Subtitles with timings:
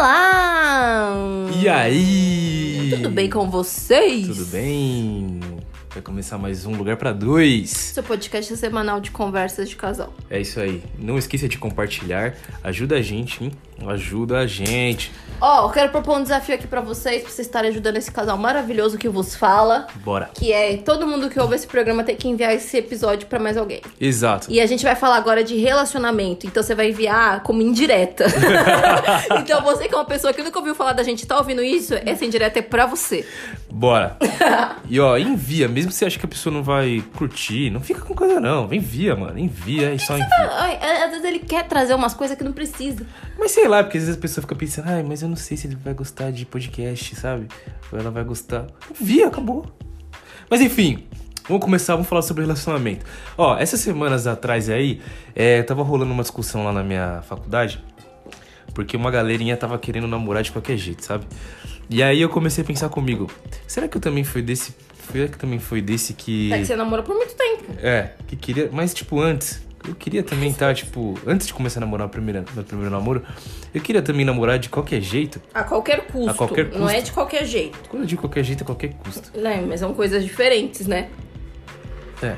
[0.00, 1.12] Olá!
[1.62, 2.88] E aí?
[2.88, 4.28] Tudo bem com vocês?
[4.28, 5.38] Tudo bem?
[5.90, 7.68] Vai começar mais um Lugar pra Dois.
[7.68, 10.10] Seu podcast semanal de conversas de casal.
[10.30, 10.82] É isso aí.
[10.98, 12.34] Não esqueça de compartilhar.
[12.64, 13.52] Ajuda a gente, hein?
[13.86, 15.12] Ajuda a gente.
[15.40, 18.36] Ó, eu quero propor um desafio aqui pra vocês, pra vocês estarem ajudando esse casal
[18.36, 19.86] maravilhoso que vos fala.
[20.04, 20.28] Bora.
[20.34, 23.56] Que é todo mundo que ouve esse programa tem que enviar esse episódio pra mais
[23.56, 23.80] alguém.
[23.98, 24.48] Exato.
[24.50, 28.26] E a gente vai falar agora de relacionamento, então você vai enviar como indireta.
[29.40, 31.62] então você que é uma pessoa que nunca ouviu falar da gente e tá ouvindo
[31.62, 33.26] isso, essa indireta é pra você.
[33.70, 34.16] Bora.
[34.88, 35.68] E ó, envia.
[35.68, 38.72] Mesmo se você acha que a pessoa não vai curtir, não fica com coisa não.
[38.72, 39.38] Envia, mano.
[39.38, 40.50] Envia e só envia.
[40.52, 43.06] Ai, Às vezes ele quer trazer umas coisas que não precisa.
[43.38, 45.56] Mas sei lá, porque às vezes a pessoa fica pensando, ai, mas eu não sei
[45.56, 47.46] se ele vai gostar de podcast, sabe?
[47.92, 48.66] Ou ela vai gostar.
[49.00, 49.64] Envia, acabou.
[50.50, 51.06] Mas enfim,
[51.46, 53.06] vamos começar, vamos falar sobre relacionamento.
[53.38, 55.00] Ó, essas semanas atrás aí,
[55.34, 57.82] é, tava rolando uma discussão lá na minha faculdade,
[58.74, 61.24] porque uma galerinha tava querendo namorar de qualquer jeito, sabe?
[61.88, 63.30] E aí eu comecei a pensar comigo,
[63.66, 64.74] será que eu também fui desse.
[65.10, 66.52] Será que também foi desse que.
[66.52, 67.64] É que você namorou por muito tempo.
[67.78, 68.70] É, que queria.
[68.72, 69.60] Mas, tipo, antes.
[69.88, 73.22] Eu queria também estar, tipo, antes de começar a namorar o primeiro, meu primeiro namoro,
[73.74, 75.40] eu queria também namorar de qualquer jeito.
[75.54, 76.30] A qualquer custo.
[76.30, 76.96] A qualquer Não custo.
[76.96, 77.78] é de qualquer jeito.
[77.88, 79.30] Quando eu digo qualquer jeito, é qualquer custo.
[79.38, 79.64] Né?
[79.66, 81.08] Mas são coisas diferentes, né?
[82.22, 82.36] É.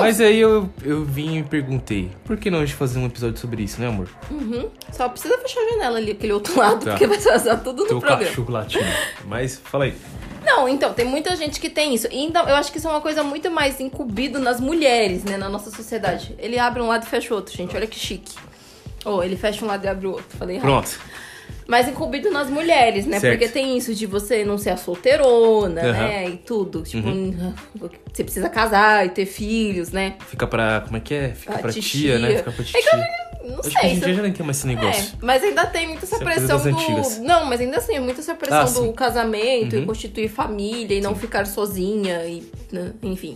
[0.00, 3.38] Mas aí eu, eu vim e perguntei, por que não a gente fazer um episódio
[3.38, 4.08] sobre isso, né, amor?
[4.30, 4.68] Uhum.
[4.92, 6.90] Só precisa fechar a janela ali, aquele outro lado, Tá.
[6.90, 8.24] porque vai vazar tudo no Teu programa.
[8.24, 8.84] cachorro latindo.
[9.26, 9.94] Mas fala aí.
[10.46, 12.06] Não, então, tem muita gente que tem isso.
[12.10, 15.36] E Então, eu acho que isso é uma coisa muito mais incumbido nas mulheres, né,
[15.36, 16.34] na nossa sociedade.
[16.38, 17.74] Ele abre um lado e fecha o outro, gente.
[17.76, 18.34] Olha que chique.
[19.04, 20.36] Ou ele fecha um lado e abre o outro.
[20.38, 20.68] Falei errado.
[20.70, 21.00] Pronto.
[21.68, 23.18] Mas incumbido nas mulheres, né?
[23.18, 23.38] Certo.
[23.38, 25.92] Porque tem isso de você não ser a solteirona, Aham.
[25.92, 26.28] né?
[26.28, 26.82] E tudo.
[26.82, 27.08] Tipo,
[28.12, 30.14] você precisa casar e ter filhos, né?
[30.28, 30.82] Fica pra.
[30.84, 31.28] Como é que é?
[31.34, 32.16] Fica Ah, pra titia.
[32.16, 32.36] tia, né?
[32.38, 32.82] Fica pra É tia.
[32.82, 33.00] que eu
[33.46, 33.90] não Acho que sei.
[33.94, 35.14] se dia eu- já nem tem mais esse negócio.
[35.14, 36.68] É, mas ainda tem muita essa é pressão do.
[36.68, 37.18] antigas.
[37.18, 38.92] Não, mas ainda assim, muita essa pressão Ah, do sim.
[38.92, 39.86] casamento e Uhum.
[39.86, 42.42] constituir família e não ficar sozinha e.
[42.72, 43.34] né, Enfim.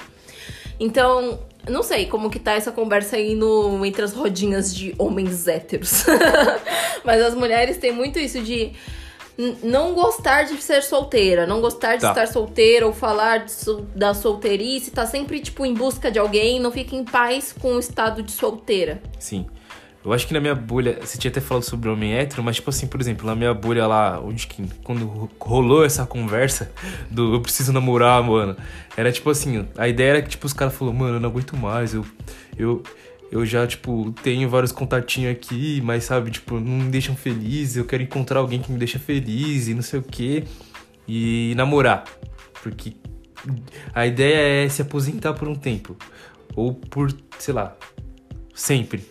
[0.78, 1.38] Então,
[1.68, 6.04] não sei como que tá essa conversa aí no, entre as rodinhas de homens héteros.
[7.04, 8.72] mas as mulheres têm muito isso de.
[9.62, 12.10] Não gostar de ser solteira, não gostar de Tá.
[12.10, 16.70] estar solteira ou falar sol- da solteirice, tá sempre, tipo, em busca de alguém, não
[16.70, 19.00] fica em paz com o estado de solteira.
[19.18, 19.46] Sim.
[20.02, 22.70] Eu acho que na minha bolha, você tinha até falado sobre homem hétero, mas tipo
[22.70, 26.72] assim, por exemplo, na minha bolha lá, onde que, quando ro- rolou essa conversa
[27.10, 28.56] do eu preciso namorar, mano,
[28.96, 31.54] era tipo assim, a ideia era que tipo os caras falaram, mano, eu não aguento
[31.54, 32.06] mais, eu,
[32.56, 32.82] eu,
[33.30, 37.84] eu já, tipo, tenho vários contatinhos aqui, mas sabe, tipo, não me deixam feliz, eu
[37.84, 40.44] quero encontrar alguém que me deixa feliz e não sei o quê,
[41.06, 42.04] e namorar,
[42.62, 42.94] porque
[43.94, 45.94] a ideia é se aposentar por um tempo,
[46.56, 47.76] ou por, sei lá,
[48.54, 49.04] sempre.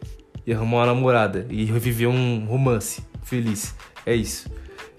[0.45, 1.45] E arrumar uma namorada.
[1.49, 3.75] E reviver um romance feliz.
[4.05, 4.49] É isso.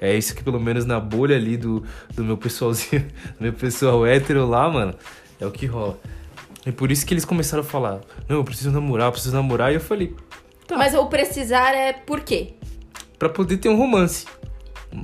[0.01, 1.85] É isso que pelo menos na bolha ali do,
[2.15, 3.03] do meu pessoalzinho,
[3.39, 4.95] do meu pessoal hétero lá, mano,
[5.39, 5.99] é o que rola.
[6.65, 9.73] E por isso que eles começaram a falar, não, eu preciso namorar, eu preciso namorar.
[9.73, 10.15] E eu falei,
[10.67, 10.77] Tá.
[10.79, 12.55] Mas o precisar é por quê?
[13.19, 14.25] pra poder ter um romance.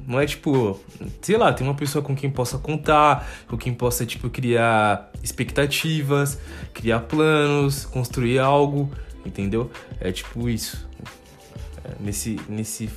[0.07, 0.81] Não é tipo,
[1.21, 6.39] sei lá, tem uma pessoa com quem possa contar, com quem possa, tipo, criar expectativas,
[6.73, 8.91] criar planos, construir algo,
[9.27, 9.71] entendeu?
[10.01, 10.89] É tipo isso.
[11.85, 12.91] É nesse, nesse,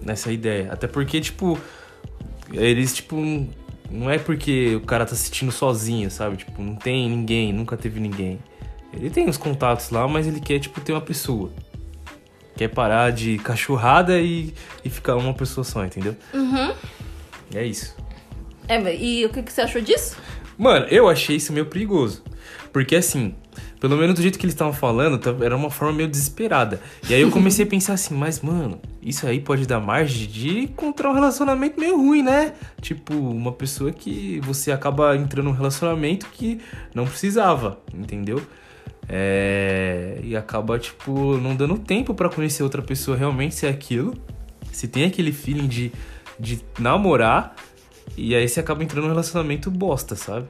[0.00, 0.72] nessa ideia.
[0.72, 1.58] Até porque, tipo,
[2.52, 3.16] eles, tipo,
[3.90, 6.36] não é porque o cara tá assistindo sozinho, sabe?
[6.36, 8.38] Tipo, não tem ninguém, nunca teve ninguém.
[8.92, 11.52] Ele tem os contatos lá, mas ele quer, tipo, ter uma pessoa.
[12.56, 14.52] Quer parar de cachorrada e,
[14.84, 16.14] e ficar uma pessoa só, entendeu?
[16.34, 16.74] Uhum.
[17.54, 17.96] É isso.
[18.68, 20.16] É, e o que, que você achou disso?
[20.58, 22.22] Mano, eu achei isso meio perigoso.
[22.72, 23.34] Porque assim,
[23.82, 26.80] pelo menos do jeito que eles estavam falando, tá- era uma forma meio desesperada.
[27.10, 30.60] E aí eu comecei a pensar assim, mas mano, isso aí pode dar margem de
[30.60, 32.52] encontrar um relacionamento meio ruim, né?
[32.80, 36.60] Tipo, uma pessoa que você acaba entrando num relacionamento que
[36.94, 38.40] não precisava, entendeu?
[39.08, 40.20] É...
[40.22, 44.14] E acaba, tipo, não dando tempo pra conhecer outra pessoa realmente se é aquilo.
[44.70, 45.90] Se tem aquele feeling de,
[46.38, 47.56] de namorar.
[48.16, 50.46] E aí você acaba entrando num relacionamento bosta, sabe?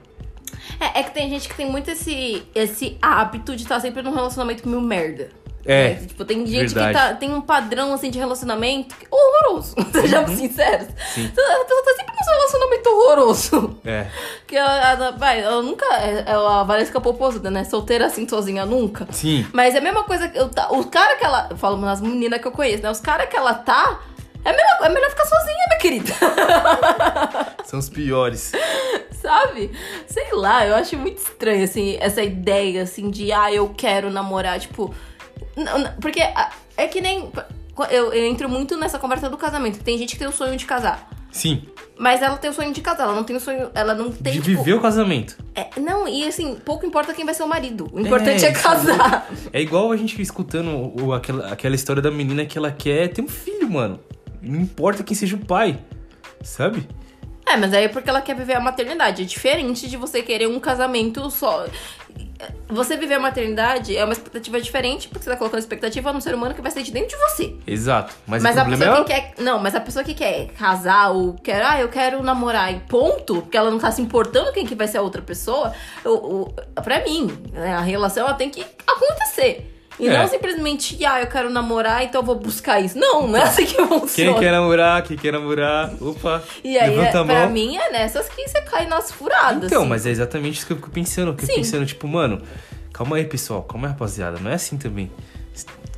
[0.81, 4.15] É, é que tem gente que tem muito esse, esse hábito de estar sempre num
[4.15, 5.31] relacionamento meio merda.
[5.65, 6.07] É, né?
[6.09, 6.89] Tipo, tem gente verdade.
[6.89, 9.77] que tá, tem um padrão assim de relacionamento que- horroroso.
[9.93, 10.89] Sejamos sinceros.
[10.89, 10.95] Uhum.
[11.15, 11.27] Sim.
[11.27, 11.31] A
[11.65, 13.81] pessoa tá sempre num relacionamento horroroso.
[13.85, 14.07] É.
[14.45, 15.87] Que ela, ela- vai, ela nunca.
[15.99, 17.63] É, é a Valesca Popozuda, né?
[17.65, 19.07] Solteira assim, sozinha nunca.
[19.13, 19.47] Sim.
[19.53, 20.37] Mas é a mesma coisa que.
[20.37, 21.47] Eu, tá- o cara que ela.
[21.51, 22.91] Eu falo nas meninas que eu conheço, né?
[22.91, 24.01] Os caras que ela tá.
[24.45, 26.13] É melhor, é melhor ficar sozinha, minha querida.
[27.65, 28.53] São os piores.
[29.13, 29.71] Sabe?
[30.07, 34.59] Sei lá, eu acho muito estranho, assim, essa ideia, assim, de, ah, eu quero namorar,
[34.59, 34.93] tipo.
[35.57, 37.31] não- não- porque ah, é que nem.
[37.91, 39.83] Eu, eu entro muito nessa conversa do casamento.
[39.83, 41.09] Tem gente que tem o sonho de casar.
[41.31, 41.63] Sim,
[41.99, 43.71] Mas ela tem o sonho de casar, ela não tem o sonho.
[43.75, 44.35] Ela não tem.
[44.35, 45.39] de tipo, viver o casamento.
[45.55, 47.89] é, não, e assim, pouco importa quem vai ser o marido.
[47.91, 49.27] O importante é, isso casar.
[49.51, 53.23] É igual a gente escutando o, aquela, aquela história da menina que ela quer ter
[53.23, 53.99] um filho, mano.
[54.43, 55.79] Não importa quem seja o pai,
[56.43, 56.89] sabe?
[57.47, 59.23] É, mas aí é porque ela quer viver a maternidade.
[59.23, 61.67] É diferente de você querer um casamento só.
[62.69, 66.35] Você viver a maternidade é uma expectativa diferente, porque você tá colocando expectativa num ser
[66.35, 67.55] humano que vai sair de dentro de você.
[67.67, 68.15] Exato.
[68.27, 69.05] Mas, Mas o a problema pessoa é...
[69.05, 69.43] que quer.
[69.43, 73.43] Não, mas a pessoa que quer casar ou quer, ah, eu quero namorar e ponto,
[73.43, 75.73] porque ela não tá se importando quem que vai ser a outra pessoa,
[76.05, 79.72] o, o, pra mim, né, a relação ela tem que acontecer.
[80.01, 80.19] E É.
[80.19, 82.99] não simplesmente, ah, eu quero namorar, então eu vou buscar isso.
[82.99, 84.33] Não, não é assim que funciona.
[84.33, 87.51] Quem quer namorar, quem quer namorar, opa, E aí, levanta é, a pra mão.
[87.51, 89.65] mim, é nessas que você cai nas furadas.
[89.65, 89.89] Então, assim.
[89.91, 91.29] mas é exatamente isso que eu fico pensando.
[91.33, 91.55] Eu fico Sim.
[91.57, 92.41] pensando, tipo, mano,
[92.93, 94.39] calma aí, pessoal, calma aí, rapaziada.
[94.41, 95.11] Não é assim também.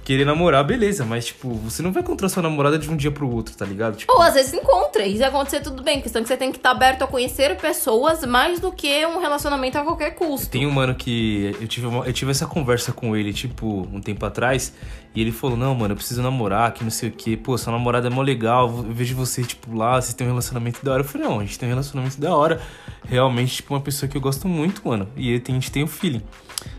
[0.04, 3.26] Querer namorar, beleza, mas, tipo, você não vai encontrar sua namorada de um dia pro
[3.28, 3.96] outro, tá ligado?
[3.96, 5.98] Tipo, Ou às vezes encontra, e se acontecer tudo bem.
[5.98, 9.06] A questão é que você tem que estar aberto a conhecer pessoas mais do que
[9.06, 10.50] um relacionamento a qualquer custo.
[10.50, 13.98] Tem um mano que eu tive, uma- eu tive essa conversa com ele, tipo, um
[14.00, 14.74] tempo atrás,
[15.14, 17.34] e ele falou, não, mano, eu preciso namorar, que não sei o quê.
[17.34, 20.84] Pô, sua namorada é mó legal, eu vejo você, tipo, lá, vocês têm um relacionamento
[20.84, 21.00] da hora.
[21.02, 22.60] Eu falei, não, a gente tem um relacionamento da hora.
[23.06, 25.08] Realmente, tipo, uma pessoa que eu gosto muito, mano.
[25.16, 26.22] E a gente tem um feeling.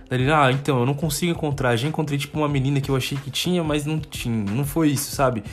[0.09, 1.75] Daí ele, ah, então, eu não consigo encontrar.
[1.75, 4.45] Já encontrei, tipo, uma menina que eu achei que tinha, mas não tinha.
[4.51, 5.43] Não foi isso, sabe?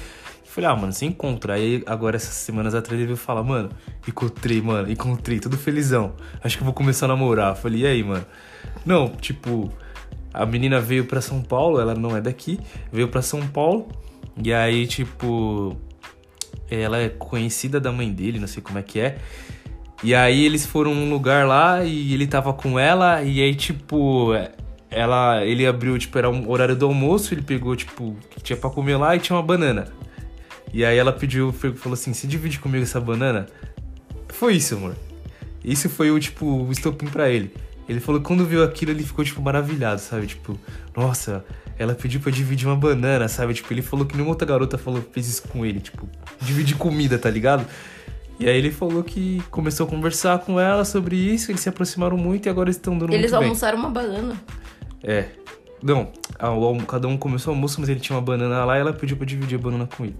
[0.44, 1.54] Falei, ah, mano, você encontra.
[1.54, 3.70] Aí, agora, essas semanas atrás, ele veio falar, mano,
[4.06, 6.12] encontrei, mano, encontrei, tudo felizão.
[6.44, 7.56] Acho que eu vou começar a namorar.
[7.56, 8.26] Falei, e aí, mano?
[8.84, 9.72] Não, tipo,
[10.32, 12.58] a menina veio pra São Paulo, ela não é daqui,
[12.92, 13.88] veio pra São Paulo,
[14.42, 15.76] e aí, tipo,
[16.70, 19.18] ela é conhecida da mãe dele, não sei como é que é.
[20.02, 24.30] E aí eles foram num lugar lá e ele tava com ela, e aí, tipo,
[24.90, 28.68] ela, ele abriu, tipo, era um horário do almoço, ele pegou, tipo, que tinha pra
[28.68, 29.86] comer lá e tinha uma banana.
[30.72, 33.46] E aí ela pediu, falou assim, se divide comigo essa banana?
[34.28, 34.96] Foi isso, amor.
[35.64, 37.54] Isso foi o, tipo, o estopim pra ele.
[37.88, 40.26] Ele falou que quando viu aquilo, ele ficou, tipo, maravilhado, sabe?
[40.26, 40.58] Tipo,
[40.96, 41.44] nossa,
[41.78, 43.54] ela pediu pra dividir uma banana, sabe?
[43.54, 46.08] Tipo, ele falou que nenhuma outra garota falou, fez isso com ele, tipo,
[46.40, 47.66] dividir comida, tá ligado?
[48.38, 52.16] E aí ele falou que começou a conversar com ela sobre isso, eles se aproximaram
[52.16, 53.48] muito e agora eles estão dando Eles muito bem.
[53.48, 54.34] almoçaram uma banana.
[55.02, 55.26] É.
[55.82, 58.80] Não, a- almo- cada um começou o almoço, mas ele tinha uma banana lá e
[58.80, 60.16] ela pediu pra dividir a banana com ele.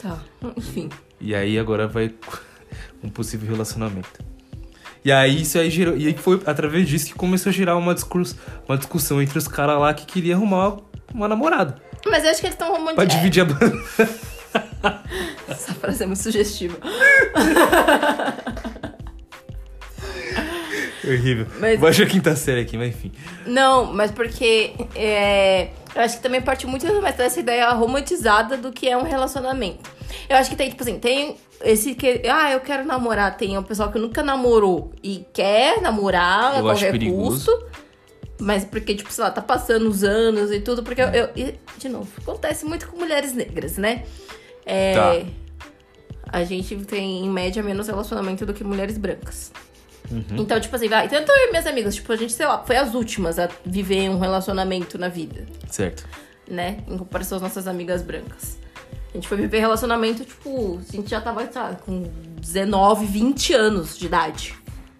[0.00, 0.18] Tá,
[0.56, 0.88] enfim.
[1.20, 2.14] E aí agora vai
[3.02, 4.24] um possível relacionamento.
[5.04, 5.96] E aí isso aí gerou.
[5.96, 8.36] E aí foi através disso que começou a gerar uma, discurso,
[8.68, 10.76] uma discussão entre os caras lá que queria arrumar
[11.12, 11.76] uma namorada.
[12.06, 13.08] Mas eu acho que eles estão Pra romantizando.
[13.14, 13.82] dividir a banana.
[15.48, 16.76] Essa frase é muito sugestiva.
[21.04, 21.46] Horrível.
[21.58, 23.12] Mas- Baixa a quinta série aqui, mas enfim.
[23.46, 28.72] Não, mas porque é, eu acho que também parte muito mais dessa ideia romantizada do
[28.72, 29.90] que é um relacionamento.
[30.28, 32.22] Eu acho que tem, tipo assim, tem esse que.
[32.30, 33.36] Ah, eu quero namorar.
[33.36, 37.46] Tem o pessoal que nunca namorou e quer namorar a Eu acho qualquer perigoso.
[37.52, 37.66] custo.
[38.40, 40.82] Mas porque, tipo, sei lá, tá passando os anos e tudo.
[40.82, 41.08] Porque eu.
[41.08, 44.04] eu- e, de novo, acontece muito com mulheres negras, né?
[44.68, 45.26] É, Tá.
[46.30, 49.50] A gente tem, em média, menos relacionamento do que mulheres brancas.
[50.10, 50.22] Uhum.
[50.38, 51.08] Então, tipo assim, vai.
[51.08, 54.10] Tanto eu e minhas amigas, tipo, a gente, sei lá, foi as últimas a viver
[54.10, 56.06] um relacionamento na vida, Certo.
[56.48, 56.78] né?
[56.86, 58.58] Em comparação às nossas amigas brancas.
[59.10, 62.04] A gente foi viver relacionamento, tipo, a gente já tava, sei lá, com
[62.40, 64.54] 19, 20 anos de idade.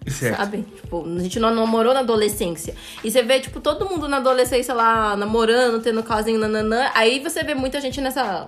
[0.09, 0.37] Certo.
[0.37, 0.65] Sabe?
[0.81, 2.73] Tipo, a gente não namorou na adolescência.
[3.03, 6.89] E você vê, tipo, todo mundo na adolescência lá, namorando, tendo casinho, nananã.
[6.93, 8.47] Aí você vê muita gente nessa.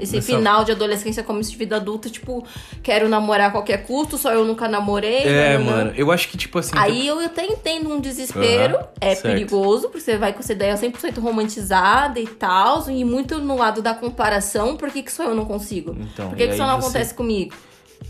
[0.00, 2.46] Esse Nessa- final de adolescência, começo de vida adulta, tipo,
[2.84, 5.24] quero namorar a qualquer custo, só eu nunca namorei.
[5.24, 6.70] É, mano, eu acho que, tipo assim.
[6.76, 9.22] Aí eu até entendo um desespero, Aham, é certo.
[9.22, 13.82] perigoso, porque você vai com essa ideia 100% romantizada e tal, e muito no lado
[13.82, 15.96] da comparação, por que, que só eu não consigo?
[15.98, 17.54] Então, por que, que isso não você- acontece comigo?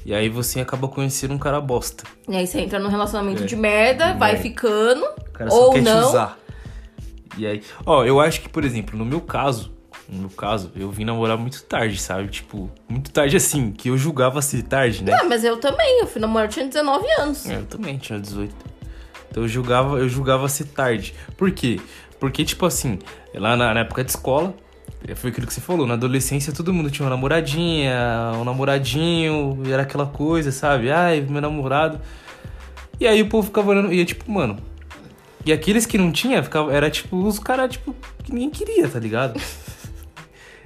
[0.05, 2.05] E aí você acaba conhecendo um cara bosta.
[2.29, 3.47] E aí você entra num relacionamento É.
[3.47, 4.43] de merda, De vai merda.
[4.43, 6.09] ficando, O cara só ou quer te não.
[6.09, 6.39] usar.
[7.37, 9.73] E aí, ó, eu acho que, por exemplo, no meu caso,
[10.09, 12.29] no meu caso, eu vim namorar muito tarde, sabe?
[12.29, 15.13] Tipo, muito tarde assim, que eu julgava ser tarde, né?
[15.21, 17.47] Ah, mas eu também, eu fui namorar, eu tinha 19 anos.
[17.49, 18.55] É, Eu também tinha 18.
[19.31, 21.13] Então eu julgava, eu julgava ser tarde.
[21.37, 21.79] Por quê?
[22.21, 22.99] Porque, tipo assim,
[23.35, 24.55] lá na, na época de escola,
[25.15, 29.83] foi aquilo que você falou, na adolescência todo mundo tinha uma namoradinha, um namoradinho, era
[29.83, 30.91] aquela coisa, sabe?
[30.91, 32.01] Ai, meu namorado.
[32.99, 34.59] E aí o povo ficava olhando, e é tipo, mano.
[35.45, 37.95] E aqueles que não tinha, ficava, era tipo os caras, tipo,
[38.25, 39.41] que ninguém queria, tá ligado?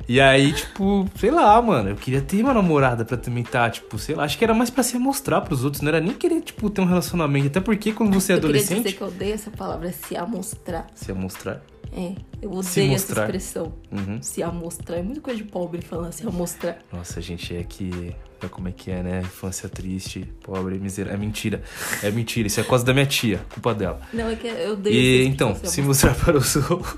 [0.09, 3.97] E aí, tipo, sei lá, mano, eu queria ter uma namorada pra também tá, tipo,
[3.97, 6.41] sei lá, acho que era mais pra se mostrar pros outros, não era nem querer,
[6.41, 7.47] tipo, ter um relacionamento.
[7.47, 8.83] Até porque quando você é eu queria adolescente.
[8.83, 10.89] dizer que eu odeio essa palavra, se amostrar.
[10.97, 11.63] Se mostrar.
[11.93, 13.73] É, eu odeio essa expressão.
[13.91, 14.23] Uhum.
[14.23, 14.99] Se amostrar.
[14.99, 16.79] É muito coisa de pobre falar se amostrar.
[16.93, 18.15] Nossa, gente, é que.
[18.43, 19.21] É como é que é, né?
[19.21, 21.19] Infância triste, pobre, miserável.
[21.19, 21.63] É mentira.
[22.03, 22.47] É mentira.
[22.47, 24.01] Isso é coisa da minha tia, culpa dela.
[24.15, 26.97] Não, é que eu odeio E então, se mostrar para os outros.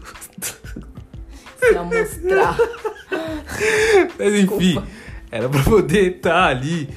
[1.58, 2.56] se amostrar.
[4.18, 4.86] Mas enfim, Desculpa.
[5.30, 6.88] era pra poder estar ali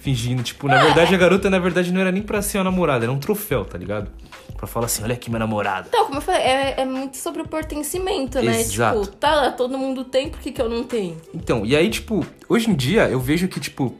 [0.00, 0.42] fingindo.
[0.42, 3.12] Tipo, na verdade, a garota, na verdade, não era nem pra ser uma namorada, era
[3.12, 4.10] um troféu, tá ligado?
[4.56, 5.86] Pra falar assim: olha aqui, minha namorada.
[5.88, 8.60] Então, como eu falei, é, é muito sobre o pertencimento, né?
[8.60, 9.02] Exato.
[9.02, 11.16] Tipo, tá, todo mundo tem, por que, que eu não tenho?
[11.34, 13.94] Então, e aí, tipo, hoje em dia eu vejo que, tipo,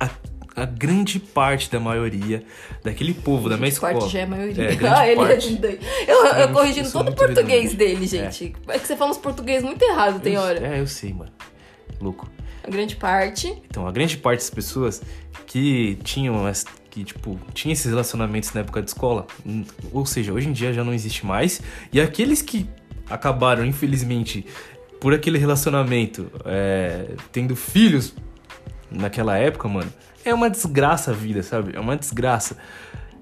[0.00, 0.08] a,
[0.56, 2.42] a grande parte da maioria
[2.82, 3.92] daquele povo da minha escola.
[3.92, 4.64] Parte já é a maioria.
[4.64, 5.60] É, ah, ele parte.
[5.64, 5.78] é.
[6.12, 7.76] Eu, Eu corrigindo todo o português redundante.
[7.76, 8.54] dele, gente.
[8.66, 8.78] É.
[8.78, 10.66] que você fala uns português muito errado, tem Eu- hora.
[10.76, 11.30] É, eu sei, mano.
[12.00, 12.28] Louco.
[12.64, 13.46] A grande parte.
[13.70, 15.00] Então, a grande parte das pessoas
[15.46, 16.46] que tinham,
[16.90, 19.26] que, tipo, tinha esses relacionamentos na época de escola,
[19.92, 21.62] ou seja, hoje em dia já não existe mais.
[21.92, 22.68] E aqueles que
[23.08, 24.44] acabaram, infelizmente,
[25.00, 28.14] por aquele relacionamento, é, tendo filhos
[28.90, 29.90] naquela época, mano,
[30.24, 31.74] é uma desgraça a vida, sabe?
[31.74, 32.56] É uma desgraça.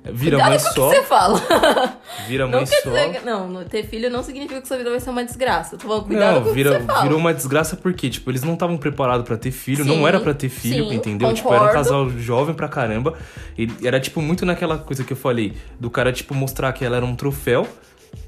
[0.05, 1.43] Vira Cuidado mãe com o só, que você fala.
[2.26, 2.90] vira Não mãe quer só.
[2.90, 3.23] dizer.
[3.25, 5.75] Não, não, ter filho não significa que sua vida vai ser uma desgraça.
[5.75, 9.26] Eu tô falando, cuidado Não, vira, virou uma desgraça porque, tipo, eles não estavam preparados
[9.26, 11.33] pra ter filho, Sim, não era pra ter filho, sim, entendeu?
[11.35, 11.85] Tipo, era um concordo.
[11.85, 13.14] casal jovem pra caramba.
[13.59, 16.97] E era, tipo, muito naquela coisa que eu falei, do cara, tipo, mostrar que ela
[16.97, 17.67] era um troféu.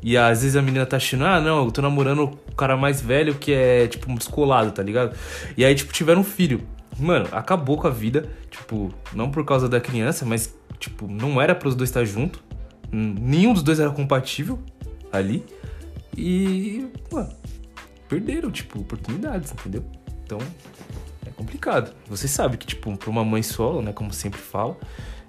[0.02, 3.00] E às vezes a menina tá achando, ah, não, eu tô namorando o cara mais
[3.00, 5.16] velho que é, tipo, descolado, tá ligado?
[5.56, 6.60] E aí, tipo, tiveram um filho.
[6.98, 11.54] Mano, acabou com a vida, tipo, não por causa da criança, mas, tipo, não era
[11.54, 12.42] pros dois estar junto.
[12.92, 14.58] Hum, Nenhum dos dois era compatível
[15.12, 15.44] ali.
[16.16, 17.30] E, mano,
[18.08, 19.84] perderam, tipo, oportunidades, entendeu?
[20.24, 20.38] Então,
[21.24, 21.92] é complicado.
[22.08, 24.76] Você sabe que, tipo, pra uma mãe solo, né, como sempre falo,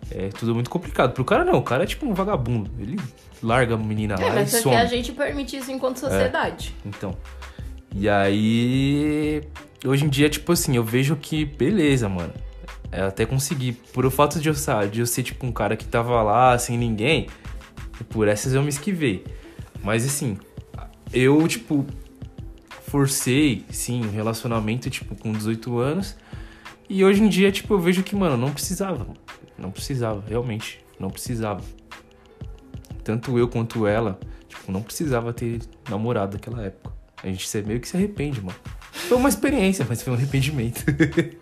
[0.10, 1.14] é tudo muito complicado.
[1.14, 2.72] Pro cara, não, o cara é tipo um vagabundo.
[2.80, 3.00] Ele
[3.44, 4.76] larga a menina É, lá e mas é que some.
[4.76, 6.76] a gente permite isso enquanto sociedade.
[6.86, 7.16] Então.
[7.96, 9.44] E aí.
[9.86, 12.34] Hoje em dia, tipo assim, eu vejo que, beleza, mano.
[12.92, 13.72] Eu até consegui.
[13.72, 14.56] Por o fato de eu,
[14.92, 17.28] de eu ser, tipo, um cara que tava lá sem ninguém,
[18.10, 19.24] por essas eu me esquivei.
[19.84, 20.38] Mas assim,
[21.14, 21.86] eu, tipo,
[22.88, 26.18] forcei, sim, um relacionamento, tipo, com 18 anos.
[26.90, 29.08] E hoje em dia, tipo, eu vejo que, mano, não precisava.
[29.58, 30.84] Não precisava, realmente.
[31.00, 31.62] Não precisava.
[33.04, 36.94] Tanto eu quanto ela, tipo, não precisava ter namorado naquela época.
[37.24, 38.58] A gente meio que se arrepende, mano.
[38.92, 40.84] Foi uma experiência, mas foi um arrependimento.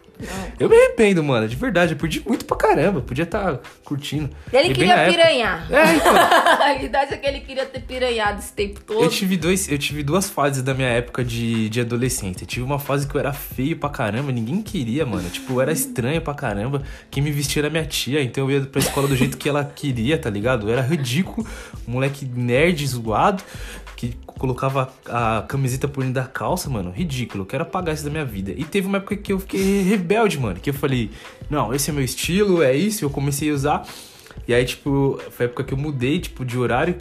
[0.59, 1.93] Eu me arrependo, mano, de verdade.
[1.93, 3.01] Eu perdi muito pra caramba.
[3.01, 4.29] Podia estar curtindo.
[4.51, 5.67] Ele E queria época- piranhar.
[5.71, 6.15] É, então.
[6.15, 9.01] a verdade é que ele queria ter piranhado esse tempo todo.
[9.03, 12.41] Eu tive, dois, eu tive duas fases da minha época de, de adolescente.
[12.41, 15.29] Eu tive uma fase que eu era feio pra caramba, ninguém queria, mano.
[15.29, 16.83] Tipo, eu era estranho pra caramba.
[17.09, 19.63] Quem me vestia era minha tia, então eu ia pra escola do jeito que ela
[19.63, 20.67] queria, tá ligado?
[20.69, 21.47] Eu era ridículo,
[21.87, 23.41] moleque nerd, zoado,
[24.39, 26.89] colocava a camiseta por dentro da calça, mano.
[26.89, 28.51] Ridículo, quero apagar isso da minha vida.
[28.55, 30.59] E teve uma época que eu fiquei rebelde, mano.
[30.59, 31.11] Que eu falei,
[31.49, 33.87] não, esse é meu estilo, é isso, eu comecei a usar.
[34.47, 36.95] E aí, tipo, foi a época que eu mudei, tipo, de horário.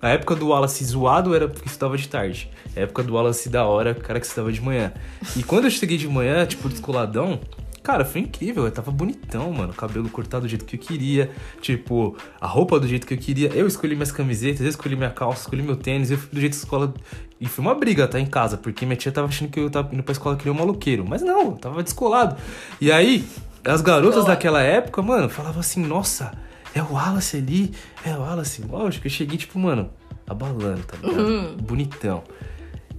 [0.00, 2.50] A época do Wallace zoado era porque estudava de tarde.
[2.76, 4.92] A época do Wallace da hora, cara que estudava de manhã.
[5.36, 7.40] E quando eu cheguei de manhã, tipo, descoladão,
[7.82, 8.64] cara, foi incrível.
[8.64, 9.72] Eu tava bonitão, mano.
[9.72, 11.30] Cabelo cortado do jeito que eu queria.
[11.60, 13.48] Tipo, a roupa do jeito que eu queria.
[13.48, 16.10] Eu escolhi minhas camisetas, eu escolhi minha calça, escolhi meu tênis.
[16.10, 16.94] Eu fui do jeito que a escola.
[17.40, 18.20] E foi uma briga, tá?
[18.20, 20.54] Em casa, porque minha tia tava achando que eu tava indo pra escola que nem
[20.54, 21.04] um maluqueiro.
[21.06, 22.36] Mas não, eu tava descolado.
[22.80, 23.24] E aí,
[23.64, 26.32] as garotas daquela época, mano, falavam assim, nossa.
[26.74, 27.72] É o Wallace ali,
[28.04, 28.62] é o Wallace.
[28.62, 29.90] Lógico, eu cheguei, tipo, mano,
[30.26, 31.20] abalando, tá ligado?
[31.20, 31.56] Uhum.
[31.56, 32.22] Bonitão.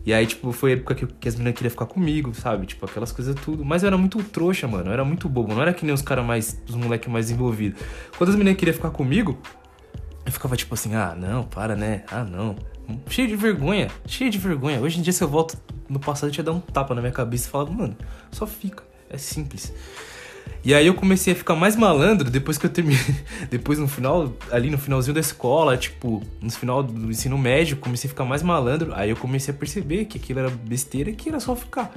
[0.06, 2.66] E aí, tipo, foi a época que, que as meninas queriam ficar comigo, sabe?
[2.66, 3.64] Tipo, aquelas coisas tudo.
[3.64, 4.88] Mas eu era muito trouxa, mano.
[4.88, 5.54] Eu era muito bobo.
[5.54, 6.62] Não era que nem os caras mais.
[6.68, 7.80] Os moleques mais envolvidos.
[8.18, 9.38] Quando as meninas queriam ficar comigo,
[10.26, 12.04] eu ficava tipo assim, ah, não, para, né?
[12.12, 12.56] Ah, não.
[13.10, 14.82] Cheio de vergonha, cheio de vergonha.
[14.82, 15.58] Hoje em dia, se eu volto
[15.88, 17.96] no passado, eu tinha dar um tapa na minha cabeça e falava, mano,
[18.30, 18.84] só fica.
[19.10, 19.74] É simples.
[20.64, 22.98] E aí eu comecei a ficar mais malandro depois que eu terminei.
[23.52, 28.08] Depois no final, ali no finalzinho da escola, tipo, no final do ensino médio, comecei
[28.08, 28.94] a ficar mais malandro.
[28.96, 31.94] Aí eu comecei a perceber que aquilo era besteira e que era só ficar.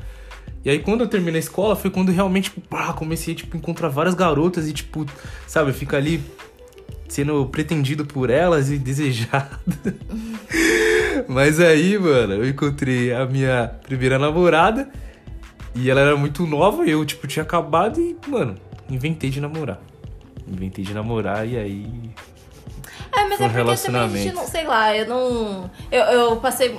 [0.65, 3.57] E aí quando eu terminei a escola foi quando realmente, tipo, pá, comecei a tipo,
[3.57, 5.07] encontrar várias garotas e, tipo,
[5.47, 6.21] sabe, ficar ali
[7.09, 9.61] sendo pretendido por elas e desejado.
[11.29, 14.91] Mas aí, mano, eu encontrei a minha primeira namorada.
[15.77, 18.57] E ela era muito nova, eu, tipo, tinha acabado e, mano,
[18.89, 19.79] inventei de namorar.
[20.49, 21.87] Inventei de namorar e aí.
[23.15, 24.35] É, mas Foi é um porque também a gente relacionamento.
[24.35, 25.71] não, sei lá, eu não.
[25.91, 26.79] Eu, eu passei.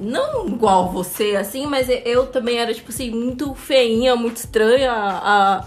[0.00, 4.92] Não igual você, assim, mas eu também era, tipo assim, muito feinha, muito estranha.
[4.92, 5.64] A, a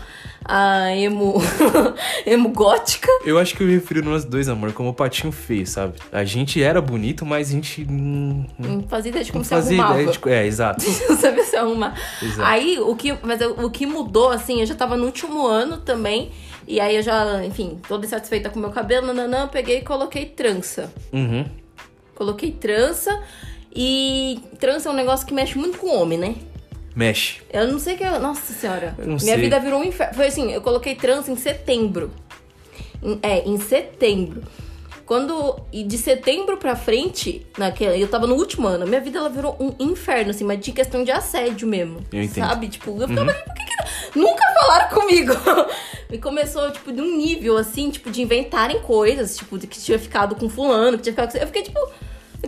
[0.95, 1.35] emo.
[2.25, 3.07] emo gótica.
[3.25, 5.99] Eu acho que eu me refiro nós dois, amor, como patinho feio, sabe?
[6.11, 10.01] A gente era bonito, mas a gente não, fazia ideia de como se fazia arrumava.
[10.01, 10.29] ideia de.
[10.29, 10.85] É, exato.
[11.09, 11.95] não sabia se arrumar.
[12.21, 12.41] Exato.
[12.43, 16.31] Aí, o que, mas o que mudou, assim, eu já tava no último ano também.
[16.67, 20.25] E aí eu já, enfim, toda insatisfeita com o meu cabelo, nananã, peguei e coloquei
[20.25, 20.93] trança.
[21.11, 21.45] Uhum.
[22.13, 23.19] Coloquei trança.
[23.75, 26.35] E trança é um negócio que mexe muito com o homem, né?
[26.99, 27.37] Mexe.
[27.51, 28.03] Eu não sei o que.
[28.03, 28.93] eu- Nossa senhora.
[28.97, 29.37] Eu não Minha sei.
[29.37, 30.13] vida virou um inferno.
[30.15, 32.11] Foi assim, eu coloquei trança em setembro.
[33.01, 34.43] Em- é, em setembro.
[35.05, 35.61] Quando.
[35.71, 39.55] E de setembro pra frente, naquela, eu tava no último ano, minha vida ela virou
[39.59, 42.01] um inferno, assim, mas de questão de assédio mesmo.
[42.11, 42.45] Eu entendo.
[42.47, 42.67] Sabe?
[42.67, 45.31] Tipo, eu ficava, por que, que nunca falaram comigo?
[46.11, 49.97] e começou, tipo, de um nível assim, tipo, de inventarem coisas, tipo, de que tinha
[49.97, 51.37] ficado com fulano, que tinha ficado com.
[51.37, 51.79] Eu fiquei, tipo.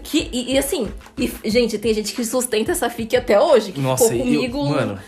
[0.04, 3.80] Que, e, e assim, e, gente, tem gente que sustenta essa fique até hoje, que
[3.82, 4.70] Nossa, ficou eu- comigo.
[4.70, 5.00] mano,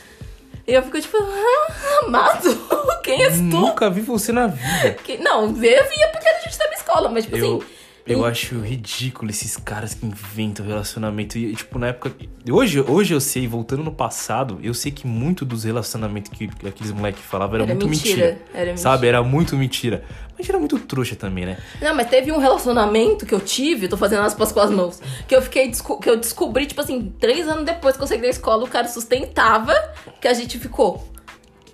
[0.68, 2.50] E eu fico tipo, ah, amado,
[3.04, 3.42] quem és tu?
[3.44, 4.98] nunca vi você na vida.
[5.04, 7.66] Que, não, eu via porque a gente tá na escola, mas tipo Eu, assim.
[8.08, 11.38] eu em- acho ridículo esses caras que inventam relacionamento.
[11.38, 12.14] E, tipo, na época.
[12.50, 16.92] Hoje, hoje eu sei, voltando no passado, eu sei que muito dos relacionamentos que aqueles
[16.92, 18.42] moleques falavam era, Era muito mentira, mentira.
[18.54, 18.78] era mentira.
[18.78, 19.08] Sabe?
[19.08, 20.04] Era muito mentira.
[20.38, 21.58] Mas era muito trouxa também, né?
[21.82, 25.36] Não, mas teve um relacionamento que eu tive, tô fazendo aspas com as mãos, que
[25.36, 28.64] eu fiquei, que eu descobri, tipo assim, três anos depois que eu saí da escola,
[28.64, 29.74] o cara sustentava
[30.20, 31.08] que a gente ficou.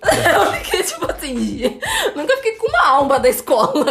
[0.02, 1.78] Eu fiquei, tipo assim,
[2.16, 3.84] nunca fiquei com uma alma da escola.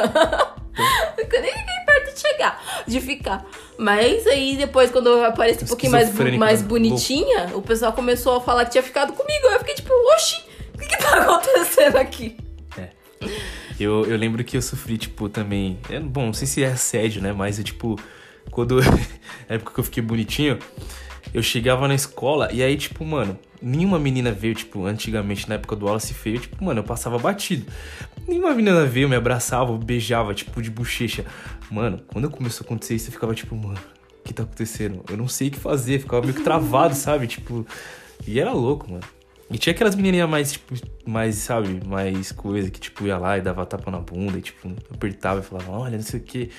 [1.16, 3.46] Nunca nem fiquei perto de chegar, de ficar.
[3.78, 8.42] Mas aí depois, quando eu apareci um pouquinho mais, mais bonitinha, o pessoal começou a
[8.42, 9.48] falar que tinha ficado comigo.
[9.48, 10.42] Eu fiquei tipo, oxi,
[10.74, 12.38] o que que tá acontecendo aqui?
[13.80, 15.80] Eu, eu lembro que eu sofri, tipo, também.
[15.90, 17.32] é, bom, não sei se é assédio, né?
[17.34, 18.00] Mas eu, tipo,
[18.52, 18.80] quando.
[19.48, 20.60] na época que eu fiquei bonitinho,
[21.34, 25.76] eu chegava na escola e aí, tipo, mano, nenhuma menina veio, tipo, antigamente, na época
[25.76, 27.66] do Wallace feio, tipo, mano, eu passava batido.
[28.28, 31.26] Nenhuma menina veio, me abraçava, beijava, tipo, de bochecha.
[31.72, 33.80] Mano, quando começou a acontecer isso, eu ficava, tipo, mano,
[34.20, 35.04] o que tá acontecendo?
[35.10, 37.28] Eu não sei o que fazer, ficava meio que travado, sabe?
[37.28, 37.66] Tipo.
[38.28, 39.04] E era louco, mano.
[39.52, 43.42] E tinha aquelas menininhas mais, tipo, mais, sabe, mais coisa, que, tipo, ia lá e
[43.42, 46.50] dava tapa na bunda e, tipo, apertava e falava, olha, não sei o quê.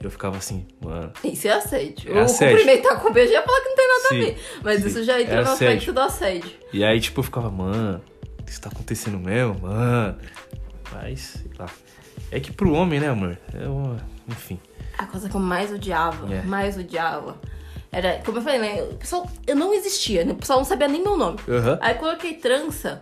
[0.00, 1.12] E eu ficava assim, mano.
[1.22, 2.12] Isso é assédio.
[2.12, 2.58] É o assédio.
[2.58, 4.44] cumprimentar com beijo ia falar que não tem nada Sim, a ver.
[4.64, 4.88] Mas sim.
[4.88, 6.50] isso já entra É no aspecto do assédio.
[6.72, 8.02] E aí, tipo, eu ficava, mano,
[8.48, 10.18] isso tá acontecendo mesmo, mano.
[10.92, 11.66] Mas, sei lá.
[12.32, 13.38] É que pro homem, né, amor?
[13.54, 13.98] É uma...
[14.28, 14.58] Enfim.
[14.98, 16.42] A coisa que eu mais odiava, É.
[16.42, 17.36] mais odiava,
[17.92, 18.82] era, como eu falei, né?
[18.82, 20.32] O pessoal, eu não existia, né?
[20.32, 21.38] O pessoal não sabia nem meu nome.
[21.48, 21.78] Aham.
[21.80, 23.00] Aí eu coloquei trança.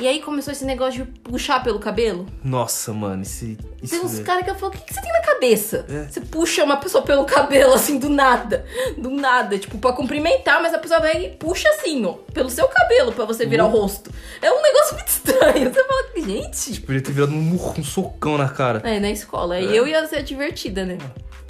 [0.00, 2.24] E aí começou esse negócio de puxar pelo cabelo.
[2.44, 3.58] Nossa, mano, esse.
[3.82, 5.84] isso Tem uns é- caras que eu falo, o que, que você tem na cabeça?
[5.90, 6.04] É.
[6.04, 8.64] Você puxa uma pessoa pelo cabelo, assim, do nada.
[8.96, 9.58] Do nada.
[9.58, 12.12] Tipo, pra cumprimentar, mas a pessoa vem e puxa assim, ó.
[12.32, 13.80] Pelo seu cabelo, pra você virar o Uhum.
[13.80, 14.12] rosto.
[14.40, 15.74] É um negócio muito estranho.
[15.74, 16.80] Você fala, gente...
[16.82, 18.80] Podia ter virado um murro, um socão na cara.
[18.88, 19.58] É, na escola.
[19.58, 19.64] É.
[19.64, 20.96] eu ia ser divertida, né?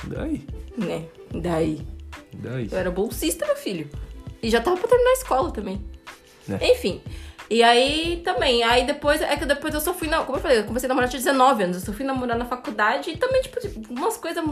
[0.04, 0.46] Daí.
[0.74, 1.02] Né?
[1.34, 1.86] Daí.
[2.70, 3.88] Eu era bolsista, meu filho.
[4.42, 5.84] E já tava pra terminar a escola também.
[6.48, 6.72] É.
[6.72, 7.00] Enfim.
[7.50, 10.58] E aí também, aí depois, é que depois eu só fui, não, como eu falei,
[10.58, 13.40] eu comecei a namorar tinha 19 anos, eu só fui namorar na faculdade e também,
[13.40, 14.44] tipo, tipo, umas coisas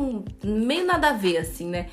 [0.42, 1.90] meio nada a ver, assim, né?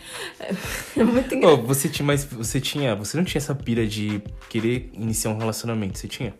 [0.96, 1.68] É muito Ô, engraçado.
[1.68, 6.00] você tinha, mas você tinha, você não tinha essa pira de querer iniciar um relacionamento,
[6.00, 6.34] você tinha?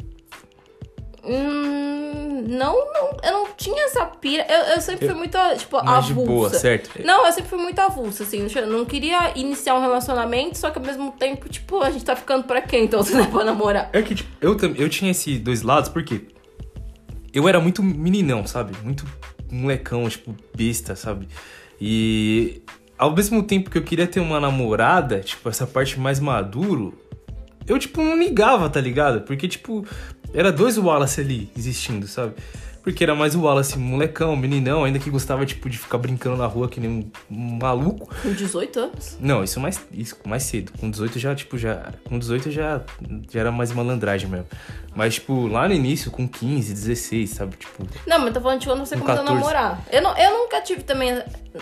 [1.26, 4.46] Hum, não, não, eu não tinha essa pira.
[4.50, 6.32] Eu, eu sempre fui muito, tipo, Mais de avulsa.
[6.32, 6.90] boa, certo?
[7.06, 8.48] Não, eu sempre fui muito avulsa, assim.
[8.56, 12.16] Eu não queria iniciar um relacionamento, só que ao mesmo tempo, tipo, a gente tá
[12.16, 12.86] ficando pra quem?
[12.86, 13.90] Então você não é pra namorar.
[13.94, 16.22] É que, tipo, eu, eu tinha esses dois lados, porque
[17.34, 18.74] eu era muito meninão, sabe?
[18.84, 19.06] Muito
[19.52, 21.28] molecão, tipo, besta, sabe?
[21.80, 22.62] E
[22.98, 26.98] ao mesmo tempo que eu queria ter uma namorada, tipo, essa parte mais maduro,
[27.68, 29.22] eu, tipo, não ligava, tá ligado?
[29.22, 29.86] Porque, tipo,
[30.34, 32.34] era dois Wallace ali existindo, sabe?
[32.84, 36.46] Porque era mais o Wallace molecão, meninão, ainda que gostava, tipo, de ficar brincando na
[36.46, 36.90] rua que nem
[37.32, 38.14] um- maluco.
[38.22, 39.18] Com 18 anos.
[39.22, 40.74] Não, isso mais, isso mais cedo.
[40.78, 41.94] Com 18 já, tipo, já.
[42.04, 42.82] Com 18 já,
[43.32, 44.48] já era mais malandragem mesmo.
[44.94, 47.56] Mas, tipo, lá no início, com 15, 16, sabe?
[47.56, 47.88] Tipo.
[48.06, 49.40] Não, mas tô falando de quando você Com começou a 14.
[49.40, 49.86] namorar.
[49.90, 51.12] Eu, não, eu nunca tive também.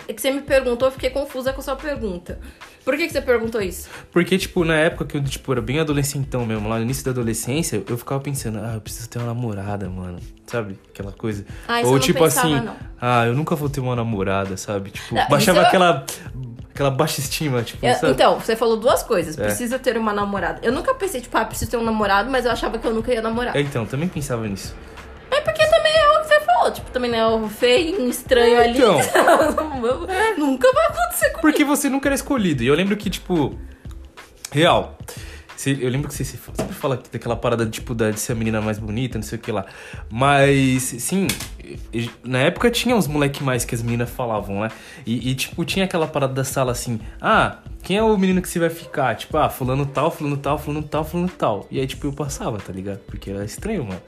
[0.08, 2.40] É que você me perguntou, eu fiquei confusa com a sua pergunta.
[2.84, 3.88] Por que, que você perguntou isso?
[4.10, 7.10] Porque, tipo, na época que eu, tipo, era bem adolescentão mesmo, lá no início da
[7.12, 10.18] adolescência, eu ficava pensando, ah, eu preciso ter uma namorada, mano.
[10.46, 10.78] Sabe?
[10.92, 11.44] Aquela coisa.
[11.68, 12.76] Ah, isso Ou eu não tipo pensava, assim, não.
[13.00, 14.90] ah, eu nunca vou ter uma namorada, sabe?
[14.90, 16.04] Tipo, Não, baixava eu- aquela.
[16.74, 19.38] aquela baixa estima, tipo, Eu- então, você falou duas coisas.
[19.38, 19.44] É.
[19.44, 20.58] Preciso ter uma namorada.
[20.62, 23.12] Eu nunca pensei, tipo, ah, preciso ter um namorado, mas eu achava que eu nunca
[23.12, 23.56] ia namorar.
[23.56, 24.74] É, então, também pensava nisso.
[25.30, 25.62] É o que
[26.62, 26.72] falou.
[26.72, 28.78] Tipo, também né, o feio, um estranho ali.
[28.78, 28.98] Então.
[30.38, 31.40] nunca vai acontecer comigo.
[31.40, 32.62] Porque você nunca era escolhido.
[32.62, 33.58] E eu lembro que, tipo,
[34.50, 34.96] real,
[35.64, 38.60] Eu lembro que você se- sempre fala daquela parada, tipo, da- de ser a menina
[38.60, 39.64] mais bonita, não sei o que lá.
[40.10, 41.28] Mas, sim,
[42.24, 44.70] na época tinha uns moleque mais que as meninas falavam, né?
[45.06, 48.48] E, e, tipo, tinha aquela parada da sala assim, ah, quem é o menino que
[48.48, 49.14] você vai ficar?
[49.14, 51.66] Tipo, ah, fulano tal, fulano tal, fulano tal, fulano tal.
[51.70, 52.98] E aí, tipo, eu passava, tá ligado?
[53.06, 54.02] Porque era estranho, mano.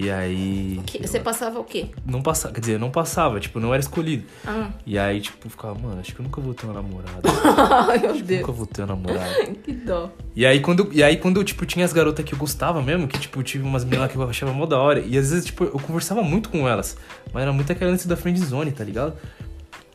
[0.00, 0.80] E aí.
[0.86, 1.86] Que- você passava o quê?
[2.06, 4.24] Não passava, quer dizer, eu não passava, tipo, não era escolhido.
[4.46, 4.70] Ah.
[4.86, 7.20] E aí, tipo, eu ficava, mano, acho que eu nunca vou ter uma namorada.
[7.88, 8.56] Ai, meu nunca Deus.
[8.56, 9.32] vou ter uma namorada.
[9.62, 10.10] Que dó.
[10.34, 13.18] E aí, quando, e aí, quando tipo, tinha as garotas que eu gostava mesmo, que,
[13.18, 15.00] tipo, tive umas meninas que eu achava mó da hora.
[15.00, 16.96] E às vezes, tipo, eu conversava muito com elas.
[17.32, 19.14] Mas era muito aquela antes da friend zone, tá ligado?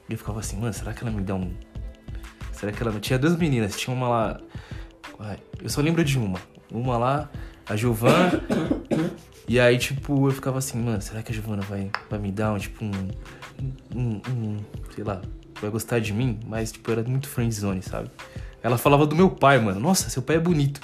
[0.10, 1.52] E eu ficava assim, mano, será que ela me dá um.
[2.52, 3.00] Será que ela me.
[3.00, 4.40] Tinha duas meninas, tinha uma lá.
[5.62, 6.40] Eu só lembro de uma.
[6.72, 7.30] Uma lá,
[7.68, 8.42] a Giovana.
[9.48, 12.54] E aí, tipo, eu ficava assim, mano, será que a Giovana vai, vai me dar
[12.54, 12.92] um, tipo, um.
[13.96, 14.22] Um.
[14.30, 14.58] um
[14.94, 15.22] sei lá,
[15.62, 16.40] vai gostar de mim?
[16.46, 18.10] Mas, tipo, era muito friend zone, sabe?
[18.62, 19.80] Ela falava do meu pai, mano.
[19.80, 20.82] Nossa, seu pai é bonito.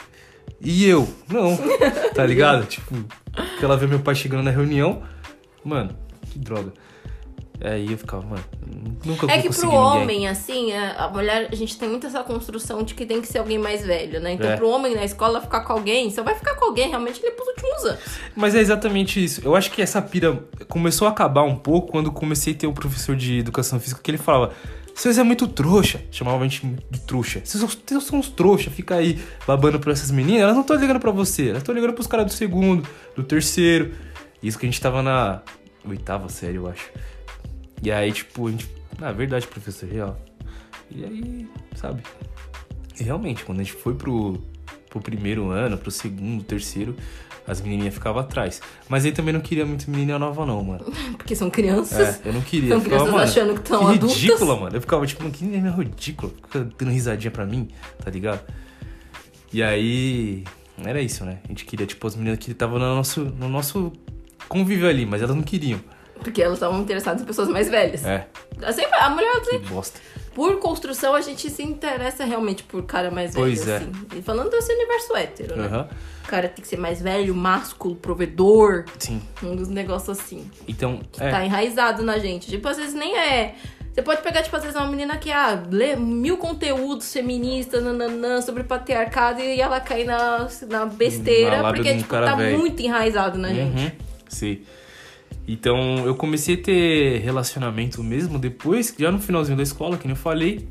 [0.62, 1.08] E eu?
[1.28, 1.58] Não.
[2.13, 2.67] Tá ligado?
[2.67, 2.93] tipo,
[3.62, 5.02] ela vê meu pai chegando na reunião.
[5.63, 5.95] Mano,
[6.30, 6.71] que droga.
[7.62, 8.44] Aí eu ficava, mano,
[9.06, 9.80] nunca É que pro ninguém.
[9.80, 13.28] homem, assim, é, a mulher, a gente tem muito essa construção de que tem que
[13.28, 14.34] ser alguém mais velho, né?
[14.34, 14.58] Então, É.
[14.58, 17.32] pro homem na escola ficar com alguém, só vai ficar com alguém realmente ele é
[17.32, 18.00] pros últimos anos.
[18.36, 19.42] Mas é exatamente isso.
[19.46, 22.74] Eu acho que essa pira começou a acabar um pouco quando comecei a ter um
[22.74, 24.52] professor de educação física que ele falava:
[24.94, 26.02] Vocês é muito trouxa.
[26.12, 27.42] Chamava a gente de trouxa.
[27.46, 27.63] Vocês
[28.04, 30.42] são, uns trouxa, fica aí babando por essas meninas.
[30.42, 32.86] Elas não estão ligando pra você, elas estão ligando pros caras do segundo,
[33.16, 33.94] do terceiro.
[34.42, 35.42] Isso que a gente tava na
[35.88, 36.92] oitava série, eu acho.
[37.84, 38.69] E aí, tipo, a gente.
[38.98, 40.17] Na verdade, professor, real.
[40.89, 42.02] E aí, sabe?
[42.98, 44.39] E realmente, quando a gente foi pro,
[44.89, 46.96] pro primeiro ano, pro segundo, terceiro,
[47.46, 48.62] as menininhas ficavam atrás.
[48.88, 50.86] Mas aí também não queria muito menininha nova, não, mano.
[51.17, 52.26] Porque são crianças.
[52.26, 52.69] É, eu não queria.
[52.69, 54.17] São ficava, crianças achando que tão que adultas.
[54.17, 54.76] ridícula, mano.
[54.78, 56.32] Eu ficava tipo, que menina ridícula.
[56.43, 57.67] Fica dando risadinha pra mim,
[58.02, 58.41] tá ligado?
[59.52, 60.46] E aí.
[60.84, 61.39] Era isso, né?
[61.43, 63.93] A gente queria, tipo, as meninas que estavam no nosso, no nosso
[64.48, 65.80] convívio ali, mas elas não queriam.
[66.23, 68.03] Porque elas estavam interessadas em pessoas mais velhas.
[68.05, 68.25] É,
[68.71, 69.99] Sempre, a mulher, que bosta.
[70.33, 73.77] por construção, a gente se interessa realmente por cara mais velho, Pois é.
[73.77, 73.91] assim.
[74.15, 75.88] E falando desse universo hétero, né?
[76.23, 79.21] O cara tem que ser mais velho, másculo, provedor, Sim.
[79.43, 80.49] um dos negócios assim.
[80.67, 81.29] Então, é.
[81.29, 82.47] Tá enraizado na gente.
[82.49, 83.55] Tipo, às vezes nem é.
[83.93, 88.41] Você pode pegar, tipo, às vezes uma menina que ah, lê mil conteúdos feministas nananã,
[88.41, 92.57] sobre patriarcado e ela cai na, na besteira, Na porque, tipo, tá velho.
[92.57, 93.83] muito enraizado na gente.
[93.83, 93.91] Uhum,
[94.29, 94.62] sim.
[95.47, 100.15] Então eu comecei a ter relacionamento mesmo depois, já no finalzinho da escola, que nem
[100.15, 100.67] eu falei,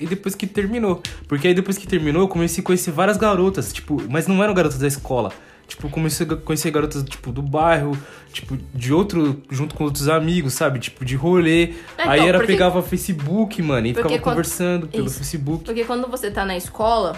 [0.00, 1.00] e depois que terminou.
[1.28, 4.52] Porque aí depois que terminou, eu comecei a conhecer várias garotas, tipo, mas não eram
[4.52, 5.32] garotas da escola.
[5.68, 7.96] Tipo, eu comecei a conhecer garotas, tipo, do bairro,
[8.32, 10.78] tipo, de outro, junto com outros amigos, sabe?
[10.78, 11.64] Tipo, de rolê.
[11.64, 15.18] É, aí então, era, porque- pegava Facebook, mano, e Porque ficava quando- conversando pelo Isso.
[15.18, 15.64] Facebook.
[15.64, 17.16] Porque quando você tá na escola,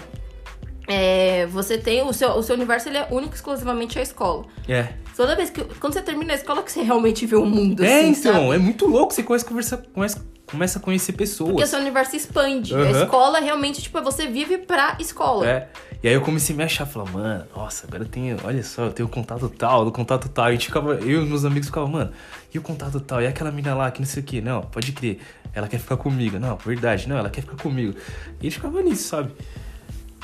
[0.87, 2.01] é, você tem.
[2.01, 4.45] O seu, o seu universo ele é único e exclusivamente a escola.
[4.67, 4.87] É.
[5.19, 5.61] Toda vez que.
[5.81, 7.83] Quando você termina a escola, que você realmente vê o mundo.
[7.83, 8.55] É, assim, então, sabe?
[8.55, 11.49] é muito louco, você começa a conversar, começa, começa a conhecer pessoas.
[11.49, 12.73] Porque o seu universo expande.
[12.73, 13.03] A Aham.
[13.03, 15.45] escola realmente, tipo, você vive pra escola.
[15.45, 15.67] É.
[16.01, 18.83] E aí eu comecei a me achar, falar, mano, nossa, agora eu tenho, olha só,
[18.85, 20.45] eu tenho o contato tal, do contato tal.
[20.45, 22.11] E a gente ficava, eu e meus amigos ficavam, mano,
[22.53, 23.21] e o contato tal?
[23.21, 24.39] E aquela mina lá que não sei o que?
[24.39, 25.19] Não, pode crer,
[25.53, 26.39] ela quer ficar comigo.
[26.39, 27.93] Não, verdade, não, ela quer ficar comigo.
[28.39, 29.33] E a gente ficava nisso, sabe?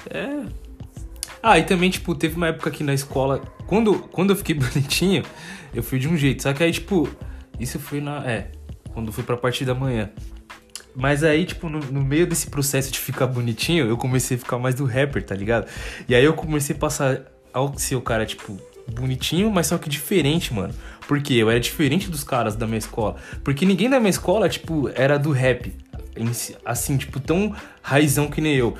[0.10, 0.64] É.
[1.42, 5.24] Ah, e também, tipo, teve uma época aqui na escola, quando, quando eu fiquei bonitinho,
[5.74, 6.44] eu fui de um jeito.
[6.44, 7.10] Só que aí, tipo,
[7.60, 8.26] isso foi na.
[8.26, 8.52] É,
[8.94, 10.10] quando foi pra parte da manhã.
[10.96, 14.58] Mas aí, tipo, no, no meio desse processo de ficar bonitinho, eu comecei a ficar
[14.58, 15.68] mais do rapper, tá ligado?
[16.08, 18.58] E aí eu comecei a passar ao ser o cara, tipo,
[18.94, 20.74] bonitinho, mas só que diferente, mano.
[21.08, 23.18] Porque eu era diferente dos caras da minha escola.
[23.44, 25.74] Porque ninguém da minha escola, tipo, era do rap.
[26.64, 28.76] Assim, tipo, tão raizão que nem eu.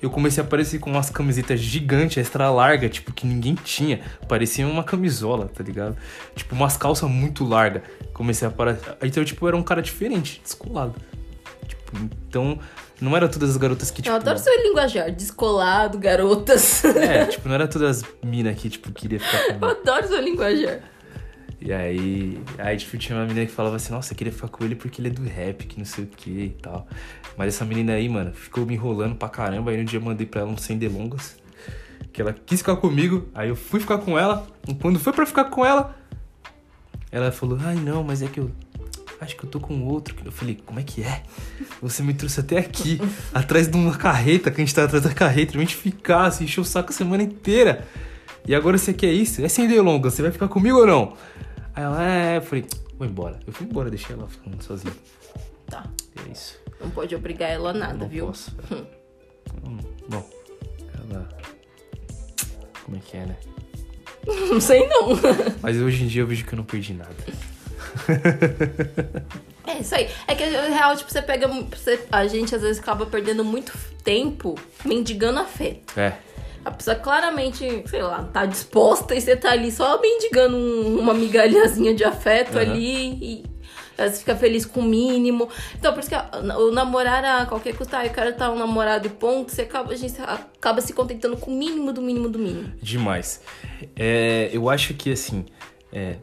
[0.00, 4.00] Eu comecei a aparecer com umas camisetas gigantes, extra larga, tipo, que ninguém tinha.
[4.28, 5.96] Parecia uma camisola, tá ligado?
[6.36, 7.82] Tipo, umas calças muito largas.
[8.12, 8.96] Comecei a aparecer.
[9.02, 10.94] Então, tipo, eu era um cara diferente, descolado.
[11.66, 12.58] Tipo, então,
[13.00, 14.12] não era todas as garotas que, tipo.
[14.14, 16.84] Eu adoro seu linguajar, descolado, garotas.
[16.84, 19.66] É, tipo, não era todas as minas que, tipo, queria ficar Eu comigo.
[19.66, 20.80] adoro seu linguajar.
[21.60, 24.64] E aí, aí, tipo, tinha uma menina que falava assim, nossa, eu queria ficar com
[24.64, 26.86] ele porque ele é do rap, que não sei o que e tal.
[27.36, 29.72] Mas essa menina aí, mano, ficou me enrolando pra caramba.
[29.72, 31.36] Aí um dia eu mandei pra ela um sem delongas.
[32.12, 33.28] Que ela quis ficar comigo.
[33.34, 34.46] Aí eu fui ficar com ela.
[34.68, 35.96] E quando foi pra ficar com ela,
[37.10, 38.50] ela falou, ai não, mas é que eu.
[39.20, 40.14] Acho que eu tô com outro.
[40.24, 41.24] Eu falei, como é que é?
[41.82, 43.00] Você me trouxe até aqui,
[43.34, 46.44] atrás de uma carreta, que a gente tá atrás da carreta, pra gente ficar, assim,
[46.44, 47.84] encheu o saco a semana inteira.
[48.46, 49.44] E agora você quer isso?
[49.44, 51.16] É sem delongas, você vai ficar comigo ou não?
[51.78, 52.64] Aí ela, é, eu falei,
[52.98, 53.38] vou embora.
[53.46, 54.92] Eu fui embora, deixei ela ficando sozinha.
[55.66, 55.84] Tá.
[56.16, 56.58] E é isso.
[56.80, 58.26] Não pode obrigar ela a nada, não viu?
[58.26, 58.52] posso.
[59.64, 60.28] Hum, Bom,
[60.92, 61.28] ela
[62.98, 63.36] que é, né?
[64.50, 65.10] Não sei não.
[65.62, 67.14] Mas hoje em dia eu vejo que eu não perdi nada.
[69.66, 70.10] É isso aí.
[70.26, 71.46] É que na real, tipo, você pega.
[71.46, 75.98] Você, a gente às vezes acaba perdendo muito tempo mendigando afeto.
[75.98, 76.18] É.
[76.68, 81.14] A pessoa claramente, sei lá, tá disposta e você tá ali só mendigando um- uma
[81.14, 82.60] migalhazinha de afeto Aham.
[82.72, 83.44] ali e
[83.96, 85.48] vezes fica feliz com o mínimo.
[85.76, 86.16] Então, por isso que
[86.56, 89.92] o namorar a qualquer custo, ah, eu quero estar um namorado e ponto, você acaba,
[89.92, 92.72] a gente acaba se contentando com o mínimo do mínimo do mínimo.
[92.80, 93.40] Demais.
[93.96, 95.44] É, eu acho que, assim,
[95.92, 96.16] é,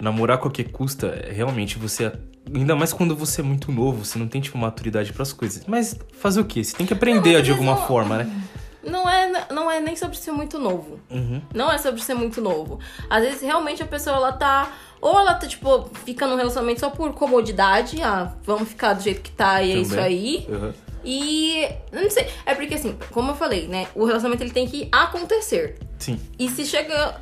[0.00, 2.10] namorar a qualquer custa, é, realmente, você...
[2.52, 5.62] Ainda mais quando você é muito novo, você não tem, tipo, maturidade pras coisas.
[5.64, 6.64] Mas fazer o quê?
[6.64, 8.42] Você tem que aprender mas de alguma não- forma, né?
[8.82, 10.98] Não é, não é nem sobre ser muito novo.
[11.10, 11.40] Uhum.
[11.54, 12.80] Não é sobre ser muito novo.
[13.08, 14.72] Às vezes, realmente, a pessoa, ela tá...
[15.00, 18.00] Ou ela tá, tipo, fica num relacionamento só por comodidade.
[18.02, 20.04] Ah, vamos ficar do jeito que tá e é isso Também.
[20.04, 20.46] aí.
[20.48, 20.72] Uhum.
[21.04, 21.68] E...
[21.92, 22.28] Não sei.
[22.46, 23.88] É porque, assim, como eu falei, né?
[23.94, 25.78] O relacionamento, ele tem que acontecer.
[25.98, 26.20] Sim.
[26.38, 27.20] E se chega...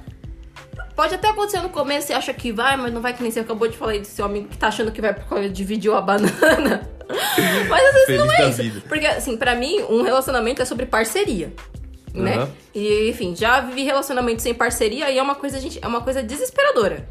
[0.95, 3.41] Pode até acontecer no começo, você acha que vai, mas não vai que nem você
[3.41, 6.01] acabou de falar aí do seu amigo que tá achando que vai porque dividiu a
[6.03, 6.87] banana.
[7.69, 8.63] mas às vezes Feliz não é isso.
[8.63, 8.83] vida.
[8.89, 11.53] Porque, assim, pra mim, um relacionamento é sobre parceria.
[12.13, 12.37] Né?
[12.37, 12.51] Aham.
[12.75, 16.23] E, enfim, já vivi relacionamento sem parceria e é uma coisa, gente, é uma coisa
[16.23, 17.09] desesperadora.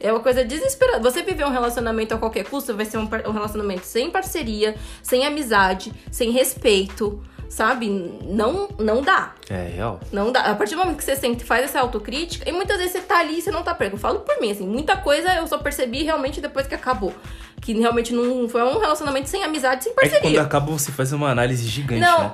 [0.00, 1.10] É uma coisa desesperadora.
[1.10, 5.26] Você viver um relacionamento a qualquer custo vai ser um, um relacionamento sem parceria, sem
[5.26, 7.88] amizade, sem respeito, sabe?
[8.24, 9.32] Não, não dá.
[9.48, 10.00] É real.
[10.12, 10.40] Não dá.
[10.42, 13.18] A partir do momento que você sente, faz essa autocrítica, e muitas vezes você tá
[13.18, 13.96] ali e você não tá pego.
[13.96, 17.12] Eu falo por mim, assim, muita coisa eu só percebi realmente depois que acabou.
[17.60, 20.42] Que realmente não foi um relacionamento sem amizade, sem É que quando parceria.
[20.42, 22.20] acaba você faz uma análise gigante, Não.
[22.20, 22.32] né?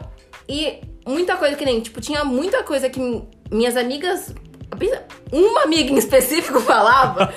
[0.49, 4.35] E muita coisa que nem, tipo, tinha muita coisa que mi- minhas amigas.
[5.31, 7.33] Uma amiga em específico falava.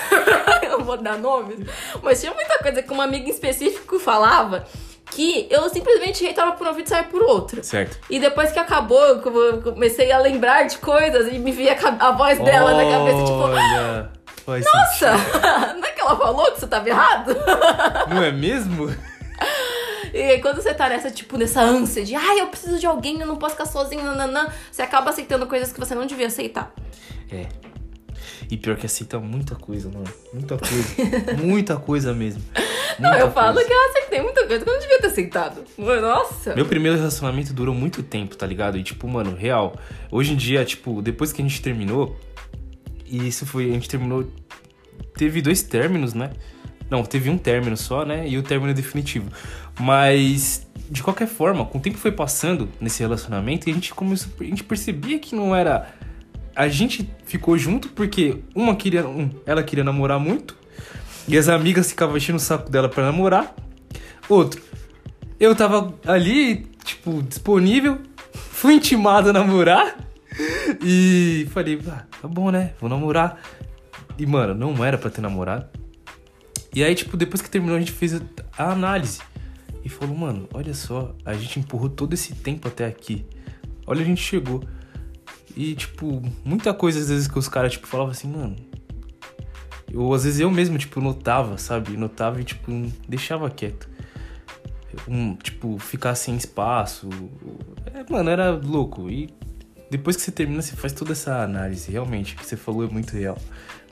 [0.68, 1.58] eu vou dar nomes.
[2.02, 4.66] Mas tinha muita coisa que uma amiga em específico falava
[5.14, 7.62] que eu simplesmente reitava por um ouvido e saia por outro.
[7.62, 7.98] Certo.
[8.08, 12.38] E depois que acabou, eu comecei a lembrar de coisas e me via a voz
[12.38, 14.10] dela na cabeça, tipo, Olha,
[14.44, 15.12] faz nossa,
[15.74, 17.36] não é que ela falou que você tava errado?
[18.08, 18.94] Não é mesmo?
[20.12, 23.26] E quando você tá nessa, tipo, nessa ânsia de, ai, eu preciso de alguém, eu
[23.26, 26.70] não posso ficar sozinho, nananã, você acaba aceitando coisas que você não devia aceitar.
[27.32, 27.46] É.
[28.52, 30.04] E pior que aceita muita coisa, mano.
[30.30, 30.84] Muita coisa.
[31.42, 32.42] muita coisa mesmo.
[32.98, 33.66] Não, Muita eu falo coisa.
[33.66, 35.64] que eu aceitei muita coisa que eu não devia ter aceitado.
[35.78, 36.54] Nossa.
[36.54, 38.76] Meu primeiro relacionamento durou muito tempo, tá ligado?
[38.76, 39.74] E tipo, mano, real.
[40.10, 42.14] Hoje em dia, tipo, depois que a gente terminou,
[43.06, 44.30] e isso foi, a gente terminou,
[45.16, 46.32] teve dois términos, né?
[46.90, 48.28] Não, teve um término só, né?
[48.28, 49.30] E o término definitivo.
[49.80, 54.30] Mas de qualquer forma, com o tempo foi passando nesse relacionamento, e a gente começou,
[54.38, 55.88] a gente percebia que não era
[56.54, 60.56] a gente ficou junto porque uma queria, um, ela queria namorar muito
[61.26, 63.54] e as amigas ficavam enchendo o saco dela pra namorar.
[64.28, 64.60] Outro,
[65.38, 67.98] eu tava ali, tipo, disponível,
[68.32, 69.96] fui intimado a namorar
[70.82, 72.72] e falei, ah, tá bom, né?
[72.80, 73.40] Vou namorar.
[74.18, 75.66] E, mano, não era pra ter namorado.
[76.74, 78.20] E aí, tipo, depois que terminou, a gente fez
[78.56, 79.20] a análise.
[79.84, 83.26] E falou, mano, olha só, a gente empurrou todo esse tempo até aqui.
[83.86, 84.62] Olha, a gente chegou.
[85.56, 88.56] E, tipo, muita coisa às vezes que os caras, tipo, falavam assim, mano.
[89.94, 91.96] Ou às vezes eu mesmo, tipo, notava, sabe?
[91.96, 92.70] Notava e, tipo,
[93.06, 93.88] deixava quieto.
[95.08, 97.08] Um, tipo, ficar sem espaço.
[97.94, 99.10] É, mano, era louco.
[99.10, 99.28] E
[99.90, 101.90] depois que você termina, você faz toda essa análise.
[101.90, 103.36] Realmente, o que você falou é muito real.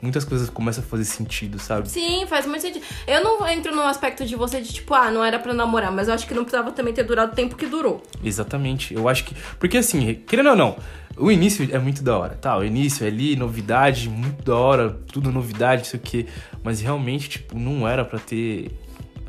[0.01, 1.87] Muitas coisas começam a fazer sentido, sabe?
[1.87, 2.83] Sim, faz muito sentido.
[3.05, 6.07] Eu não entro no aspecto de você de tipo, ah, não era pra namorar, mas
[6.07, 8.01] eu acho que não precisava também ter durado o tempo que durou.
[8.23, 8.95] Exatamente.
[8.95, 9.35] Eu acho que.
[9.59, 10.75] Porque assim, querendo ou não,
[11.17, 12.57] o início é muito da hora, tá?
[12.57, 16.25] O início é ali, novidade, muito da hora, tudo novidade, isso aqui.
[16.63, 18.71] Mas realmente, tipo, não era pra ter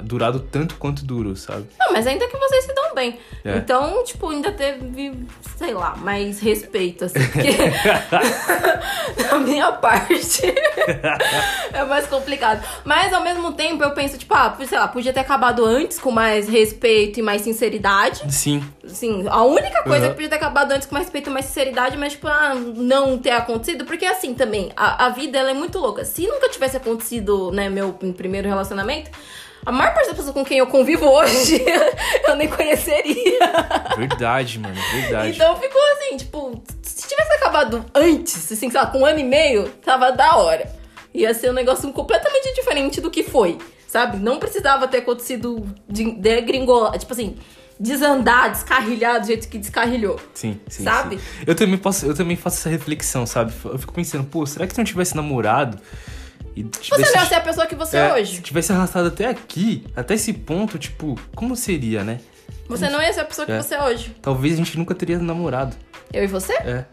[0.00, 1.66] durado tanto quanto durou, sabe?
[1.78, 3.18] Não, mas ainda que vocês se dão bem.
[3.44, 3.56] É.
[3.56, 5.12] Então, tipo, ainda teve,
[5.56, 7.18] sei lá, mais respeito, assim.
[7.20, 7.52] Porque
[9.30, 10.42] da minha parte
[11.72, 12.64] é mais complicado.
[12.84, 16.10] Mas ao mesmo tempo eu penso, tipo, ah, sei lá, podia ter acabado antes com
[16.10, 18.22] mais respeito e mais sinceridade.
[18.32, 20.08] Sim, Assim, a única coisa Uhum.
[20.10, 23.16] que podia ter acabado antes com mais respeito e mais sinceridade, mas, tipo, ah, não
[23.18, 26.04] ter acontecido, porque assim também, a, a vida ela é muito louca.
[26.04, 29.10] Se nunca tivesse acontecido, né, meu primeiro relacionamento,
[29.64, 31.62] a maior parte das pessoas com quem eu convivo hoje,
[32.26, 33.38] eu nem conheceria.
[33.96, 35.36] verdade, mano, verdade.
[35.36, 39.24] Então ficou assim, tipo, se tivesse acabado antes, assim, sei lá, com um ano e
[39.24, 40.68] meio, tava da hora.
[41.14, 44.16] Ia ser um negócio completamente diferente do que foi, sabe?
[44.18, 47.36] Não precisava ter acontecido de degringolar, tipo assim,
[47.78, 50.18] desandar, descarrilhar do jeito que descarrilhou.
[50.34, 50.82] Sim, sim.
[50.82, 51.18] Sabe?
[51.18, 51.44] sim.
[51.46, 53.52] Eu também, posso, eu também faço essa reflexão, sabe?
[53.64, 55.78] Eu fico pensando, pô, será que se eu não tivesse namorado
[56.54, 58.36] e Você tivesse, não ia ser a pessoa que você é, é, hoje.
[58.36, 62.20] se tivesse arrastado até aqui, até esse ponto, tipo, como seria, né?
[62.68, 63.60] Você não ia ser a pessoa que É.
[63.62, 64.14] você é hoje.
[64.22, 65.76] Talvez a gente nunca teria namorado.
[66.12, 66.52] Eu e você?
[66.54, 66.84] É.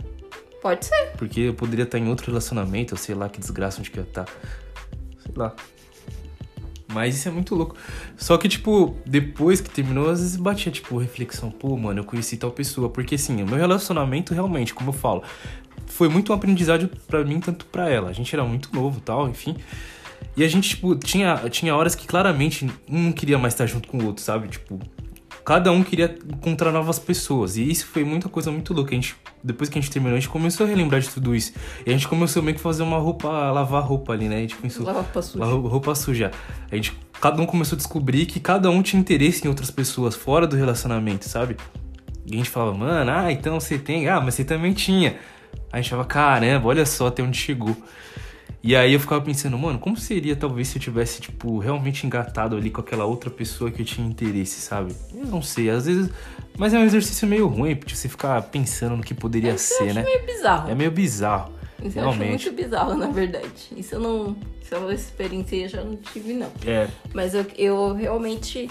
[0.62, 1.12] Pode ser.
[1.18, 4.04] Porque eu poderia estar em outro relacionamento, eu sei lá que desgraça onde que eu
[4.04, 4.26] ia estar.
[5.24, 5.54] Sei lá.
[6.92, 7.76] Mas isso é muito louco.
[8.18, 11.52] Só que, tipo, depois que terminou, às vezes batia, tipo, reflexão.
[11.52, 12.90] Pô, mano, eu conheci tal pessoa.
[12.90, 15.24] Porque, assim, o meu relacionamento, realmente, como eu falo,
[16.00, 18.10] foi muito um aprendizado pra mim, tanto pra ela.
[18.10, 19.58] A gente era muito novo tal, enfim.
[20.38, 23.90] E a gente, tipo, tinha, tinha horas que claramente um não queria mais estar junto
[23.90, 24.48] com o outro, sabe?
[24.48, 24.80] Tipo,
[25.44, 27.58] cada um queria encontrar novas pessoas.
[27.58, 28.92] E isso foi muita coisa muito louca.
[28.92, 31.52] A gente, depois que a gente terminou, a gente começou a relembrar de tudo isso.
[31.86, 34.38] E a gente começou meio que fazer uma roupa, lavar roupa ali, né?
[34.38, 34.86] A gente pensou.
[34.86, 35.44] Lavar roupa suja.
[35.44, 36.32] Lavar roupa suja.
[36.72, 40.16] A gente, cada um começou a descobrir que cada um tinha interesse em outras pessoas
[40.16, 41.58] fora do relacionamento, sabe?
[42.26, 44.08] E a gente falava, mano, ah, então você tem.
[44.08, 45.18] Ah, mas você também tinha.
[45.72, 47.76] Aí a gente falava, caramba, olha só até onde chegou.
[48.62, 52.58] E aí eu ficava pensando, mano, como seria talvez se eu tivesse, tipo, realmente engatado
[52.58, 54.94] ali com aquela outra pessoa que eu tinha interesse, sabe?
[55.16, 56.12] Eu não sei, às vezes.
[56.58, 59.78] Mas é um exercício meio ruim, porque você ficar pensando no que poderia Isso eu
[59.78, 60.04] ser, acho né?
[60.04, 60.70] meio bizarro.
[60.70, 61.54] É meio bizarro.
[61.82, 62.50] Isso eu acho realmente.
[62.50, 63.48] muito bizarro, na verdade.
[63.78, 64.36] Isso eu não.
[64.70, 66.52] Essa experiência eu já não tive, não.
[66.66, 66.88] É.
[67.14, 68.70] Mas eu, eu realmente.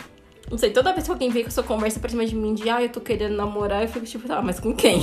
[0.50, 2.68] Não sei, toda vez que alguém vem com essa conversa pra cima de mim de
[2.70, 4.98] ah, eu tô querendo namorar, eu fico tipo, tá, mas com quem?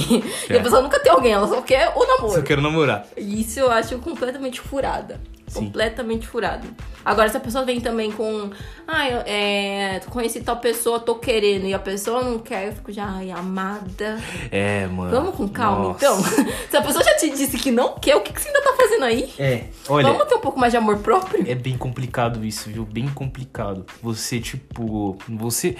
[0.49, 0.57] E É.
[0.57, 2.33] a pessoa nunca tem alguém, ela só quer o namoro.
[2.33, 3.05] Só quero namorar.
[3.15, 5.19] E Isso eu acho completamente furada.
[5.55, 5.65] Sim.
[5.65, 6.67] Completamente furada.
[7.03, 8.49] Agora, se a pessoa vem também com.
[8.87, 12.91] Ah, eu é, conheci tal pessoa, tô querendo, e a pessoa não quer, eu fico
[12.91, 14.19] já, ai, amada.
[14.51, 15.11] É, mano.
[15.11, 16.05] Vamos com calma, Nossa.
[16.05, 16.45] então.
[16.69, 18.73] se a pessoa já te disse que não quer, o que, que você ainda tá
[18.75, 19.31] fazendo aí?
[19.39, 20.09] É, olha.
[20.09, 21.49] Vamos ter um pouco mais de amor próprio?
[21.49, 22.85] É bem complicado isso, viu?
[22.85, 23.85] Bem complicado.
[24.01, 25.17] Você, tipo.
[25.29, 25.77] Você.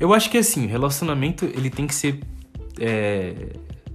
[0.00, 2.20] Eu acho que assim, relacionamento ele tem que ser.
[2.80, 3.34] É.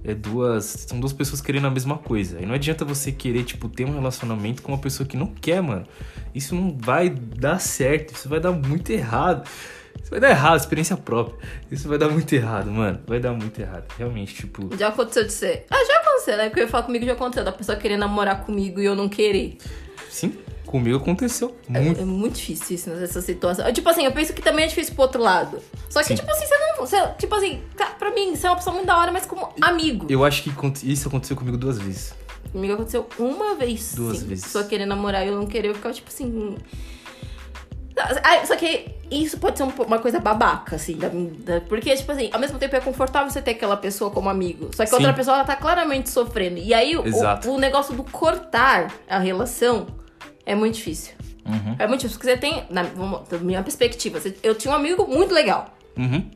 [0.04, 0.86] É duas.
[0.88, 2.40] São duas pessoas querendo a mesma coisa.
[2.40, 5.62] E não adianta você querer, tipo, ter um relacionamento com uma pessoa que não quer,
[5.62, 5.86] mano.
[6.34, 8.14] Isso não vai dar certo.
[8.14, 9.48] Isso vai dar muito errado.
[10.00, 11.36] Isso vai dar errado, experiência própria.
[11.70, 13.00] Isso vai dar muito errado, mano.
[13.06, 13.86] Vai dar muito errado.
[13.96, 14.76] Realmente, tipo.
[14.76, 15.64] Já aconteceu de ser.
[15.70, 16.48] Ah, já aconteceu, né?
[16.50, 19.56] Porque eu falo comigo já aconteceu, da pessoa querer namorar comigo e eu não querer.
[20.14, 20.32] Sim,
[20.64, 21.56] comigo aconteceu.
[21.68, 22.00] É- Muito.
[22.00, 23.72] É, muito difícil isso nessa situação.
[23.72, 25.58] Tipo assim, eu penso que também é difícil pro outro lado.
[25.90, 26.14] Só que, Sim.
[26.14, 26.76] tipo assim, você não.
[26.86, 29.48] Você, tipo assim, ca- pra mim, você é uma pessoa muito da hora, mas como
[29.60, 30.06] amigo.
[30.08, 30.52] Eu acho que
[30.84, 32.14] isso aconteceu comigo duas vezes.
[32.52, 33.92] Comigo aconteceu uma vez.
[33.96, 34.26] Duas sim.
[34.28, 34.44] vezes.
[34.44, 36.56] Pessoa querer namorar e eu não querer, eu ficava tipo assim.
[37.96, 42.10] Ah, Só que isso pode ser um uma coisa babaca, assim, da- da- porque, tipo
[42.10, 44.70] assim, ao mesmo tempo é confortável você ter aquela pessoa como amigo.
[44.74, 46.58] Só que a outra pessoa, ela tá claramente sofrendo.
[46.58, 47.02] E aí, o,
[47.46, 49.86] o negócio do cortar a relação
[50.46, 51.14] é muito difícil.
[51.46, 51.76] Uhum.
[51.78, 54.76] É muito difícil, porque você tem, na, vamos- da minha perspectiva, você- eu tinha um
[54.76, 55.66] amigo muito legal.
[55.96, 56.30] Uhum.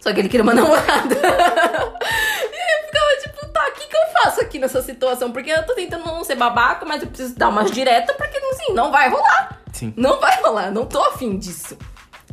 [0.00, 1.14] Só que ele queria uma namorada.
[1.14, 5.32] e eu ficava tipo, tá, o que, que eu faço aqui nessa situação?
[5.32, 8.72] Porque eu tô tentando não ser babaca, mas eu preciso dar umas diretas, porque assim,
[8.72, 9.60] não vai rolar.
[9.72, 9.92] Sim.
[9.96, 11.76] Não vai rolar, não tô afim disso.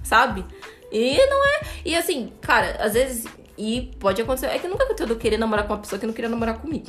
[0.03, 0.45] Sabe?
[0.91, 1.61] E não é.
[1.85, 3.25] E assim, cara, às vezes.
[3.57, 4.47] E pode acontecer.
[4.47, 6.85] É que nunca aconteceu eu querer namorar com uma pessoa que não queria namorar comigo.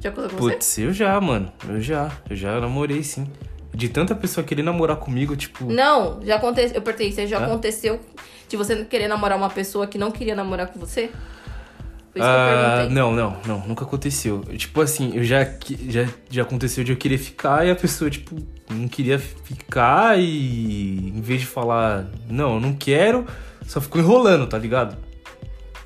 [0.00, 0.54] Já aconteceu com você?
[0.54, 1.52] Putz, eu já, mano.
[1.68, 2.10] Eu já.
[2.28, 3.26] Eu já namorei, sim.
[3.72, 5.66] De tanta pessoa querer namorar comigo, tipo.
[5.66, 6.76] Não, já aconteceu.
[6.76, 7.44] Eu perguntei, você já Hã?
[7.44, 8.00] aconteceu
[8.48, 11.10] de você querer namorar uma pessoa que não queria namorar com você?
[12.12, 12.94] Foi isso que eu ah, perguntei.
[12.96, 14.40] não, não, não, nunca aconteceu.
[14.56, 15.44] Tipo assim, eu já,
[15.88, 18.36] já, já aconteceu de eu querer ficar e a pessoa, tipo,
[18.68, 23.24] não queria ficar e em vez de falar, não, eu não quero,
[23.64, 24.96] só ficou enrolando, tá ligado?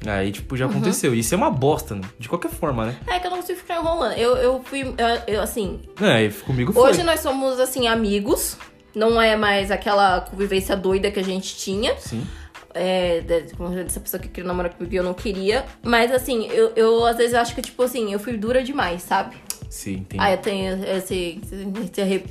[0.07, 0.59] Aí, tipo, Uhum.
[0.59, 1.15] já aconteceu.
[1.15, 2.03] Isso é uma bosta, né?
[2.19, 2.97] De qualquer forma, né?
[3.07, 4.13] É que eu não consigo ficar enrolando.
[4.19, 4.83] Eu, eu fui.
[4.83, 5.81] Eu, eu, assim.
[6.01, 6.91] É, comigo foi.
[6.91, 8.57] Hoje nós somos, assim, amigos.
[8.95, 11.97] Não é mais aquela convivência doida que a gente tinha.
[11.99, 12.27] Sim.
[12.77, 15.65] É, de- como eu disse, essa pessoa que queria namorar comigo e eu não queria.
[15.83, 19.37] Mas assim, eu, eu às vezes acho que, tipo assim, eu fui dura demais, sabe?
[19.75, 20.23] Sim, entendi.
[20.23, 21.41] Aí eu tenho esse.
[21.43, 22.25] esse arrep...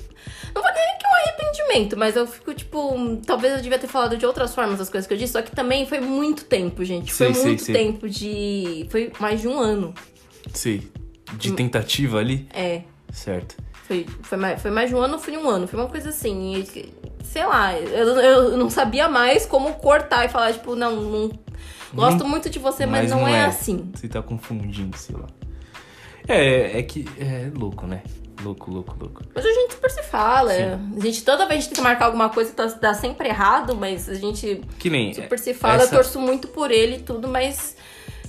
[0.56, 3.88] Não vou dizer que é um arrependimento, mas eu fico, tipo, talvez eu devia ter
[3.88, 6.86] falado de outras formas as coisas que eu disse, só que também foi muito tempo,
[6.86, 7.12] gente.
[7.12, 7.76] Foi Sei, muito sei.
[7.76, 8.88] tempo de.
[8.90, 9.94] Foi mais de um ano.
[10.54, 10.90] Sei.
[11.34, 12.48] De tentativa ali?
[12.54, 12.84] É.
[13.12, 13.58] Certo.
[13.74, 15.68] Foi, foi, mais, foi mais de um ano, foi um ano.
[15.68, 16.56] Foi uma coisa assim.
[16.56, 16.94] e,
[17.26, 21.32] sei lá, eu, eu não sabia mais como cortar e falar, tipo, não, não
[21.94, 23.92] gosto muito de você, mas, não, é, assim.
[23.94, 25.28] Você tá confundindo, sei lá.
[26.28, 27.06] É, é que.
[27.20, 28.02] É louco, né?
[28.44, 29.22] Louco, louco, louco.
[29.34, 30.52] Mas a gente super se fala.
[30.54, 30.98] Sim.
[30.98, 33.76] A gente, toda vez a gente tem que marcar alguma coisa, tá, dá sempre errado,
[33.76, 35.14] mas a gente Que nem.
[35.14, 35.76] super se fala.
[35.84, 37.76] essa- Eu torço muito por ele e tudo, mas.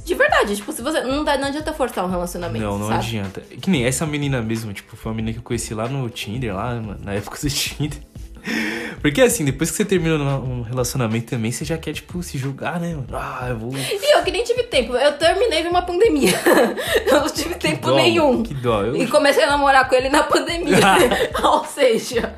[0.05, 1.01] De verdade, tipo, se você.
[1.01, 2.65] Não, dá, não adianta forçar um relacionamento.
[2.65, 2.99] Não, não sabe?
[3.07, 3.41] adianta.
[3.41, 6.55] Que nem essa menina mesmo, tipo, foi uma menina que eu conheci lá no Tinder,
[6.55, 7.99] lá na época do Tinder.
[9.01, 12.81] Porque assim, depois que você termina um relacionamento também, você já quer, tipo, se julgar,
[12.81, 12.97] né?
[13.13, 13.73] Ah, eu vou.
[13.77, 14.95] E eu que nem tive tempo.
[14.95, 16.33] Eu terminei numa pandemia.
[17.07, 18.43] eu não tive tempo dó, nenhum.
[18.43, 18.83] Que dó.
[18.83, 20.79] Eu, E comecei a namorar com ele na pandemia.
[21.43, 22.35] Ou seja,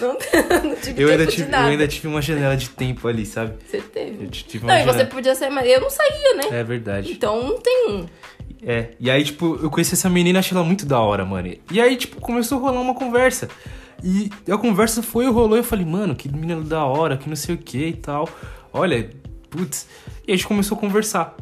[0.00, 0.16] não,
[0.64, 3.26] não tive eu, tempo ainda de tive, eu ainda tive uma janela de tempo ali,
[3.26, 3.54] sabe?
[3.64, 4.24] Você teve.
[4.24, 6.60] Eu tive Não, e você podia ser, mas eu não saía, né?
[6.60, 7.12] É verdade.
[7.12, 8.08] Então não tem.
[8.66, 11.54] É, e aí, tipo, eu conheci essa menina, achei ela muito da hora, mano.
[11.70, 13.48] E aí, tipo, começou a rolar uma conversa.
[14.02, 17.54] E a conversa foi, rolou, eu falei, mano, que menina da hora, que não sei
[17.54, 18.28] o que e tal.
[18.72, 19.10] Olha,
[19.50, 19.86] putz.
[20.26, 21.36] E a gente começou a conversar.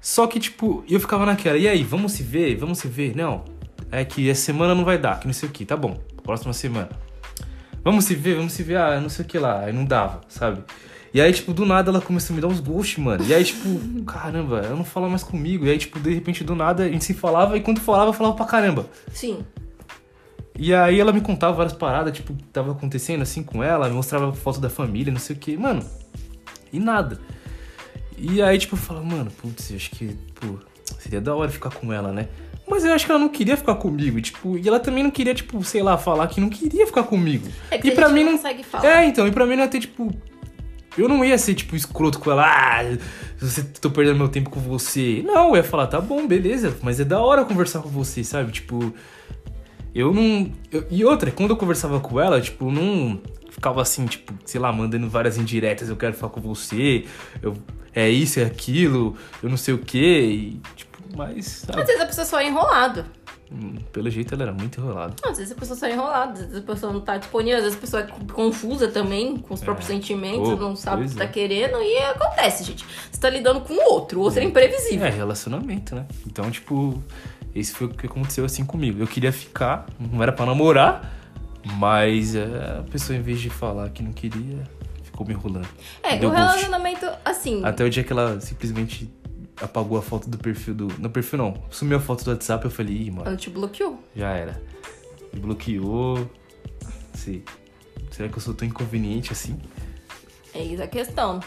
[0.00, 2.56] Só que, tipo, eu ficava naquela, e aí, vamos se ver?
[2.56, 3.14] Vamos se ver?
[3.14, 3.44] Não,
[3.90, 6.52] é que essa semana não vai dar, que não sei o que, tá bom, próxima
[6.52, 6.90] semana.
[7.84, 10.20] Vamos se ver, vamos se ver, ah, não sei o que lá, aí não dava,
[10.28, 10.62] sabe?
[11.12, 13.24] E aí, tipo, do nada ela começou a me dar uns ghosts, mano.
[13.24, 13.68] E aí, tipo,
[14.04, 15.66] caramba, ela não fala mais comigo.
[15.66, 18.36] E aí, tipo, de repente, do nada, a gente se falava e quando falava, falava
[18.36, 18.86] pra caramba.
[19.12, 19.44] Sim.
[20.62, 23.94] E aí ela me contava várias paradas, tipo, que tava acontecendo assim com ela, me
[23.94, 25.82] mostrava foto da família, não sei o que, mano.
[26.70, 27.18] E nada.
[28.18, 30.58] E aí, tipo, eu falava, mano, putz, acho que, pô,
[30.98, 32.28] seria da hora ficar com ela, né?
[32.68, 35.34] Mas eu acho que ela não queria ficar comigo, tipo, e ela também não queria,
[35.34, 37.48] tipo, sei lá, falar que não queria ficar comigo.
[37.70, 38.38] É que e a pra gente mim não não.
[38.38, 38.86] consegue falar.
[38.86, 40.14] É, então, e pra mim não ia ter, tipo.
[40.98, 42.98] Eu não ia ser, tipo, escroto com ela, ah,
[43.38, 45.22] você, tô perdendo meu tempo com você.
[45.24, 48.52] Não, eu ia falar, tá bom, beleza, mas é da hora conversar com você, sabe?
[48.52, 48.92] Tipo,
[49.94, 50.50] eu não.
[50.72, 53.20] eu- e outra, quando eu conversava com ela, tipo, não
[53.50, 57.04] ficava assim, tipo, sei lá, mandando várias indiretas, eu quero falar com você,
[57.42, 57.54] eu,
[57.94, 61.80] é isso, é aquilo, eu não sei o quê, e, tipo, mas, sabe?
[61.80, 63.04] Às vezes a pessoa só é enrolado.
[63.52, 65.12] Hum, Pelo jeito ela era muito enrolada.
[65.24, 67.64] Às vezes a pessoa só é enrolada, às vezes a pessoa não tá disponível, às
[67.64, 71.16] vezes a pessoa é confusa também com os próprios sentimentos, Pô, não sabe o que
[71.16, 71.26] tá é.
[71.26, 72.86] querendo e acontece, gente.
[73.10, 75.04] Você tá lidando com o outro, o outro é imprevisível.
[75.04, 76.06] É, relacionamento, né?
[76.24, 77.02] Então, tipo,
[77.54, 79.00] esse foi o que aconteceu assim comigo.
[79.02, 81.12] Eu queria ficar, não era pra namorar,
[81.76, 82.44] mas é,
[82.78, 84.62] a pessoa, em vez de falar que não queria,
[85.02, 85.68] ficou me enrolando.
[86.02, 86.34] É, o ghost.
[86.36, 89.10] relacionamento, assim, Até o dia que ela simplesmente
[89.60, 90.88] apagou a foto do perfil do.
[90.98, 94.02] No perfil não, sumiu a foto do WhatsApp, eu falei, ih, mano, ela te bloqueou.
[94.14, 94.60] já era.
[95.32, 96.30] Me bloqueou.
[97.14, 97.44] Sei.
[98.10, 99.58] Será que eu sou tão inconveniente assim?
[100.54, 101.40] É isso a questão.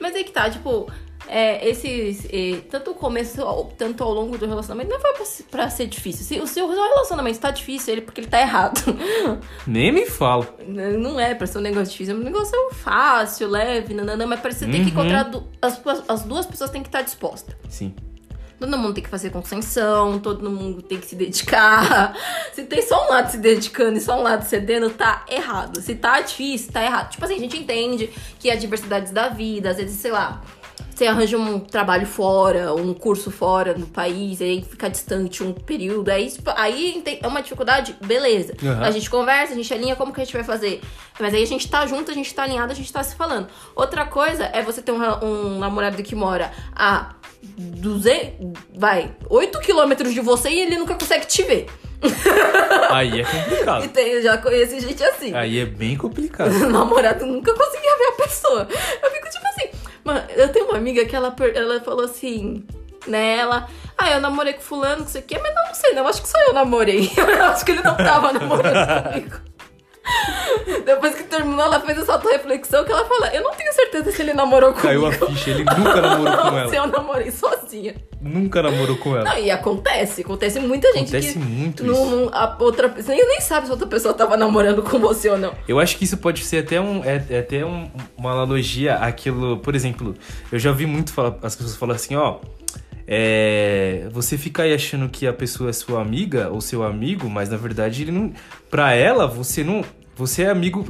[0.00, 0.90] Mas aí que tá, tipo,
[1.28, 2.26] é, esses.
[2.32, 3.40] eh, tanto o começo,
[3.76, 6.24] tanto ao longo do relacionamento, não foi pra, se- pra ser difícil.
[6.24, 8.80] Se o seu relacionamento tá difícil, ele porque ele tá errado.
[9.66, 10.46] Nem me fala.
[10.66, 14.50] Não é pra ser um negócio difícil, é um negócio fácil, leve, nananã, mas pra
[14.50, 14.88] você ter que Uhum.
[14.88, 15.22] encontrar.
[15.24, 17.54] du- As, as duas pessoas têm que estar dispostas.
[17.68, 17.94] Sim.
[18.60, 22.12] Todo mundo tem que fazer concessão, todo mundo tem que se dedicar.
[22.52, 25.80] Se tem só um lado se dedicando e só um lado cedendo, tá errado.
[25.80, 27.10] Se tá difícil, tá errado.
[27.10, 28.10] Tipo assim, a gente entende
[28.40, 30.42] que há diversidades da vida, às vezes, sei lá,
[30.98, 36.08] você arranja um trabalho fora, um curso fora no país, aí fica distante um período,
[36.10, 38.54] aí, tipo, aí é uma dificuldade, beleza.
[38.60, 38.82] Aham.
[38.84, 40.80] A gente conversa, a gente alinha como que a gente vai fazer.
[41.20, 43.46] Mas aí a gente tá junto, a gente tá alinhado, a gente tá se falando.
[43.76, 47.14] Outra coisa é você ter um, um namorado que mora a
[47.56, 51.66] 200, vai, 8 quilômetros de você e ele nunca consegue te ver.
[52.90, 53.88] Aí é E complicado.
[53.88, 55.34] tem, eu já conheci gente assim.
[55.34, 56.52] Aí é bem complicado.
[56.52, 58.68] O namorado nunca conseguia ver a pessoa.
[59.02, 59.17] Eu.
[60.08, 62.64] Mano, eu tenho uma amiga que ela, ela falou assim.
[63.06, 63.68] Né, ela.
[63.96, 66.08] Ah, eu namorei com fulano, não sei o quê, mas não, não sei, não.
[66.08, 67.10] Acho que só eu namorei.
[67.16, 69.36] Eu acho que ele não tava namorando comigo.
[70.84, 74.22] Depois que terminou, ela fez essa auto-reflexão que ela fala: Eu não tenho certeza se
[74.22, 74.86] ele namorou comigo.
[74.88, 76.86] Caiu a ficha, ele nunca namorou com Não, se ela.
[76.86, 77.94] eu namorei sozinha.
[78.20, 79.24] Nunca namorou com ela.
[79.24, 81.38] Não, e acontece, acontece muita gente Acontece que.
[81.38, 82.30] muito não, isso.
[82.32, 85.52] a outra pessoa nem, nem sabe se outra pessoa tava namorando com você ou não.
[85.68, 89.58] Eu acho que isso pode ser até, um, é, é até um- uma analogia àquilo.
[89.58, 90.14] Por exemplo,
[90.50, 92.38] eu já ouvi muito falar, as pessoas falam assim, ó.
[93.10, 97.48] É, você fica aí achando que a pessoa é sua amiga ou seu amigo, mas
[97.48, 98.32] na verdade ele não.
[98.70, 99.82] Pra ela, você não.
[100.14, 100.86] Você é amigo.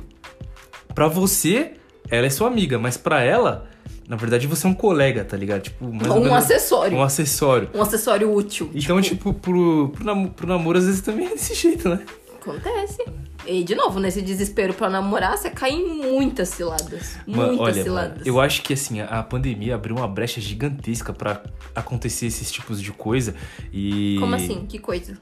[0.94, 1.74] Pra você,
[2.10, 3.68] ela é sua amiga, mas pra ela,
[4.08, 5.62] na verdade você é um colega, tá ligado?
[5.62, 6.98] Tipo, um menos- acessório.
[6.98, 7.70] Um acessório.
[7.72, 8.68] Um acessório útil.
[8.74, 12.00] Então, tipo, pro, pro, namo- pro namoro, às vezes também é desse jeito, né?
[12.40, 13.04] Acontece.
[13.48, 17.16] E, de novo, nesse desespero pra namorar, você cai em muitas ciladas.
[17.26, 18.26] Muitas olha, ciladas.
[18.26, 21.42] eu acho que assim, a pandemia abriu uma brecha gigantesca pra
[21.74, 23.34] acontecer esses tipos de coisa
[23.72, 24.66] e Como assim?
[24.66, 25.16] Que coisa?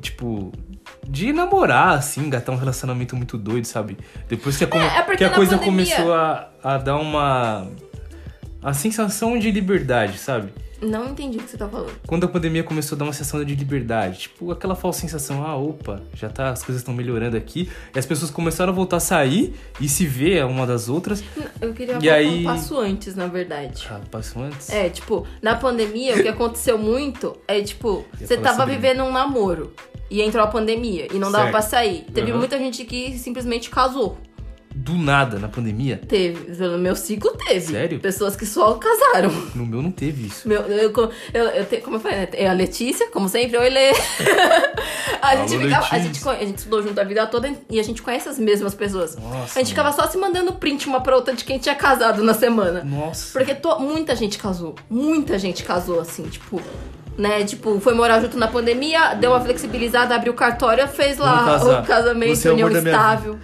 [0.00, 0.50] tipo
[1.06, 3.98] de namorar assim, engatar um relacionamento muito doido, sabe?
[4.28, 7.68] Depois que a, come- É, é que a coisa pandemia- começou a, a dar uma
[8.62, 10.52] a sensação de liberdade, sabe?
[10.82, 11.92] Não entendi o que você tá falando.
[12.06, 15.56] Quando a pandemia começou a dar uma sensação de liberdade, tipo aquela falsa sensação, ah,
[15.56, 19.00] opa, já tá, as coisas estão melhorando aqui, e as pessoas começaram a voltar a
[19.00, 21.22] sair e se ver uma das outras.
[21.60, 23.86] Eu queria E aí- um passo antes, na verdade.
[23.90, 24.70] Ah, passou antes?
[24.70, 29.12] É, tipo, na pandemia, o que aconteceu muito é, tipo, você tava sobre vivendo um
[29.12, 29.74] namoro
[30.10, 31.50] e entrou a pandemia e não dava Certo.
[31.52, 32.04] pra sair.
[32.12, 32.38] Teve Aham.
[32.38, 34.18] muita gente que simplesmente casou.
[34.82, 36.00] Do nada na pandemia?
[36.08, 36.52] Teve.
[36.66, 37.60] No meu ciclo teve.
[37.72, 38.00] Sério?
[38.00, 39.30] Pessoas que só casaram.
[39.54, 40.48] No meu não teve isso.
[40.48, 40.90] Meu, eu,
[41.34, 42.28] eu, eu, te- como eu falei, né?
[42.32, 43.90] É a Letícia, como sempre, oi Lê.
[45.20, 47.82] a, gente Alô, ficava, a, gente, a gente estudou junto a vida toda e a
[47.82, 49.16] gente conhece as mesmas pessoas.
[49.16, 52.22] Nossa, a gente ficava só se mandando print uma pra outra de quem tinha casado
[52.22, 52.82] na semana.
[52.82, 53.32] Nossa.
[53.38, 54.74] Porque to- muita gente casou.
[54.88, 56.60] Muita gente casou, assim, tipo.
[57.18, 61.58] Né, tipo, foi morar junto na pandemia, deu uma flexibilizada, abriu o cartório, fez lá
[61.82, 63.38] o casamento, Você é união estável.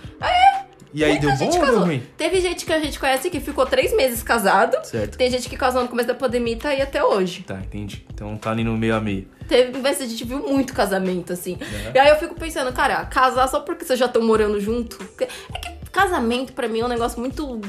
[0.97, 2.03] E aí Muita deu bom ou deu ruim?
[2.17, 4.83] Teve gente que a gente conhece que ficou três meses casado.
[4.83, 5.19] Certo.
[5.19, 7.43] Tem gente que casou no começo da pandemia e tá aí até hoje.
[7.43, 8.03] Tá, entendi.
[8.15, 9.29] Então tá ali no meio a meio.
[9.47, 11.59] Teve, mas a gente viu muito casamento, assim.
[11.95, 14.99] E aí eu fico pensando, cara, casar só porque vocês já estão morando junto.
[15.21, 17.61] É que casamento, pra mim, é um negócio muito.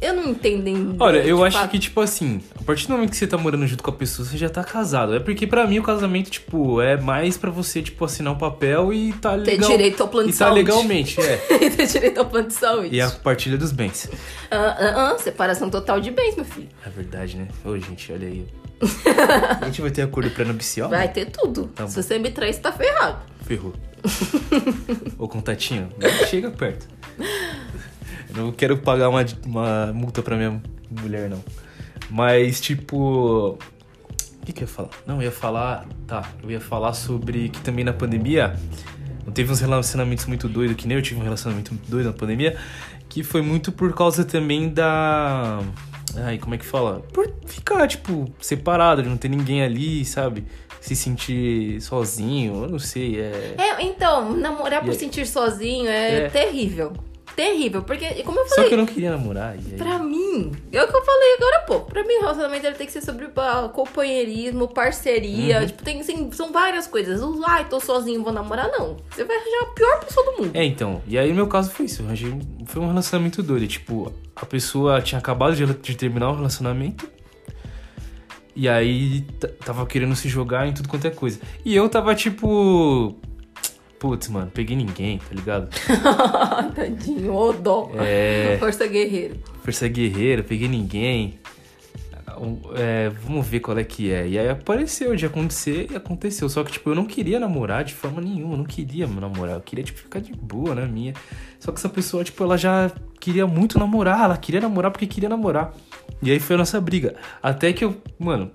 [0.00, 0.66] Eu não entendo.
[0.68, 1.70] em- Olha, eu acho fato.
[1.70, 4.26] que, tipo assim, a partir do momento que você tá morando junto com a pessoa,
[4.26, 5.14] você já tá casado.
[5.14, 8.92] É porque pra mim o casamento, tipo, é mais pra você, tipo, assinar um papel
[8.92, 9.70] e tá Ter legal.
[9.70, 10.60] direito ao plano e de tá saúde.
[10.62, 11.36] legalmente, é.
[11.70, 12.94] ter direito ao plano de saúde.
[12.94, 14.08] E a partilha dos bens.
[14.50, 16.68] Ah, ah, ah, separação total de bens, meu filho.
[16.84, 17.48] É verdade, né?
[17.64, 18.46] Ô, gente, olha aí.
[19.62, 20.90] a gente vai ter acordo pré-nupcial?
[20.90, 21.68] Vai ter tudo.
[21.74, 23.18] Tá Se você me você tá ferrado.
[23.46, 23.72] Ferrou.
[25.18, 25.88] Ô, contatinho,
[26.28, 26.86] chega perto.
[28.34, 30.60] Não quero pagar uma, uma multa pra minha
[30.90, 31.42] mulher, não.
[32.10, 33.58] Mas, tipo.
[33.58, 34.90] O que, que eu ia falar?
[35.06, 35.86] Não, eu ia falar.
[36.06, 38.54] Tá, eu ia falar sobre que também na pandemia.
[39.24, 42.12] Não teve uns relacionamentos muito doidos, que nem eu tive um relacionamento muito doido na
[42.12, 42.56] pandemia.
[43.08, 45.60] Que foi muito por causa também da.
[46.16, 47.00] Ai, como é que fala?
[47.12, 50.44] Por ficar, tipo, separado, de não ter ninguém ali, sabe?
[50.86, 53.54] Se sentir sozinho, eu não sei, é.
[53.58, 56.28] É, então, namorar por sentir sozinho é, É.
[56.28, 56.92] terrível.
[57.34, 57.82] Terrível.
[57.82, 59.56] Porque, como eu Só falei, que eu não queria namorar.
[59.56, 59.76] E aí...
[59.76, 61.90] Pra mim, é o que eu falei agora há pouco.
[61.90, 63.26] Pra mim, relacionamento tem que ser sobre
[63.74, 65.60] companheirismo, parceria.
[65.60, 65.66] Uhum.
[65.66, 67.20] Tipo, tem, assim, são várias coisas.
[67.20, 68.68] Os, Ai, tô sozinho, vou namorar.
[68.70, 68.96] Não.
[69.10, 70.50] Você vai arranjar a pior pessoa do mundo.
[70.54, 71.02] É, então.
[71.06, 72.00] E aí, no meu caso, foi isso.
[72.02, 73.66] Eu arranjei- Foi um relacionamento doido.
[73.68, 77.10] Tipo, a pessoa tinha acabado de, de terminar o relacionamento.
[78.56, 79.20] E aí,
[79.64, 81.38] tava querendo se jogar em tudo quanto é coisa.
[81.62, 83.14] E eu tava, tipo...
[83.98, 85.68] Putz, mano, peguei ninguém, tá ligado?
[86.74, 87.90] Tadinho, ô dó.
[87.98, 88.56] É.
[88.58, 89.38] Força guerreiro.
[89.62, 91.38] Força guerreira, peguei ninguém.
[92.74, 94.28] É, vamos ver qual é que é.
[94.28, 96.48] E aí apareceu de acontecer e aconteceu.
[96.48, 98.54] Só que, tipo, eu não queria namorar de forma nenhuma.
[98.54, 99.56] Eu não queria namorar.
[99.56, 101.14] Eu queria, tipo, ficar de boa na minha.
[101.58, 104.24] Só que essa pessoa, tipo, ela já queria muito namorar.
[104.24, 105.72] Ela queria namorar porque queria namorar.
[106.22, 107.14] E aí foi a nossa briga.
[107.42, 108.50] Até que eu, mano,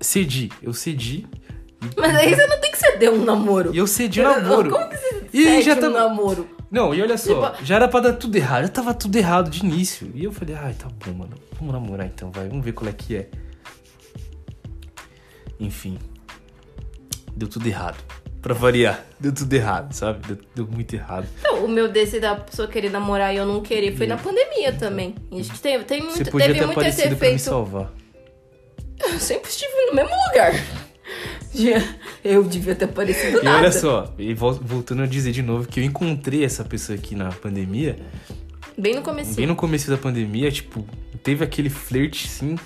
[0.00, 0.50] cedi.
[0.62, 1.26] Eu cedi.
[1.96, 3.74] Mas aí você não tem que ceder um namoro.
[3.74, 4.70] E eu cedi o namoro.
[4.70, 6.48] Como que você E cede já um tava- namoro?
[6.70, 9.50] Não, e olha só, Tipo- já era pra dar tudo errado, já tava tudo errado
[9.50, 10.10] de início.
[10.14, 12.92] E eu falei, ai, tá bom, mano, vamos namorar então, vai, vamos ver qual é
[12.92, 13.28] que é.
[15.58, 15.98] Enfim,
[17.36, 17.98] deu tudo errado.
[18.42, 20.26] Pra variar, deu tudo errado, sabe?
[20.26, 21.26] Deu, deu muito errado.
[21.40, 24.72] Então, o meu desse da pessoa querer namorar e eu não querer foi na pandemia
[24.72, 25.14] também.
[25.30, 27.48] A gente tem, tem muito, Você podia teve ter muito esse aparecido pra me efeito.
[27.50, 27.92] salvar.
[28.98, 30.52] Eu sempre estive no mesmo lugar.
[32.24, 33.58] Eu devia ter aparecido E nada.
[33.58, 37.14] olha só, e vol- voltando a dizer de novo que eu encontrei essa pessoa aqui
[37.14, 37.96] na pandemia,
[38.78, 39.34] Bem no começo.
[39.34, 40.86] bem no começo da pandemia, tipo,
[41.22, 42.56] teve aquele flerte, sim.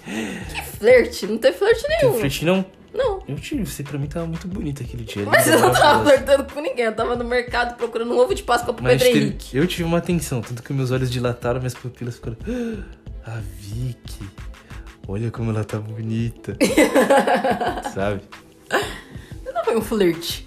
[0.54, 1.26] Que flerte?
[1.26, 2.18] Não teve flerte Teve nenhum.
[2.18, 2.64] flerte, não.
[2.94, 3.22] Não.
[3.26, 5.24] Eu tive, você pra mim tava muito bonito aquele dia.
[5.26, 6.84] Mas linda, eu não tava flertando com ninguém.
[6.84, 9.56] Eu tava no mercado procurando um ovo de Páscoa pro Mas Pedro teve- Henrique.
[9.56, 12.36] eu tive uma atenção, tanto que meus olhos dilataram, minhas pupilas ficaram.
[13.26, 14.28] "Ah, A Vicky,
[15.08, 16.56] olha como ela tá bonita.
[17.94, 18.20] Sabe?
[19.52, 20.46] Não foi um flerte.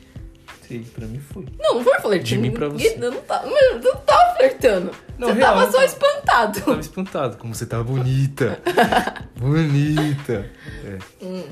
[0.67, 1.45] Sim, pra mim foi.
[1.59, 2.25] Não, não foi um flerte.
[2.25, 2.97] De mim pra você.
[3.01, 4.91] Eu não tava, eu não tava flertando.
[5.17, 5.85] Não, você real, tava só tava.
[5.85, 6.59] espantado.
[6.59, 8.59] Eu tava espantado, como você tá bonita.
[9.35, 10.49] bonita.
[10.85, 11.25] É.
[11.25, 11.43] Hum.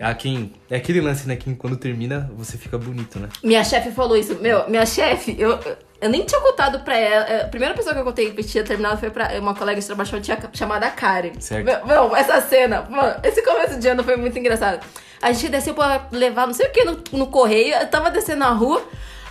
[0.00, 0.52] Ah, quem.
[0.70, 1.36] É aquele lance, né?
[1.36, 3.28] Que quando termina, você fica bonito, né?
[3.42, 4.34] Minha chefe falou isso.
[4.36, 5.58] Meu, minha chefe, eu,
[6.00, 7.42] eu nem tinha contado pra ela.
[7.42, 10.08] A primeira pessoa que eu contei que tinha terminado foi pra uma colega de trabalho
[10.54, 11.32] chamada- Karen.
[11.38, 11.64] Certo.
[11.66, 14.80] Meu, meu, essa cena, mano, esse começo de ano foi muito engraçado.
[15.20, 18.38] A gente desceu pra levar não sei o que no, no correio, eu tava descendo
[18.38, 18.82] na rua.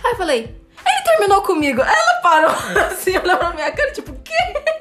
[0.04, 0.38] Aí eu falei,
[0.86, 1.82] ele terminou comigo.
[1.82, 2.50] Aí ela parou
[2.86, 4.32] assim, olhou pra minha cara, tipo, o quê?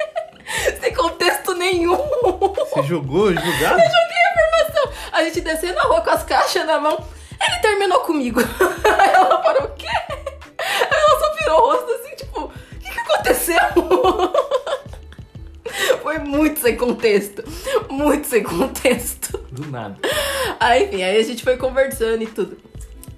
[0.80, 1.96] Sem contexto nenhum.
[1.98, 3.80] Você jogou, jogado?
[3.80, 4.92] joguei a informação.
[5.12, 7.06] A gente descendo na rua com as caixas na mão.
[7.42, 8.40] Ele terminou comigo.
[8.40, 9.88] Aí ela parou, o quê?
[9.88, 13.60] Aí ela só virou o rosto assim, tipo, o que, que aconteceu?
[16.04, 17.44] Foi muito sem contexto.
[17.90, 19.38] Muito sem contexto.
[19.52, 19.98] Do nada.
[20.60, 22.58] Aí, enfim, aí a gente foi conversando e tudo.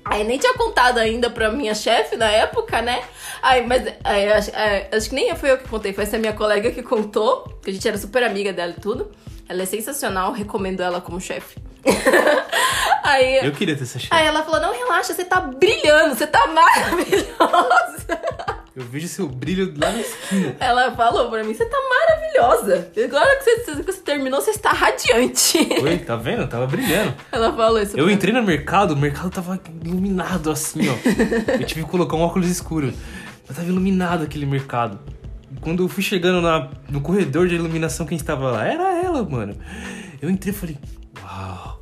[0.03, 3.03] Aí nem tinha contado ainda pra minha chefe na época, né?
[3.41, 6.33] Aí, mas aí, acho, é, acho que nem foi eu que contei, foi essa minha
[6.33, 9.11] colega que contou, que a gente era super amiga dela e tudo.
[9.51, 11.57] Ela é sensacional, recomendo ela como chefe.
[13.03, 14.07] aí, Eu queria ter essa chance.
[14.13, 18.21] aí ela falou: não, relaxa, você tá brilhando, você tá maravilhosa.
[18.73, 20.55] Eu vejo seu brilho lá na esquina.
[20.57, 22.89] Ela falou pra mim, você tá maravilhosa.
[23.03, 25.57] Agora que você, que você terminou, você está radiante.
[25.83, 26.47] Oi, tá vendo?
[26.47, 27.13] Tava brilhando.
[27.29, 27.97] Ela falou isso.
[27.97, 30.93] Eu entrei no mercado, o mercado tava iluminado assim, ó.
[31.59, 32.93] Eu tive que colocar um óculos escuro.
[33.45, 34.97] Mas tava iluminado aquele mercado.
[35.61, 38.65] Quando eu fui chegando na, no corredor de iluminação, quem estava lá?
[38.65, 39.55] Era ela, mano.
[40.21, 40.77] Eu entrei e falei,
[41.23, 41.79] uau.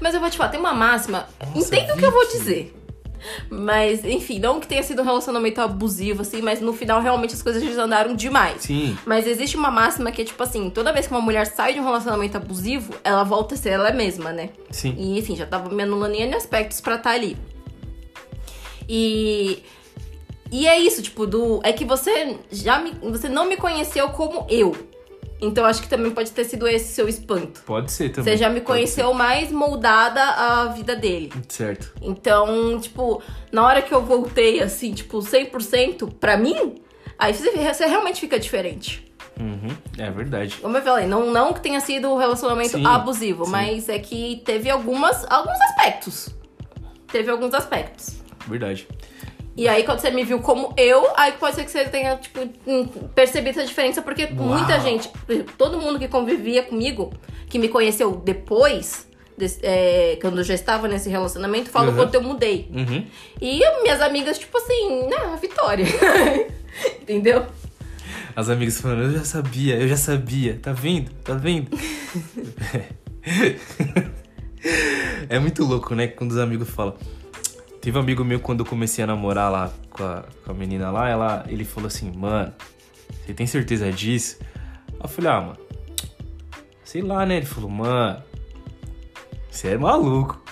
[0.00, 1.26] Mas eu vou te falar, tem uma máxima.
[1.54, 2.76] Nossa, Entenda o que eu vou dizer.
[3.50, 7.42] Mas, enfim, não que tenha sido um relacionamento abusivo, assim, mas no final realmente as
[7.42, 8.62] coisas andaram demais.
[8.62, 11.74] Sim, Mas existe uma máxima que é tipo assim: toda vez que uma mulher sai
[11.74, 14.50] de um relacionamento abusivo, ela volta a ser ela mesma, né?
[14.70, 14.94] sim.
[14.96, 17.36] E enfim, já tava me anulando em aspectos pra estar ali.
[18.88, 19.62] E.
[20.50, 21.60] E é isso, tipo, do.
[21.62, 22.92] É que você já me.
[23.10, 24.74] Você não me conheceu como eu.
[25.40, 27.62] Então acho que também pode ter sido esse seu espanto.
[27.62, 28.32] Pode ser também.
[28.32, 31.32] Você já me conheceu mais moldada à vida dele.
[31.48, 31.94] Certo.
[32.02, 36.74] Então, tipo, na hora que eu voltei, assim, tipo, 100% pra mim,
[37.18, 39.10] aí você, você realmente fica diferente.
[39.38, 40.56] Uhum, é verdade.
[40.60, 43.50] Como eu falei, não, não que tenha sido um relacionamento Sim, abusivo, sim.
[43.50, 46.28] mas é que teve algumas, alguns aspectos.
[47.10, 48.20] Teve alguns aspectos.
[48.46, 48.86] Verdade.
[49.60, 52.40] E aí, quando você me viu como eu, aí pode ser que você tenha, tipo,
[52.66, 54.32] hum, percebido essa diferença, porque Uau.
[54.56, 55.10] muita gente,
[55.58, 57.12] todo mundo que convivia comigo,
[57.46, 59.06] que me conheceu depois,
[59.36, 61.96] desse- é, quando eu já estava nesse relacionamento, fala o Uhum.
[61.96, 62.70] quanto eu mudei.
[62.74, 63.04] Uhum.
[63.38, 65.84] E minhas amigas, tipo assim, né, Vitória.
[67.02, 67.44] Entendeu?
[68.34, 70.58] As amigas falando, eu já sabia, eu já sabia.
[70.62, 71.10] Tá vendo?
[71.22, 71.68] Tá vendo?
[75.28, 76.06] é muito louco, né?
[76.06, 76.96] Quando os amigos falam.
[77.80, 80.90] Teve um amigo meu quando eu comecei a namorar lá com a, com a menina
[80.90, 82.52] lá, ela, ele falou assim, mano,
[83.24, 84.38] você tem certeza disso?
[85.02, 85.58] Eu falei, ah, mano,
[86.84, 87.38] sei lá, né?
[87.38, 88.22] Ele falou, mano,
[89.50, 90.42] você é maluco.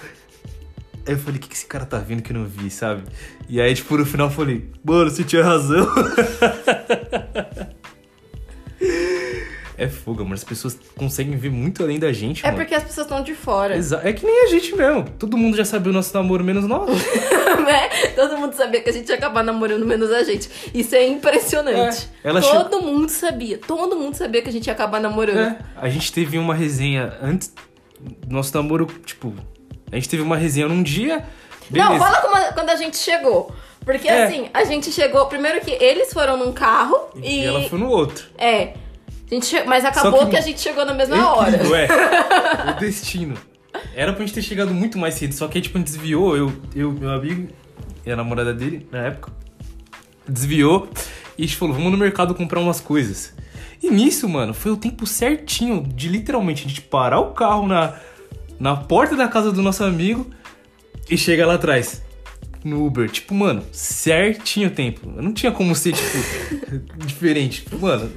[1.07, 3.03] Aí eu falei, o que, que esse cara tá vendo que eu não vi, sabe?
[3.49, 5.87] E aí, tipo, no final eu falei, mano, você tinha razão.
[9.79, 10.35] É fuga, mano.
[10.35, 12.59] As pessoas conseguem ver muito além da gente, É mano.
[12.59, 13.77] porque as pessoas estão de fora.
[13.77, 15.05] Exa- É que nem a gente mesmo.
[15.19, 16.91] Todo mundo já sabia o nosso namoro, menos nós.
[17.65, 17.89] né?
[18.17, 20.51] Todo mundo sabia que a gente ia acabar namorando menos a gente.
[20.75, 22.09] Isso é impressionante.
[22.25, 23.57] É, ela todo mundo sabia.
[23.59, 25.39] Todo mundo sabia que a gente ia acabar namorando.
[25.39, 25.59] É.
[25.77, 27.53] A gente teve uma resenha antes
[28.01, 29.33] do nosso namoro, tipo...
[29.93, 31.25] A gente teve uma resenha num dia...
[31.71, 31.91] Beleza.
[31.91, 33.53] Não, fala como a- quando a gente chegou.
[33.85, 34.25] Porque É.
[34.25, 35.27] assim, a gente chegou.
[35.27, 37.41] Primeiro que eles foram num carro e.
[37.43, 38.27] E ela foi no outro.
[38.39, 38.73] É.
[39.31, 40.37] A gente che- Mas acabou que- que...
[40.37, 41.51] a gente chegou na mesma hora.
[41.57, 41.89] Incrível, é.
[42.77, 43.35] o destino.
[43.95, 46.37] Era pra gente ter chegado muito mais cedo, só que aí, tipo, a gente desviou,
[46.37, 47.49] eu, eu meu amigo
[48.07, 49.31] e a namorada dele, na época,
[50.27, 50.89] desviou
[51.37, 53.35] e a gente falou, vamos no mercado comprar umas coisas.
[53.83, 57.95] E nisso, mano, foi o tempo certinho de literalmente a gente parar o carro na,
[58.59, 60.27] na porta da casa do nosso amigo
[61.09, 62.03] e chegar lá atrás.
[62.65, 65.09] No Uber, tipo, mano, certinho o tempo.
[65.09, 67.63] Não tinha como ser, tipo, diferente.
[67.63, 68.11] Tipo, mano,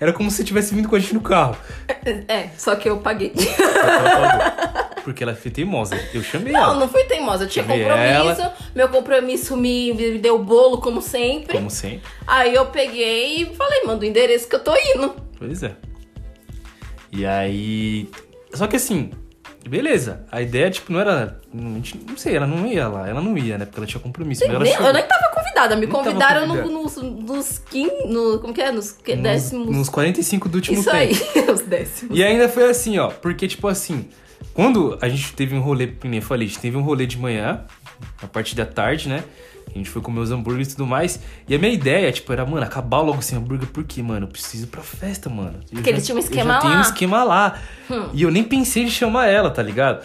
[0.00, 1.56] era como se tivesse vindo com a gente no carro.
[2.28, 3.32] É, só que eu paguei.
[3.36, 4.88] Ela.
[5.02, 5.98] Porque ela foi teimosa.
[6.12, 6.74] Eu chamei Não, ela.
[6.74, 7.44] não fui teimosa.
[7.44, 8.50] Eu tinha Chamei compromisso.
[8.74, 11.56] Meu compromisso me, me deu bolo, como sempre.
[11.56, 12.02] Como sempre.
[12.26, 15.14] Aí eu peguei e falei, manda o endereço que eu tô indo.
[15.38, 15.74] Pois é.
[17.10, 18.08] E aí.
[18.52, 19.10] Só que assim,
[19.68, 20.24] beleza.
[20.32, 21.38] A ideia, tipo, não era.
[21.52, 23.08] Não, não sei, ela não ia lá.
[23.08, 23.64] Ela não ia, né?
[23.64, 24.44] Porque ela tinha compromisso.
[24.44, 28.60] Ela Nem- eu nem tava convidada, me convidaram no- nos, nos quin, no, como que
[28.60, 28.72] é?
[28.72, 29.76] Nos que- nos, décimos.
[29.76, 30.96] nos 45 do último Isso tempo.
[31.36, 32.18] aí, os décimos.
[32.18, 33.08] E ainda foi assim, ó.
[33.08, 34.08] Porque, tipo assim,
[34.54, 37.18] quando a gente teve um rolê, nem eu falei, a gente teve um rolê de
[37.18, 37.64] manhã,
[38.22, 39.22] a partir da tarde, né?
[39.74, 41.20] A gente foi comer os hambúrgueres e tudo mais.
[41.48, 44.64] E a minha ideia, tipo, era, mano, acabar logo sem hambúrguer, porque, mano, eu preciso
[44.64, 45.60] ir pra festa, mano.
[45.70, 46.82] Eu Porque eles tinham um esquema já tenho um lá.
[46.82, 47.60] esquema lá.
[47.90, 48.08] Hum.
[48.14, 50.04] E eu nem pensei em chamar ela, tá ligado?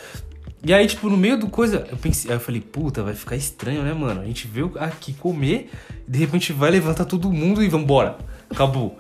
[0.66, 3.36] E aí, tipo, no meio do coisa, eu pensei, aí eu falei, puta, vai ficar
[3.36, 4.22] estranho, né, mano?
[4.22, 5.70] A gente veio aqui comer,
[6.08, 8.18] de repente vai levantar todo mundo e vambora.
[8.50, 8.98] Acabou.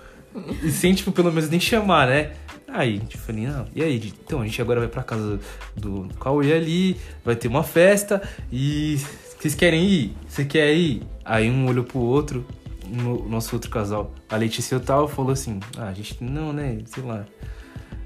[0.61, 2.31] E sem, tipo, pelo menos nem chamar, né?
[2.67, 4.13] Aí, tipo, falei, não, e aí?
[4.25, 5.39] Então, a gente agora vai pra casa
[5.75, 8.97] do Cauê ali, vai ter uma festa, e
[9.43, 10.15] vocês querem ir?
[10.25, 11.03] Você quer ir?
[11.25, 12.47] Aí um olhou pro outro,
[12.87, 16.53] no nosso outro casal, a Letícia e o tal, falou assim, ah, a gente, não,
[16.53, 17.25] né, sei lá,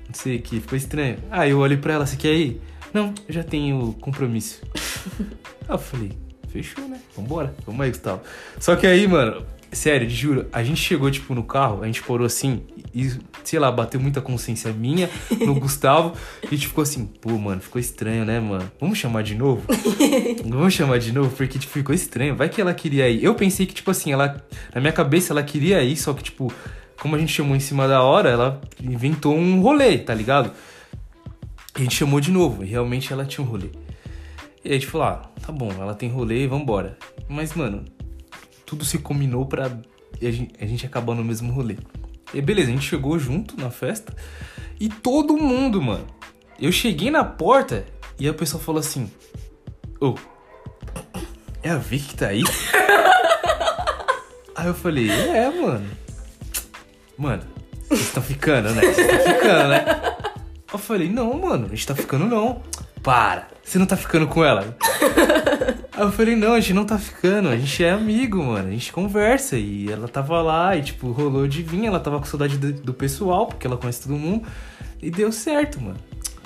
[0.07, 1.19] não sei, que ficou estranho.
[1.29, 2.59] Aí eu olhei pra ela, você quer ir?
[2.91, 4.63] Não, eu já tenho compromisso.
[5.69, 6.11] aí eu falei,
[6.47, 6.99] fechou, né?
[7.15, 8.23] Vambora, vamos aí, Gustavo.
[8.59, 12.25] Só que aí, mano, sério, juro, a gente chegou, tipo, no carro, a gente parou
[12.25, 12.63] assim,
[12.97, 15.07] e, sei lá, bateu muita consciência minha
[15.45, 18.71] no Gustavo, e a gente ficou assim, pô, mano, ficou estranho, né, mano?
[18.79, 19.61] Vamos chamar de novo?
[20.43, 22.35] Vamos chamar de novo, porque, tipo, ficou estranho.
[22.35, 23.23] Vai que ela queria ir.
[23.23, 24.43] Eu pensei que, tipo assim, ela.
[24.73, 26.51] Na minha cabeça ela queria ir, só que, tipo,
[26.99, 30.51] como a gente chamou em cima da hora, ela inventou um rolê, tá ligado?
[31.77, 33.69] E a gente chamou de novo, e realmente ela tinha um rolê.
[34.65, 36.97] E aí a gente falou, ah, tá bom, ela tem rolê, vambora.
[37.29, 37.85] Mas, mano,
[38.65, 39.71] tudo se combinou pra
[40.19, 41.75] a gente, a gente acabar no mesmo rolê.
[42.33, 44.13] E beleza, a gente chegou junto na festa
[44.79, 46.05] e todo mundo, mano.
[46.59, 47.85] Eu cheguei na porta
[48.19, 49.11] e a pessoa falou assim:
[49.99, 50.15] Ô,
[51.63, 52.43] é a Vicky que tá aí?
[54.55, 55.89] aí eu falei: É, mano.
[57.17, 57.43] Mano,
[57.87, 58.81] vocês estão ficando, né?
[58.81, 59.85] Vocês estão ficando, né?
[60.71, 62.61] Eu falei: Não, mano, a gente tá ficando não.
[63.01, 64.77] Para, você não tá ficando com ela?
[65.97, 68.67] Aí eu falei, não, a gente não tá ficando, a gente é amigo, mano.
[68.67, 69.57] A gente conversa.
[69.57, 71.85] E ela tava lá e, tipo, rolou de vir.
[71.87, 74.47] Ela tava com saudade do, do pessoal, porque ela conhece todo mundo.
[75.01, 75.97] E deu certo, mano.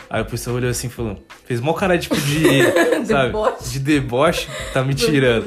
[0.10, 2.64] Aí o pessoal olhou assim e falou, fez mó cara tipo de,
[3.06, 3.70] sabe, Deboche.
[3.72, 5.46] de deboche, tá me tirando.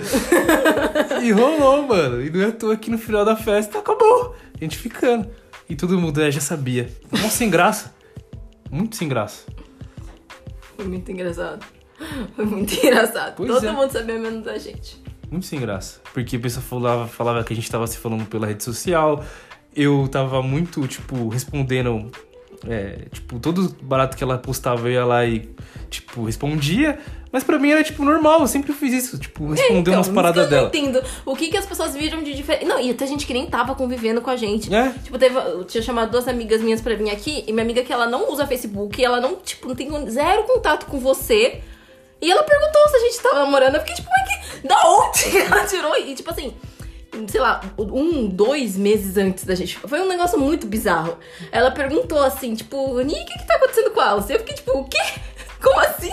[1.22, 2.22] e rolou, mano.
[2.22, 4.36] E não é à toa que no final da festa acabou.
[4.55, 5.26] A gente ficando.
[5.66, 6.90] E todo mundo né, já sabia.
[7.11, 7.94] Mó sem graça.
[8.70, 9.46] Muito sem graça.
[10.76, 11.64] Foi muito engraçado.
[12.36, 13.34] Foi muito engraçado.
[13.36, 13.72] Pois Todo é.
[13.72, 15.02] mundo sabia menos da gente.
[15.30, 16.00] Muito sem graça.
[16.12, 19.24] Porque a pessoa falava, falava que a gente tava se falando pela rede social.
[19.74, 22.11] Eu tava muito, tipo, respondendo.
[22.66, 25.48] É, tipo, todo barato que ela postava, eu ia lá e,
[25.90, 26.98] tipo, respondia.
[27.32, 28.42] Mas pra mim era, tipo, normal.
[28.42, 29.18] Eu sempre fiz isso.
[29.18, 30.62] Tipo, responder Então, umas paradas eu dela.
[30.62, 31.02] não entendo.
[31.26, 32.64] O que, que as pessoas viram de diferente.
[32.64, 34.72] Não, e até gente que nem tava convivendo com a gente.
[34.72, 34.90] É.
[35.02, 37.92] Tipo, teve, eu tinha chamado duas amigas minhas pra vir aqui, e minha amiga que
[37.92, 41.61] ela não usa Facebook, ela não, tipo, não tem zero contato com você.
[42.25, 43.75] E ela perguntou se a gente tava namorando.
[43.75, 44.66] Eu fiquei, tipo, mas que.
[44.66, 45.95] Da onde ela tirou?
[45.97, 46.57] E, tipo assim,
[47.29, 49.77] sei lá, um, dois meses antes da gente.
[49.79, 51.18] Foi um negócio muito bizarro.
[51.53, 54.33] Ela perguntou assim, tipo, Ni, o que que tá acontecendo com a Alice?
[54.33, 54.99] Eu fiquei, tipo, o quê?
[55.62, 56.12] Como assim?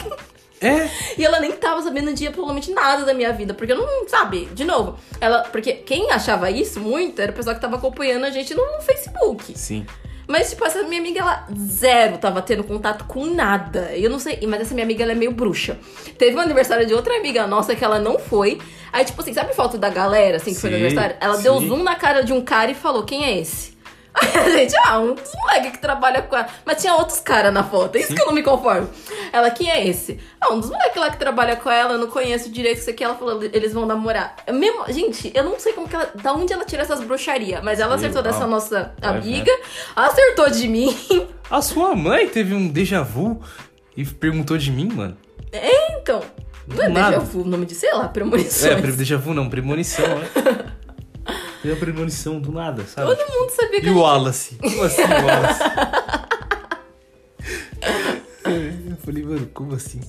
[0.59, 0.89] É.
[1.17, 3.53] E ela nem tava sabendo de absolutamente nada da minha vida.
[3.53, 4.99] Porque eu não, sabe, de novo.
[5.21, 5.43] Ela.
[5.43, 9.57] Porque quem achava isso muito era o pessoal que tava acompanhando a gente no Facebook.
[9.57, 9.85] Sim.
[10.31, 13.91] Mas, tipo, essa minha amiga, ela zero tava tendo contato com nada.
[13.93, 15.77] Eu não sei, mas essa minha amiga, ela é meio bruxa.
[16.17, 18.57] Teve um aniversário de outra amiga nossa que ela não foi.
[18.93, 21.17] Aí, tipo assim, sabe foto da galera, assim, que foi no Sim, aniversário?
[21.19, 21.67] Ela deu sim.
[21.67, 23.73] zoom na cara de um cara e falou, quem é esse?
[24.13, 26.47] Aí a gente, ah, um dos moleques que trabalha com ela.
[26.65, 28.15] Mas tinha outros caras na foto, é isso Sim.
[28.15, 28.89] que eu não me conformo.
[29.31, 30.19] Ela, quem é esse?
[30.39, 33.03] Ah, um dos moleques lá que trabalha com ela, eu não conheço direito isso aqui.
[33.03, 34.35] Ela falou, eles vão namorar.
[34.45, 37.63] É Mesmo, gente, eu não sei como que ela, da onde ela tira essas bruxarias,
[37.63, 39.51] mas ela acertou dessa nossa Vai amiga,
[39.95, 40.95] acertou de mim.
[41.49, 43.41] A sua mãe teve um déjà vu
[43.95, 45.17] e perguntou de mim, mano.
[46.01, 46.21] Então,
[46.67, 48.71] não é déjà vu o nome de, sei lá, premonições.
[48.71, 50.27] É, déjà vu não, premonição, né?
[51.61, 53.15] Teve a premonição do nada, sabe?
[53.15, 54.01] Todo mundo sabia que E o gente...
[54.01, 54.55] Wallace?
[54.55, 55.61] Como assim, o Wallace?
[58.89, 60.01] Eu falei, mano, como assim?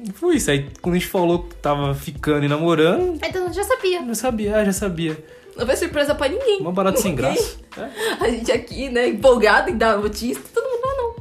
[0.00, 0.50] E Foi isso.
[0.50, 4.04] Aí quando a gente falou que tava ficando e namorando, Então, já sabia.
[4.06, 5.18] já sabia, ah, já sabia.
[5.56, 6.60] Não foi surpresa pra ninguém.
[6.60, 7.56] Uma barata sem graça.
[7.76, 7.88] É.
[8.24, 10.40] A gente aqui, né, empolgado em dar notícia.
[10.54, 11.16] Todo mundo, ah, não.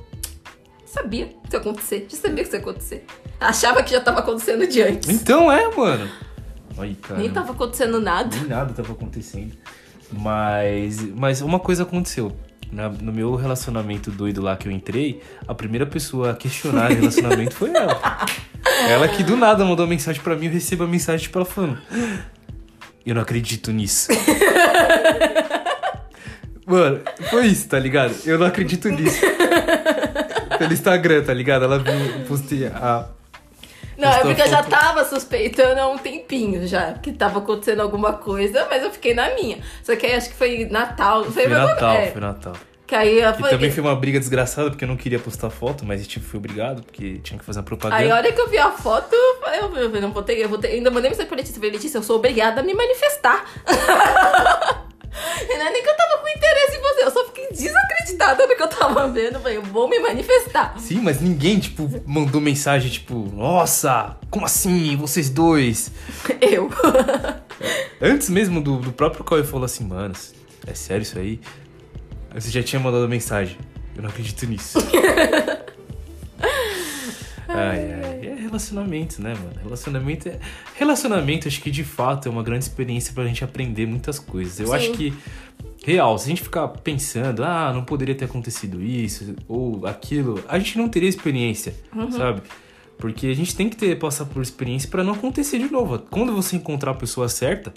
[0.86, 2.06] Sabia que isso ia acontecer.
[2.10, 3.06] Já sabia que isso ia acontecer.
[3.40, 5.10] Achava que já tava acontecendo de antes.
[5.10, 6.08] Então é, mano.
[7.02, 7.20] Cara.
[7.20, 8.36] Nem tava acontecendo nada.
[8.36, 9.54] Nem nada tava acontecendo.
[10.12, 12.36] Mas, mas uma coisa aconteceu.
[12.72, 16.96] Na- no meu relacionamento doido lá que eu entrei, a primeira pessoa a questionar o
[16.96, 17.98] relacionamento foi ela.
[18.90, 21.46] Ela que do nada mandou uma mensagem pra mim, eu recebo a mensagem tipo ela
[21.46, 21.78] falando:
[23.06, 24.10] Eu não acredito nisso.
[26.66, 27.00] Mano,
[27.30, 28.14] foi isso, tá ligado?
[28.26, 29.22] Eu não acredito nisso.
[30.58, 31.64] Pelo Instagram, tá ligado?
[31.64, 33.08] Ela viu, postei a.
[33.98, 38.14] Não, é porque eu já tava suspeitando há um tempinho já que tava acontecendo alguma
[38.14, 39.58] coisa, mas eu fiquei na minha.
[39.84, 41.24] Só que aí acho que foi Natal.
[41.24, 42.54] Foi, Foi Natal, é, foi Natal.
[42.86, 43.50] Que aí eu E falei.
[43.52, 46.84] também foi uma briga desgraçada, porque eu não queria postar foto, mas tipo, fui obrigado,
[46.84, 48.02] porque tinha que fazer uma propaganda.
[48.02, 50.48] Aí a hora que eu vi a foto, eu falei, eu não vou ter, eu
[50.48, 50.68] vou ter.
[50.70, 53.44] Ainda mandei mensagem pra Letícia, eu falei, Letícia, eu sou obrigada a me manifestar.
[55.42, 58.48] E não é nem que eu tava com interesse em você, eu só fiquei desacreditada
[58.48, 59.36] no que eu tava vendo.
[59.36, 60.76] Eu falei, eu vou me manifestar.
[60.80, 65.92] Sim, mas ninguém, tipo, mandou mensagem, tipo, nossa, como assim, vocês dois?
[66.42, 66.70] Eu.
[68.02, 70.14] Antes mesmo do, do próprio Cauê falou assim, mano,
[70.66, 71.18] é sério isso?
[71.18, 71.40] Aí
[72.34, 73.58] você já tinha mandado mensagem.
[73.96, 74.78] Eu não acredito nisso.
[77.58, 78.28] ai, ai.
[78.28, 79.54] É relacionamento, né, mano?
[79.64, 80.40] Relacionamento é.
[80.76, 84.60] Relacionamento, acho que de fato é uma grande experiência pra gente aprender muitas coisas.
[84.60, 84.74] Eu Sim.
[84.74, 85.14] acho que.
[85.84, 90.60] Real, se a gente ficar pensando, ah, não poderia ter acontecido isso ou aquilo, a
[90.60, 91.74] gente não teria experiência,
[92.12, 92.42] sabe?
[92.98, 96.00] Porque a gente tem que ter passar por experiência pra não acontecer de novo.
[96.00, 97.72] Quando você encontrar a pessoa certa,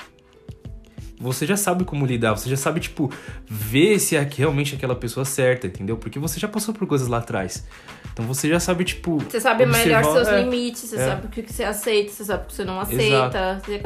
[1.20, 3.12] você já sabe como lidar, você já sabe, tipo,
[3.46, 5.98] ver se é realmente aquela pessoa certa, entendeu?
[5.98, 7.66] Porque você já passou por coisas lá atrás.
[8.12, 9.18] Então você já sabe, tipo.
[9.18, 11.06] Você sabe melhor observar- seus é, limites, você é.
[11.06, 13.60] sabe o que você aceita, você sabe o que você não aceita.
[13.64, 13.80] Você-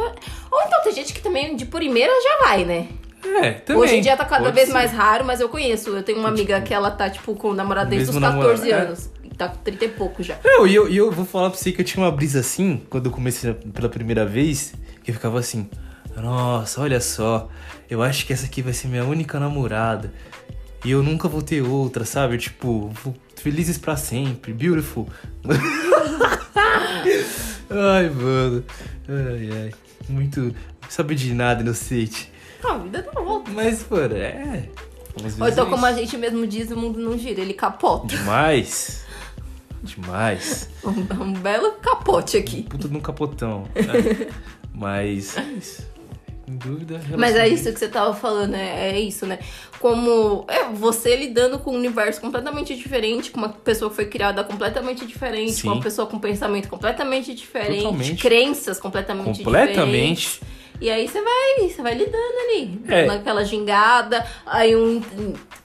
[0.51, 2.89] Ou então tem gente que também de primeira já vai, né?
[3.43, 3.83] É, também.
[3.83, 4.75] Hoje em dia tá cada pode vez ser.
[4.75, 5.91] mais raro, mas eu conheço.
[5.91, 8.63] Eu tenho uma amiga que ela tá, tipo, com o namorado desde os Mesmo 14
[8.69, 8.87] namorado, é.
[8.89, 9.11] anos.
[9.23, 10.37] E tá com 30 e pouco já.
[10.45, 12.83] Não, e eu, e eu vou falar pra você que eu tinha uma brisa assim,
[12.91, 15.69] quando eu comecei pela primeira vez, que eu ficava assim,
[16.17, 17.49] Nossa, olha só.
[17.91, 20.13] Eu acho que essa aqui vai ser minha única namorada.
[20.85, 22.37] E eu nunca vou ter outra, sabe?
[22.39, 23.15] Tipo, vou-
[23.45, 25.07] felizes pra sempre, beautiful.
[27.69, 28.65] ai, mano.
[29.07, 29.71] Ai, ai.
[30.09, 30.55] Muito.
[30.89, 32.33] Sabe de nada, inocente.
[32.65, 33.51] A vida não volta.
[33.51, 34.67] Mas, mano, é.
[35.39, 38.07] Ou então, é como a gente mesmo diz, o mundo não gira, ele capota.
[38.07, 39.05] Demais.
[39.83, 40.71] Demais.
[40.85, 42.63] Um, um belo capote aqui.
[42.65, 43.67] Puta de um capotão.
[43.75, 44.29] né?
[44.73, 45.83] Mas é isso.
[46.47, 47.01] Dúvida.
[47.17, 48.91] Mas é isso que você tava falando, né?
[48.91, 49.39] É isso, né?
[49.81, 54.45] Como é você lidando com um universo completamente diferente, com uma pessoa que foi criada
[54.45, 55.63] completamente diferente, Sim.
[55.63, 58.23] com uma pessoa com pensamento completamente diferente, Totalmente.
[58.23, 59.45] crenças completamente diferentes.
[59.45, 60.41] Completamente.
[60.81, 63.07] E aí você vai, você vai lidando ali, É.
[63.07, 65.01] naquela gingada, aí um,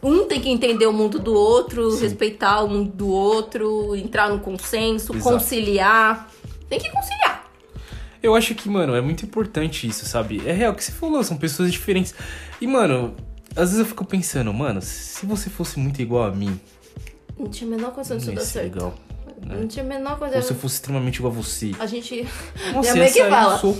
[0.03, 2.03] um tem que entender o mundo do outro, Sim.
[2.03, 5.29] respeitar o mundo do outro, entrar no consenso, Exato.
[5.35, 6.29] conciliar.
[6.69, 7.48] Tem que conciliar.
[8.21, 10.41] Eu acho que, mano, é muito importante isso, sabe?
[10.45, 12.13] É real que você falou, são pessoas diferentes.
[12.59, 13.15] E, mano,
[13.55, 16.59] às vezes eu fico pensando, mano, se você fosse muito igual a mim,
[17.37, 18.73] Não tinha a menor condição ia dar certo.
[18.75, 18.95] legal.
[19.45, 20.35] Não tinha a menor coisa.
[20.37, 21.71] Ou se eu fosse extremamente igual a você.
[21.79, 22.27] A gente.
[22.73, 23.57] Nossa, minha ia mãe que fala.
[23.57, 23.77] soco.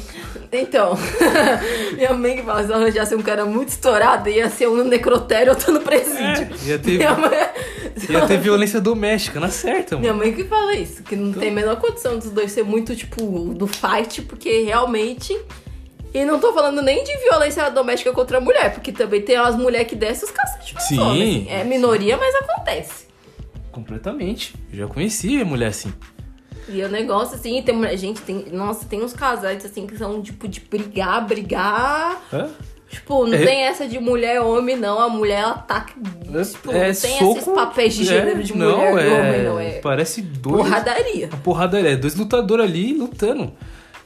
[0.52, 0.98] Então,
[1.96, 5.54] minha mãe que fala, se eu arranjasse um cara muito estourado, ia ser um necrotério
[5.54, 6.48] ou tô no presídio.
[6.66, 7.50] É, ia ter, Minha mãe,
[8.10, 10.26] ia ter violência doméstica, na certa, minha mano.
[10.26, 13.54] mãe que fala isso, que não tem a menor condição dos dois ser muito, tipo,
[13.54, 15.38] do fight, porque realmente.
[16.12, 19.56] E não tô falando nem de violência doméstica contra a mulher, porque também tem umas
[19.56, 21.00] mulheres que descem os cacetes Sim.
[21.00, 21.46] homens.
[21.46, 21.48] assim.
[21.52, 23.09] É minoria, mas acontece.
[23.80, 24.54] Completamente.
[24.72, 25.94] Eu já conheci mulher assim.
[26.68, 27.98] E o negócio, assim, tem mulher.
[27.98, 28.46] Gente, tem.
[28.52, 32.22] Nossa, tem uns casais assim que são, tipo, de brigar, brigar.
[32.32, 32.50] Hã?
[32.90, 33.46] Tipo, não É.
[33.46, 35.00] tem essa de mulher e homem, não.
[35.00, 35.82] A mulher, ela tá.
[35.82, 39.20] Tipo, é não tem soco, esses papéis de é, gênero de não, mulher e é,
[39.20, 39.60] homem, não.
[39.60, 40.58] É Parece dois.
[40.58, 41.28] porradaria.
[41.28, 43.52] Uma porrada é dois lutadores ali lutando.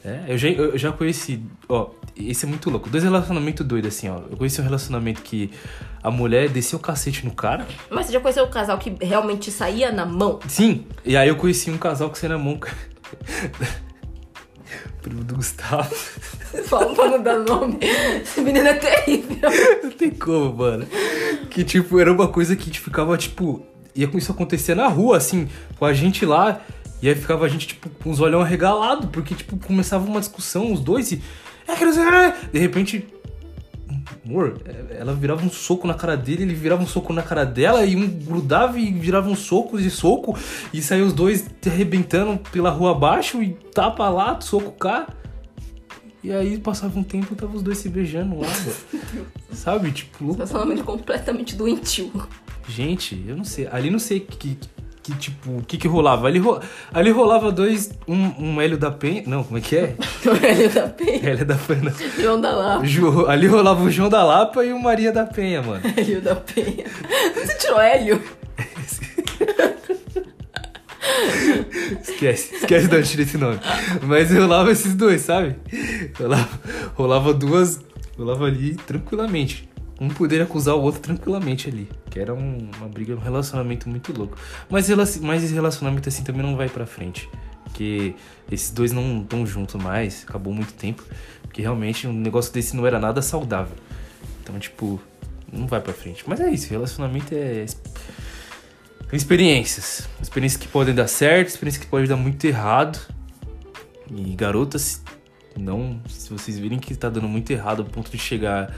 [0.04, 2.88] É, eu já, eu já conheci, ó, esse é muito louco.
[2.88, 4.20] Dois relacionamentos doidos, assim, ó.
[4.30, 5.50] Eu conheci um relacionamento que
[6.02, 7.66] a mulher desceu o cacete no cara.
[7.90, 10.38] Mas você já conheceu o casal que realmente saía na mão?
[10.46, 12.58] Sim, e aí eu conheci um casal que saiu na mão.
[15.02, 15.94] Primo do Gustavo.
[16.66, 17.78] Fala pra não dar nome.
[18.22, 19.50] Esse menino é terrível.
[19.82, 20.86] Não tem como, mano.
[21.50, 23.66] Que, tipo, era uma coisa que ficava, tipo...
[23.94, 25.48] Ia com isso acontecer na rua, assim,
[25.78, 26.60] com a gente lá.
[27.02, 29.10] E aí ficava a gente, tipo, com os olhão arregalados.
[29.10, 31.22] Porque, tipo, começava uma discussão, os dois e...
[31.66, 33.06] É ah", De repente...
[34.24, 37.44] Amor, é, ela virava um soco na cara dele, ele virava um soco na cara
[37.44, 40.36] dela, e um grudava e virava um soco de soco,
[40.72, 45.06] e saiu os dois arrebentando pela rua abaixo, e tapa lá, soco cá.
[46.22, 48.48] E aí passava um tempo e tava os dois se beijando lá.
[49.52, 49.92] Sabe?
[49.92, 50.32] Tipo.
[50.32, 52.10] Relacionamento completamente doentio.
[52.66, 53.68] Gente, eu não sei.
[53.70, 54.68] Ali não sei que, que
[55.12, 56.26] tipo, o que que rolava.
[56.26, 56.60] Ali, ro-
[56.92, 59.22] ali rolava dois, um, um Hélio da Penha.
[59.26, 59.94] Não, como é que é?
[60.26, 61.28] O Hélio da Penha.
[61.30, 61.94] Hélio da Penha.
[62.20, 62.86] João da Lapa.
[62.86, 65.82] Jo- ali rolava o João da Lapa e o Maria da Penha, mano.
[65.96, 66.84] Hélio da Penha.
[67.34, 68.22] Você tirou Hélio?
[72.02, 73.58] Esquece, esquece de onde tirei esse nome.
[74.02, 75.56] Mas rolava esses dois, sabe?
[76.18, 76.48] Rolava,
[76.94, 77.80] rolava duas.
[78.16, 79.68] Rolava ali tranquilamente.
[80.00, 81.88] Um poderia acusar o outro tranquilamente ali.
[82.10, 84.36] Que era um- uma briga, um relacionamento muito louco.
[84.68, 84.88] Mas,
[85.20, 87.28] mas esse relacionamento assim também não vai pra frente.
[87.64, 88.14] Porque
[88.50, 90.24] esses dois não estão juntos mais.
[90.28, 91.04] Acabou muito tempo.
[91.42, 93.76] Porque realmente um negócio desse não era nada saudável.
[94.42, 95.00] Então, tipo,
[95.52, 96.24] não vai pra frente.
[96.26, 97.64] Mas é isso, relacionamento é
[99.12, 100.08] Experiências.
[100.20, 102.98] Experiências que podem dar certo, experiências que podem dar muito errado.
[104.10, 105.02] E garotas,
[105.56, 106.00] não.
[106.08, 108.74] Se vocês virem que tá dando muito errado ao ponto de chegar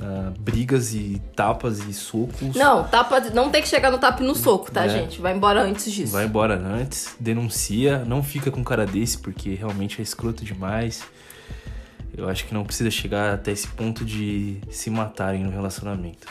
[0.00, 2.54] a brigas e tapas e socos.
[2.56, 4.88] Não, tapa, não tem que chegar no tapa e no soco, tá, É.
[4.88, 5.20] gente?
[5.20, 6.12] Vai embora antes disso.
[6.12, 11.02] Vai embora antes, denuncia, não fica com cara desse, porque realmente é escroto demais.
[12.16, 16.26] Eu acho que não precisa chegar até esse ponto de se matarem no relacionamento.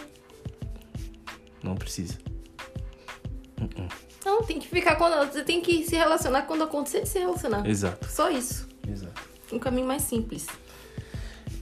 [1.64, 2.18] Não precisa.
[3.60, 3.88] Uh-uh.
[4.26, 5.32] Não, tem que ficar quando.
[5.32, 7.68] Você tem que se relacionar quando acontecer se relacionar.
[7.68, 8.68] Exato, Só isso.
[8.88, 9.22] exato.
[9.52, 10.48] Um caminho mais simples.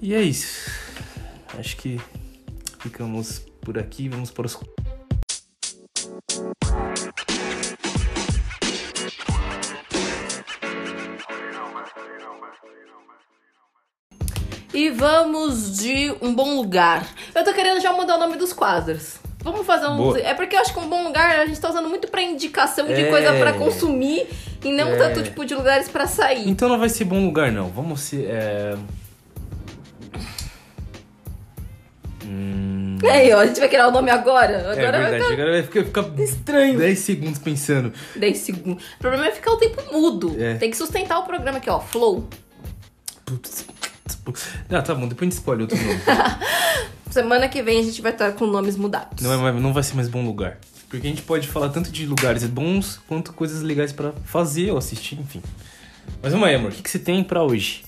[0.02, 0.70] E é isso.
[1.58, 2.00] Acho que
[2.80, 4.08] ficamos por aqui.
[4.08, 4.56] Vamos para os.
[14.74, 17.08] E vamos de um bom lugar.
[17.34, 19.16] Eu tô querendo já mudar o nome dos quadros.
[19.40, 19.98] Vamos fazer um.
[19.98, 20.20] Boa.
[20.20, 22.86] É porque eu acho que um bom lugar a gente tá usando muito pra indicação
[22.86, 23.10] de É.
[23.10, 24.28] coisa pra consumir
[24.64, 24.98] e não É.
[24.98, 26.48] tanto tipo de lugares pra sair.
[26.50, 27.70] Então não vai ser bom lugar, não.
[27.70, 28.26] Vamos ser.
[28.30, 28.78] É...
[32.38, 32.98] Hum...
[33.02, 34.72] E aí, ó, a gente vai criar o nome agora?
[34.72, 36.78] Agora é vai verdade, agora vai ficar, ficar estranho.
[36.78, 37.94] 10 segundos pensando.
[38.16, 38.84] 10 segundos.
[38.96, 40.36] O problema é ficar o tempo mudo.
[40.40, 40.56] É.
[40.56, 41.80] Tem que sustentar o programa aqui, ó.
[41.80, 42.28] Flow.
[43.26, 43.66] Putz,
[44.70, 46.00] Ah, tá bom, depois a gente escolhe outro nome.
[47.10, 49.24] Semana que vem a gente vai estar com nomes mudados.
[49.24, 50.60] não, é, não vai ser mais bom lugar.
[50.90, 54.78] Porque a gente pode falar tanto de lugares bons quanto coisas legais pra fazer ou
[54.78, 55.42] assistir, enfim.
[56.22, 57.84] Mas vamos aí, amor, o que, que você tem pra hoje?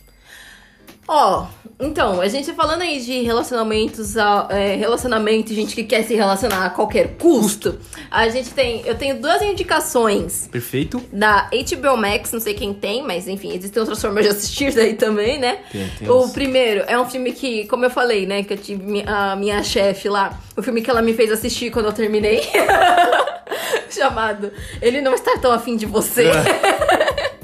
[1.11, 1.47] Ó,
[1.79, 6.69] então, a gente falando aí de relacionamentos, é, relacionamento, gente que quer se relacionar a
[6.69, 7.79] qualquer custo.
[8.11, 11.01] A gente tem, eu tenho duas indicações Perfeito?
[11.11, 14.93] da HBO Max, não sei quem tem, mas enfim, existem outras formas de assistir daí
[14.93, 15.61] também, né?
[15.71, 19.03] Tem, tem o primeiro é um filme que, como eu falei, né, que eu tive
[19.07, 22.41] a minha chefe lá, o filme que ela me fez assistir quando eu terminei.
[23.89, 26.29] Chamado Ele Não Está Tão Afim de Você.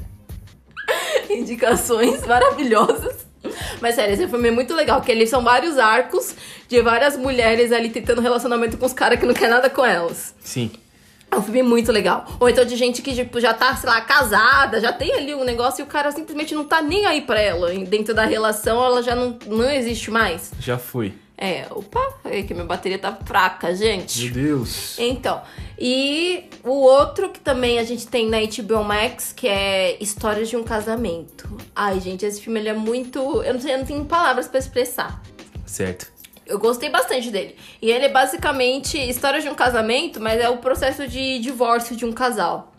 [1.32, 3.25] Indicações maravilhosas.
[3.82, 6.36] Mas sério, esse filme é muito legal, porque eles são vários arcos
[6.68, 10.36] de várias mulheres ali tentando relacionamento com os caras que não quer nada com elas.
[10.39, 10.72] Sim.
[11.32, 12.26] É um filme muito legal.
[12.39, 15.43] Ou então de gente que tipo, já tá, sei lá, casada, já tem ali um
[15.43, 17.74] negócio e o cara simplesmente não tá nem aí pra ela.
[17.86, 20.52] Dentro da relação, ela já não, não existe mais.
[20.60, 21.14] Já foi.
[21.38, 24.24] É, opa, é que minha bateria tá fraca, gente.
[24.26, 24.98] Meu Deus.
[24.98, 25.41] Então,
[25.78, 30.56] e o outro que também a gente tem na HBO Max, que é Histórias de
[30.56, 31.58] um Casamento.
[31.76, 33.44] Ai, gente, esse filme ele é muito.
[33.44, 35.22] Eu não sei, eu não tenho palavras pra expressar.
[35.66, 36.14] Certo.
[36.46, 37.56] Eu gostei bastante dele.
[37.82, 42.06] E ele é basicamente história de um casamento, mas é o processo de divórcio de
[42.06, 42.72] um casal.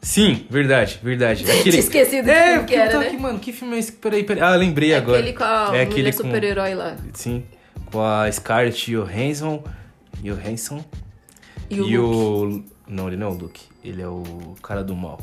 [0.00, 1.44] Sim, verdade, verdade.
[1.62, 3.06] Tinha esquecido que é, filme que era, tô né?
[3.08, 3.92] aqui, mano, que filme é esse?
[3.92, 4.42] Peraí, peraí.
[4.42, 5.18] Ah, lembrei agora.
[5.18, 6.22] Aquele com a é aquele com...
[6.24, 6.96] super-herói lá.
[7.12, 7.44] Sim,
[7.92, 9.62] com a Scarlett Johansson.
[10.22, 10.84] Johansson.
[11.70, 11.98] E o E Luke.
[11.98, 12.64] o...
[12.88, 13.62] Não, ele não é o Luke.
[13.84, 14.22] Ele é o
[14.62, 15.18] cara do mal.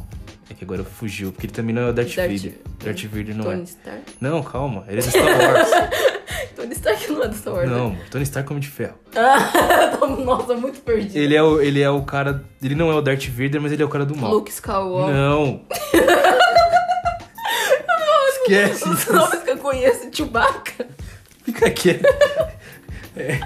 [0.50, 2.54] É que agora fugiu, porque ele também não é o Darth, Darth- Vader.
[2.84, 3.64] Darth Vader não Tony é.
[3.64, 4.02] Stark.
[4.20, 4.84] Não, calma.
[4.88, 5.70] Ele é do Star Wars.
[6.56, 7.70] Tony Stark não é do Star Wars.
[7.70, 8.00] não, né?
[8.12, 8.96] Tony Stark como de ferro.
[10.26, 11.18] Nossa, muito perdido.
[11.18, 12.44] Ele é, o, ele é o cara...
[12.62, 14.32] Ele não é o Darth Vader, mas ele é o cara do mal.
[14.34, 15.14] Luke Skywalker.
[15.16, 15.62] Não.
[18.44, 20.86] Esquece Os nomes que eu conheço, Chewbacca.
[21.46, 22.04] Fica quieto.
[23.16, 23.40] É,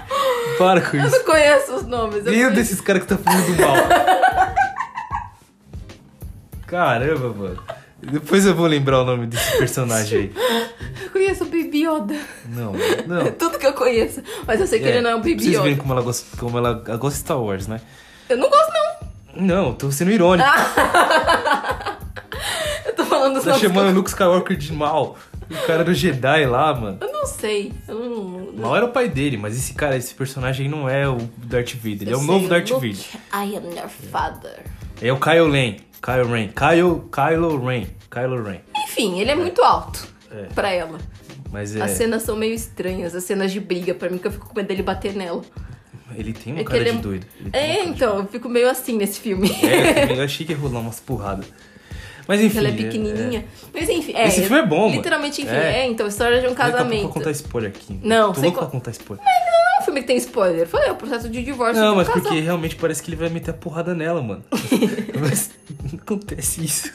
[0.56, 1.16] para com Eu isso.
[1.18, 2.24] não conheço os nomes.
[2.24, 3.76] Eu Nenhum conheço- desses caras que tá falando do mal.
[6.66, 7.58] Caramba, mano.
[8.00, 10.32] Depois eu vou lembrar o nome desse personagem aí.
[11.02, 12.14] Eu conheço o Baby Yoda.
[12.46, 13.32] Não, É não.
[13.32, 14.22] tudo que eu conheço.
[14.46, 15.80] Mas eu sei que ele não é um Baby Vocês verem Yoda.
[15.82, 17.80] como ela gosta, como ela gosta de Star Wars, né?
[18.28, 18.88] Eu não gosto, não.
[19.44, 20.48] Não, tô sendo irônico.
[22.86, 23.60] Eu tô falando tá nomes.
[23.60, 25.16] que chamando o Luke Skywalker de mal.
[25.50, 26.98] O cara do Jedi lá, mano.
[27.00, 27.12] Eu...
[27.12, 27.72] não sei.
[27.86, 28.24] Eu não...
[28.52, 31.74] não- Mal era o pai dele, mas esse cara, esse personagem não é o Darth
[31.74, 32.02] Vader.
[32.02, 33.06] Ele é eu o sei, novo Darth Luke, Vader.
[33.32, 34.60] I am your father.
[35.00, 35.76] É o Kylo Ren.
[36.02, 36.48] Kylo Ren.
[36.48, 37.86] Kylo, Kylo Ren.
[38.10, 38.60] Kylo Ren.
[38.84, 40.44] Enfim, ele é muito alto É.
[40.54, 40.98] pra ela.
[41.50, 41.80] Mas é.
[41.82, 44.54] As cenas são meio estranhas, as cenas de briga, pra mim, que eu fico com
[44.54, 45.42] medo dele bater nela.
[46.14, 47.26] Ele tem uma É cara ele de é- doido.
[47.38, 49.48] Ele É, de então, eu fico meio assim nesse filme.
[49.62, 51.46] É, eu achei que ia rolar umas porradas.
[52.28, 52.58] Mas enfim.
[52.58, 53.44] Ela é pequenininha.
[53.72, 54.28] Mas enfim, é.
[54.28, 54.96] Esse filme é bom, mano.
[54.96, 55.78] Literalmente, enfim, É.
[55.80, 55.86] é.
[55.86, 56.54] então, história de um É.
[56.54, 57.02] Pouco eu casamento.
[57.04, 57.98] vou contar spoiler aqui.
[58.02, 59.24] Não, Tô louco co- pra contar spoiler.
[59.24, 60.68] Não é um filme que tem spoiler.
[60.86, 63.50] É o processo de divórcio Não, um mas porque realmente parece que ele vai meter
[63.52, 64.44] a porrada nela, mano.
[65.18, 65.50] mas
[65.90, 66.92] não acontece isso.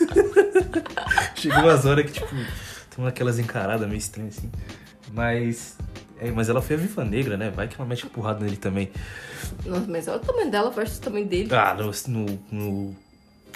[1.35, 2.45] Chegou umas horas que, tipo, tem
[2.99, 4.51] uma daquelas encaradas meio estranhas assim.
[5.11, 5.77] Mas.
[6.19, 7.49] É, mas ela foi a viva negra, né?
[7.53, 8.91] Vai que ela mete a porrada nele também.
[9.65, 11.49] Nossa, mas olha o tamanho dela versus o tamanho dele.
[11.53, 11.91] Ah, no.
[12.07, 12.95] no, no-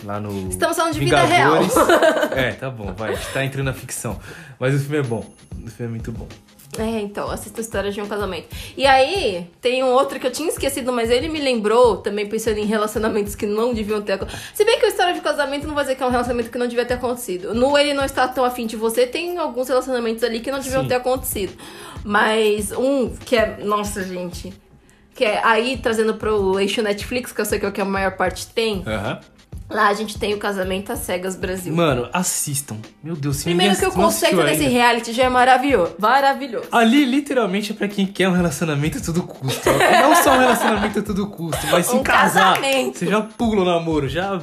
[0.03, 0.49] lá no.
[0.49, 1.57] Estamos falando de vida real.
[2.35, 3.13] é, tá bom, vai.
[3.13, 4.19] A gente tá entrando na ficção.
[4.59, 5.25] Mas o filme é bom.
[5.65, 6.27] O filme é muito bom.
[6.77, 8.55] É, então, assista História de um Casamento.
[8.75, 12.57] E aí, tem um outro que eu tinha esquecido, mas ele me lembrou, também pensando
[12.57, 14.41] em relacionamentos que não deviam ter acontecido.
[14.53, 16.57] Se bem que a História de Casamento não vai dizer que é um relacionamento que
[16.57, 17.53] não devia ter acontecido.
[17.53, 20.83] No Ele Não Está Tão Afim de Você, tem alguns relacionamentos ali que não deviam
[20.83, 20.89] Sim.
[20.89, 21.53] ter acontecido.
[22.03, 23.57] Mas um que é...
[23.63, 24.53] Nossa, gente...
[25.15, 27.85] Que é aí, trazendo pro eixo Netflix, que eu sei que é o que a
[27.85, 28.83] maior parte tem.
[28.85, 29.19] Aham.
[29.69, 31.75] Lá a gente tem o Casamento às Cegas Brasil.
[31.75, 32.77] Mano, assistam.
[33.03, 34.69] Meu Deus, se Primeiro que o conceito desse ainda.
[34.69, 35.95] reality já é maravilhoso.
[35.99, 36.67] Maravilhoso.
[36.71, 39.69] Ali, literalmente, é pra quem quer um relacionamento a todo custo.
[39.69, 42.55] Não só um relacionamento a todo custo, mas Um casar.
[42.55, 42.97] casamento.
[42.99, 44.41] Você já pula o namoro, já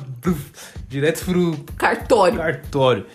[0.89, 2.37] direto pro Cartório.
[2.39, 3.07] cartório.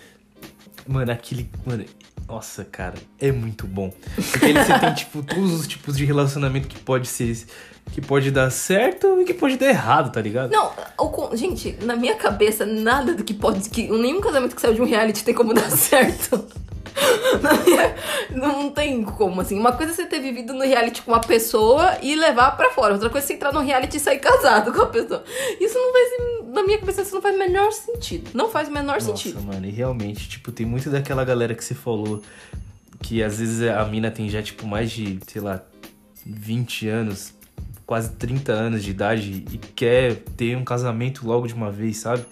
[0.87, 1.47] Mano, aquele.
[1.63, 1.85] Mano,
[2.29, 3.91] nossa, cara, é muito bom.
[4.15, 7.45] Porque ali você tem, tipo, todos os tipos de relacionamento que pode ser.
[7.91, 10.51] Que pode dar certo e que pode dar errado, tá ligado?
[10.51, 13.67] Não, o gente, na minha cabeça, nada do que pode.
[13.67, 16.45] Que, nenhum casamento que saiu de um reality tem como dar certo.
[18.33, 19.57] Não tem como, assim.
[19.59, 22.93] Uma coisa é você ter vivido no reality com uma pessoa e levar pra fora.
[22.93, 25.23] Outra coisa é você entrar no reality e sair casado com a pessoa.
[25.59, 26.53] Isso não faz.
[26.53, 28.31] Na minha cabeça, isso não faz o menor sentido.
[28.33, 29.41] Não faz o menor Nossa, sentido.
[29.41, 32.21] mano, e realmente, tipo, tem muito daquela galera que você falou
[33.01, 35.61] que às vezes a mina tem já, tipo, mais de, sei lá,
[36.25, 37.33] 20 anos,
[37.85, 42.25] quase 30 anos de idade e quer ter um casamento logo de uma vez, sabe?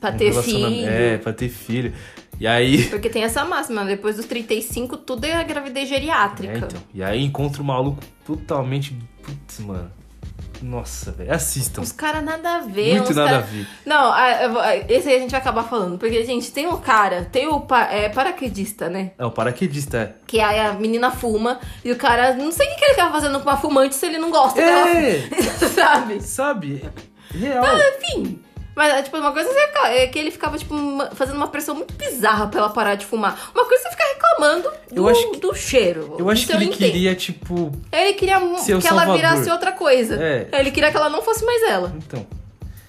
[0.00, 0.88] Pra Um ter filho.
[0.88, 1.92] É, pra ter filho.
[2.40, 2.84] E aí.
[2.88, 6.54] Porque tem essa máxima, depois dos 35, tudo é gravidez geriátrica.
[6.54, 6.82] É, então.
[6.94, 8.96] E aí encontra um maluco totalmente.
[9.22, 9.90] Putz, mano.
[10.62, 11.32] Nossa, velho.
[11.32, 11.80] Assistam.
[11.82, 12.96] Os caras nada a ver.
[12.96, 13.66] Muito nada cara- a ver.
[13.86, 15.98] Não, a- vou- esse aí a gente vai acabar falando.
[15.98, 19.12] Porque, gente, tem o cara, tem o pa- é, paraquedista, né?
[19.18, 19.96] É o paraquedista.
[19.98, 20.14] é.
[20.26, 23.40] Que aí a menina fuma e o cara, não sei o que ele tava fazendo
[23.40, 24.88] com uma fumante se ele não gosta dela.
[24.88, 25.20] É!
[25.74, 26.20] Sabe?
[26.22, 26.84] Sabe?
[27.32, 27.64] Real.
[27.98, 28.40] Enfim.
[28.74, 29.50] Mas, é, tipo, uma coisa
[29.86, 33.04] é que ele ficava, tipo, uma- fazendo uma pressão muito bizarra pra ela parar de
[33.04, 33.50] fumar.
[33.54, 36.16] Uma coisa é você ficar reclamando do, que- do cheiro.
[36.18, 36.78] Eu acho que ele entendo.
[36.78, 37.72] queria, tipo.
[37.92, 39.16] Ele queria que ela salvador.
[39.16, 40.14] virasse outra coisa.
[40.22, 40.48] É.
[40.52, 41.92] Ele queria que ela não fosse mais ela.
[41.96, 42.26] Então.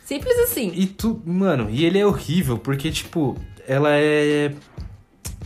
[0.05, 0.71] Simples assim.
[0.75, 1.21] E tu.
[1.25, 4.51] Mano, e ele é horrível, porque, tipo, ela é.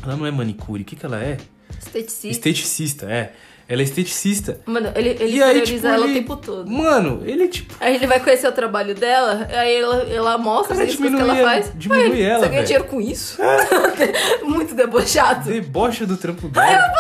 [0.04, 0.82] Ela não é manicure.
[0.82, 1.38] O que, que ela é?
[1.80, 2.28] Esteticista.
[2.28, 3.34] Esteticista, é.
[3.68, 4.61] Ela é esteticista.
[4.66, 6.11] Mano, ele, ele e aí, tipo, ela ele...
[6.11, 6.70] o tempo todo.
[6.70, 7.74] Mano, ele, tipo.
[7.80, 11.36] Aí ele vai conhecer o trabalho dela, aí ela, ela mostra as coisas que ela
[11.36, 11.72] faz.
[11.74, 13.41] diminui Ué, ela, Você ganha dinheiro com isso?
[14.45, 15.49] Muito debochado.
[15.49, 16.93] Debocha do trampo dela.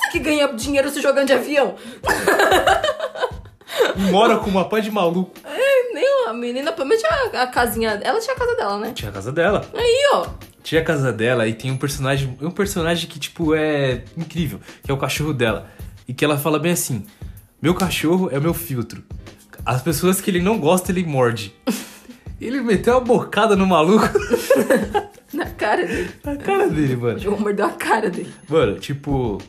[0.00, 1.74] Você que ganha dinheiro se jogando de avião.
[4.10, 5.32] mora com uma pá de maluco.
[5.92, 8.00] Nem a menina, pelo menos tinha a casinha.
[8.02, 8.92] Ela tinha a casa dela, né?
[8.94, 9.64] Tinha a casa dela.
[9.74, 10.26] Aí, ó.
[10.62, 12.36] Tinha a casa dela e tem um personagem.
[12.40, 15.68] Um personagem que, tipo, é incrível, que é o cachorro dela.
[16.06, 17.04] E que ela fala bem assim:
[17.60, 19.02] Meu cachorro é o meu filtro.
[19.64, 21.54] As pessoas que ele não gosta, ele morde.
[22.40, 24.04] Ele meteu uma bocada no maluco
[25.32, 26.10] Na cara dele.
[26.22, 27.18] na cara dele, O mano.
[27.18, 28.30] João mordeu a cara dele.
[28.48, 29.40] Mano, tipo.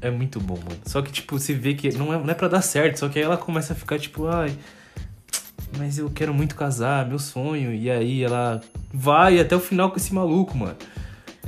[0.00, 0.80] É muito bom, mano.
[0.86, 3.00] Só que, tipo, você vê que não é, não é pra dar certo.
[3.00, 4.56] Só que aí ela começa a ficar, tipo, ai.
[5.76, 7.74] Mas eu quero muito casar, meu sonho.
[7.74, 8.62] E aí ela
[8.94, 10.76] vai até o final com esse maluco, mano.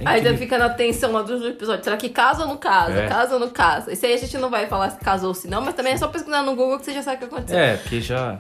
[0.01, 0.39] É incrível.
[0.39, 1.85] fica na tensão lá dos episódios.
[1.85, 2.93] Será que casa ou não casa?
[3.03, 3.09] É.
[3.09, 3.93] Casa ou não casa?
[3.93, 5.97] Isso aí a gente não vai falar se casou ou se não, mas também é
[5.97, 7.59] só pesquisar no Google que você já sabe o que aconteceu.
[7.59, 8.39] É, porque já.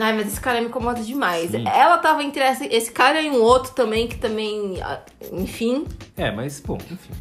[0.00, 1.50] Ai, mas esse cara me incomoda demais.
[1.52, 1.64] Sim.
[1.68, 4.80] Ela tava entre esse, esse cara e um outro também, que também.
[4.82, 4.98] ah,
[5.32, 5.86] Enfim.
[6.16, 7.12] É, mas, bom, enfim.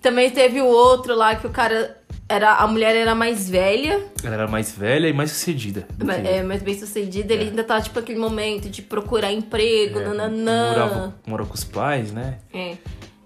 [0.00, 1.98] Também teve o outro lá que o cara.
[2.26, 5.86] Era, a mulher era mais velha, Ela era mais velha e mais sucedida.
[6.02, 7.34] mas, é, mais bem sucedida.
[7.34, 10.70] Ele ainda tava, tipo, aquele momento de procurar emprego, É, nananã.
[10.70, 12.38] Morava, mora com os pais, né?
[12.54, 12.78] É.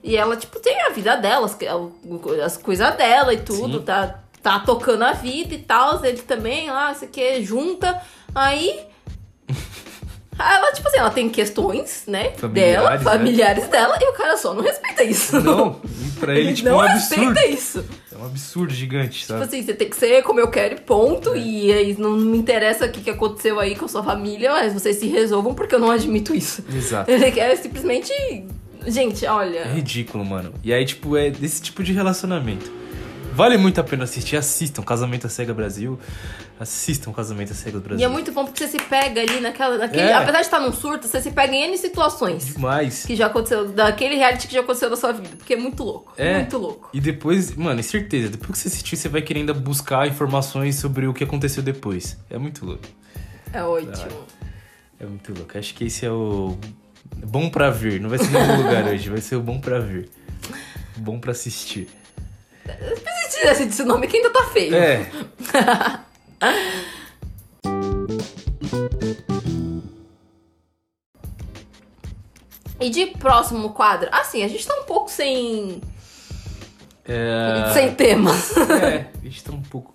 [0.08, 1.58] E ela, tipo, tem a vida dela, as,
[2.42, 3.84] as coisas dela e tudo, Sim.
[3.84, 6.02] tá, tá tocando a vida e tal.
[6.02, 8.00] Ele também, lá, isso aqui, junta.
[8.34, 8.80] Aí.
[10.40, 12.30] Ela, tipo assim, ela tem questões, né?
[12.36, 12.98] Familiares, dela, né?
[12.98, 15.40] familiares dela, e o cara só não respeita isso.
[15.40, 15.80] Não,
[16.20, 17.24] pra ele, tipo, é não um absurdo.
[17.32, 17.84] respeita isso.
[18.12, 19.42] É um absurdo gigante, Tipo sabe?
[19.42, 21.34] assim, você tem que ser como eu quero e ponto.
[21.34, 21.38] É.
[21.38, 24.72] E aí não me interessa o que, que aconteceu aí com a sua família, mas
[24.72, 26.64] vocês se resolvam porque eu não admito isso.
[26.72, 27.10] Exato.
[27.10, 28.12] Ele quer simplesmente.
[28.90, 29.58] Gente, olha.
[29.58, 30.52] É ridículo, mano.
[30.62, 32.78] E aí, tipo, é desse tipo de relacionamento.
[33.34, 34.36] Vale muito a pena assistir.
[34.36, 35.96] Assistam Casamento a Cega Brasil.
[36.58, 38.00] Assistam Casamento a Cega Brasil.
[38.00, 39.78] E é muito bom porque você se pega ali naquela.
[39.78, 40.14] Naquele, É.
[40.14, 43.06] Apesar de estar num surto, você se pega em N situações Demais.
[43.06, 45.36] que já aconteceu, daquele reality que já aconteceu na sua vida.
[45.36, 46.12] Porque é muito louco.
[46.16, 46.38] É.
[46.38, 46.90] Muito louco.
[46.92, 50.74] E depois, mano, é certeza, depois que você assistir, você vai querer ainda buscar informações
[50.74, 52.18] sobre o que aconteceu depois.
[52.28, 52.82] É muito louco.
[53.52, 54.26] É ótimo.
[54.98, 55.56] É muito louco.
[55.56, 56.58] Acho que esse é o
[57.26, 58.00] bom pra ver.
[58.00, 60.08] Não vai ser nenhum lugar hoje, vai ser o bom pra ver.
[60.96, 61.88] Bom pra assistir.
[62.66, 64.74] Se tivesse esse nome que ainda tá feio.
[64.74, 65.10] É.
[72.80, 75.80] E de próximo quadro, assim, a gente tá um pouco sem.
[77.04, 77.72] É.
[77.72, 78.30] sem tema.
[78.80, 79.94] É, a gente tá um pouco.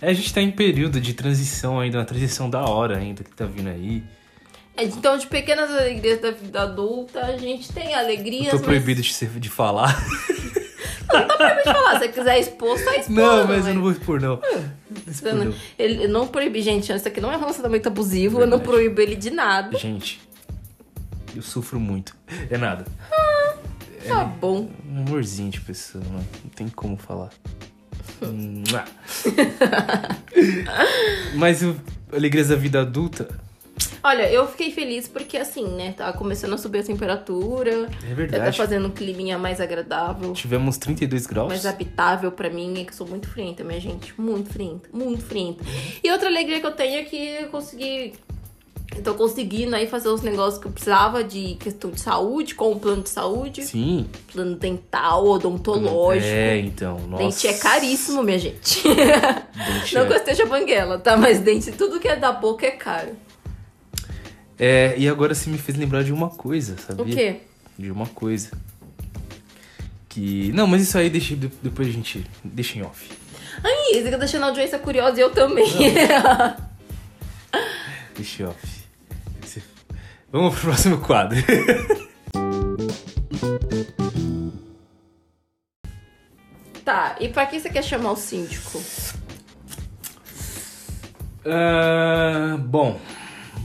[0.00, 3.30] É, a gente tá em período de transição ainda, uma transição da hora ainda que
[3.34, 4.02] tá vindo aí.
[4.78, 8.46] Então, de pequenas alegrias da vida adulta, a gente tem alegrias.
[8.46, 9.96] Eu tô mas- proibido de, ser, de falar.
[11.12, 11.92] Não tá proibido de falar.
[11.92, 13.14] Se você quiser expor, só expor.
[13.14, 13.70] Não, mas vai.
[13.70, 14.40] eu não vou expor, não.
[15.06, 15.54] Expor, não.
[15.78, 18.64] Ele eu não proíbe, gente, isso aqui não é relacionamento abusivo, eu não Verdade.
[18.70, 19.78] proíbo ele de nada.
[19.78, 20.20] Gente,
[21.34, 22.14] eu sofro muito.
[22.50, 22.84] É nada.
[24.06, 24.68] Tá bom.
[24.88, 26.26] Um amorzinho de pessoa, mano.
[26.44, 27.30] Não tem como falar.
[31.34, 31.76] Mas o
[32.12, 33.28] Alegrias da Vida Adulta,
[34.06, 35.92] Olha, eu fiquei feliz porque assim, né?
[35.96, 37.70] Tá começando a subir a temperatura.
[37.70, 38.56] é Já tá verdade.
[38.56, 40.32] fazendo um climinha mais agradável.
[40.32, 41.48] Tivemos 32 graus.
[41.48, 44.14] Mais habitável pra mim, é que eu sou muito frienta, minha gente.
[44.20, 45.64] Muito frienta, muito frienta.
[46.04, 48.14] E outra alegria que eu tenho é que eu consegui.
[48.96, 52.70] Eu tô conseguindo aí fazer os negócios que eu precisava de questão de saúde, com
[52.70, 54.06] o plano de saúde, Sim.
[54.32, 56.24] plano dental, odontológico.
[56.32, 56.96] É, então.
[57.08, 57.24] Nossa.
[57.24, 58.82] Dente é caríssimo, minha gente.
[58.84, 61.16] Dente Não é- que eu esteja banguela, tá?
[61.16, 63.16] Mas dente, tudo que é da boca é caro.
[64.58, 67.04] É, e agora você me fez lembrar de uma coisa, sabia?
[67.04, 67.40] O quê?
[67.78, 68.50] De uma coisa.
[70.08, 70.50] Que.
[70.52, 72.24] Não, mas isso aí deixa, depois a gente.
[72.42, 73.10] Deixa em off.
[73.62, 75.66] Ai, você tá deixando a audiência curiosa e eu também.
[78.16, 78.76] Deixa em off.
[80.32, 81.38] Vamos pro próximo quadro.
[86.84, 88.80] Tá, e pra que você quer chamar o síndico?
[91.44, 93.00] Ah, bom,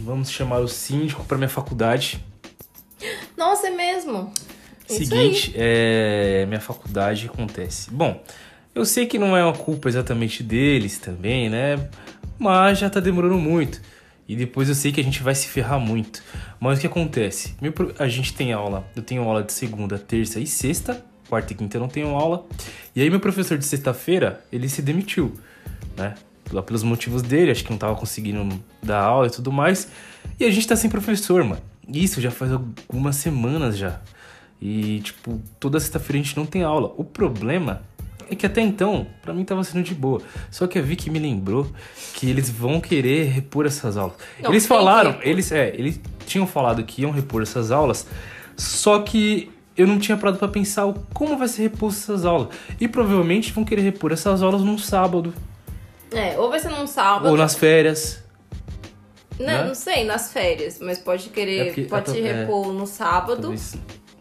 [0.04, 2.24] vamos chamar o síndico pra minha faculdade.
[3.38, 4.32] Nossa, é mesmo?
[4.88, 7.90] Seguinte, é, minha faculdade acontece.
[7.90, 8.22] Bom,
[8.76, 11.90] eu sei que não é uma culpa exatamente deles também, né?
[12.38, 13.82] Mas já tá demorando muito.
[14.28, 16.24] E depois eu sei que a gente vai se ferrar muito.
[16.60, 17.56] Mas o que acontece?
[17.62, 21.04] Meu a gente tem aula, eu tenho aula de segunda, terça e sexta.
[21.30, 22.46] Quarta e quinta eu não tenho aula.
[22.96, 25.34] E aí meu professor de sexta-feira, ele se demitiu,
[25.98, 26.16] né?
[26.52, 29.90] Lá pelos motivos dele, acho que não tava conseguindo dar aula e tudo mais.
[30.40, 31.62] E a gente tá sem professor, mano.
[31.88, 34.00] Isso já faz algumas semanas já.
[34.62, 36.94] E, tipo, toda sexta-feira a gente não tem aula.
[36.98, 37.82] O problema
[38.30, 40.22] é que até então, pra mim tava sendo de boa.
[40.50, 41.68] Só que a Vicky me lembrou
[42.14, 44.16] que eles vão querer repor essas aulas.
[44.42, 48.08] Não, eles falaram, eles, é, eles tinham falado que iam repor essas aulas,
[48.56, 52.50] só que eu não tinha parado pra pensar como vai ser reposto essas aulas.
[52.80, 55.34] E provavelmente vão querer repor essas aulas num sábado
[56.12, 57.30] É, ou vai ser num sábado.
[57.30, 58.22] ou nas férias.
[59.40, 59.64] Não, né?
[59.66, 63.54] não sei, nas férias, mas pode querer, É porque- pode é, repor no sábado.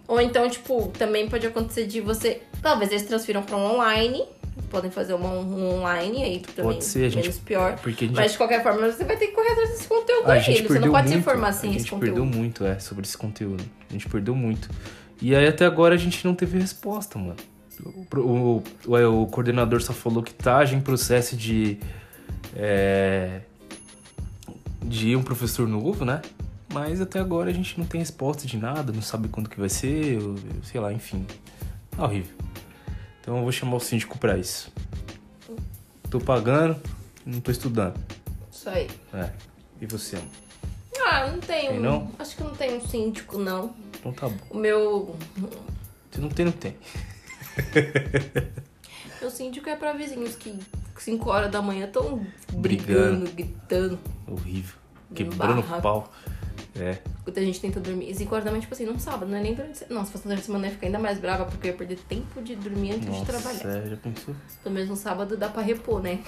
[0.08, 2.40] Ou então, tipo, também pode acontecer de você.
[2.62, 4.24] Talvez eles transfiram pra um online.
[4.70, 6.72] Podem fazer uma, um online aí também.
[6.72, 7.76] Pode ser, a gente- Menos pior.
[7.76, 10.28] Porque a gente Mas de qualquer forma, você vai ter que correr atrás desse conteúdo
[10.28, 10.40] A aí.
[10.40, 13.04] gente Você não pode muito, se informar sem A esse gente perdeu muito, é, sobre
[13.06, 13.64] esse conteúdo.
[13.88, 14.68] A gente perdeu muito.
[15.22, 17.36] E aí até agora a gente não teve resposta, mano.
[17.84, 21.78] O, o, o, é, o coordenador só falou que tá em processo de.
[22.56, 23.40] É,
[24.84, 26.20] de um professor novo, né?
[26.72, 29.68] Mas até agora a gente não tem resposta de nada, não sabe quando que vai
[29.68, 31.26] ser, ou- sei lá, enfim.
[31.90, 32.34] Tá horrível.
[33.20, 34.72] Então eu vou chamar o síndico pra isso.
[36.08, 36.76] Tô pagando,
[37.26, 37.98] não tô estudando.
[38.50, 38.88] Isso aí.
[39.12, 39.30] É.
[39.80, 40.28] E você, amor?
[41.06, 41.70] Ah, não tenho.
[41.72, 42.10] Tem não?
[42.18, 43.74] Acho que não tem um síndico, não.
[43.98, 44.36] Então tá bom.
[44.50, 45.16] O meu.
[46.10, 46.76] Se não tem, não tem.
[49.20, 50.58] Meu síndico é pra vizinhos que
[50.98, 53.24] 5 horas da manhã estão Brigando.
[53.26, 53.98] brigando, gritando.
[54.26, 54.74] Horrível.
[55.10, 56.12] No Quebrando o pau.
[56.76, 56.98] É.
[57.24, 58.10] Quando a gente tenta dormir.
[58.10, 59.84] E 5 horas da manhã, tipo assim, num sábado, não é nem durante.
[59.90, 61.76] Não, se fosse durante a semana eu ia ficar ainda mais brava, porque eu ia
[61.76, 63.76] perder tempo de dormir antes de Nossa, trabalhar.
[63.84, 64.34] é, já pensou?
[64.62, 66.20] Pelo menos no sábado dá pra repor, né?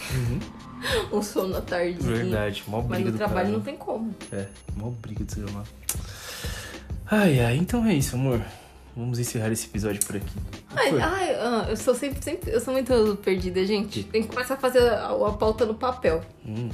[1.12, 1.96] um sono à tarde.
[2.00, 3.56] Verdade, mó Mas briga no do trabalho cara.
[3.56, 4.14] não tem como.
[4.32, 5.66] É, mó briga do ser humano.
[7.10, 8.42] Ai, ai, então é isso, amor.
[8.96, 10.38] Vamos encerrar esse episódio por aqui.
[10.76, 12.50] Ai, ai, ah, eu sou sempre, sempre.
[12.52, 14.04] Eu sou muito perdida, gente.
[14.04, 16.20] Tem que começar a fazer a, a pauta no papel.
[16.44, 16.68] Hum,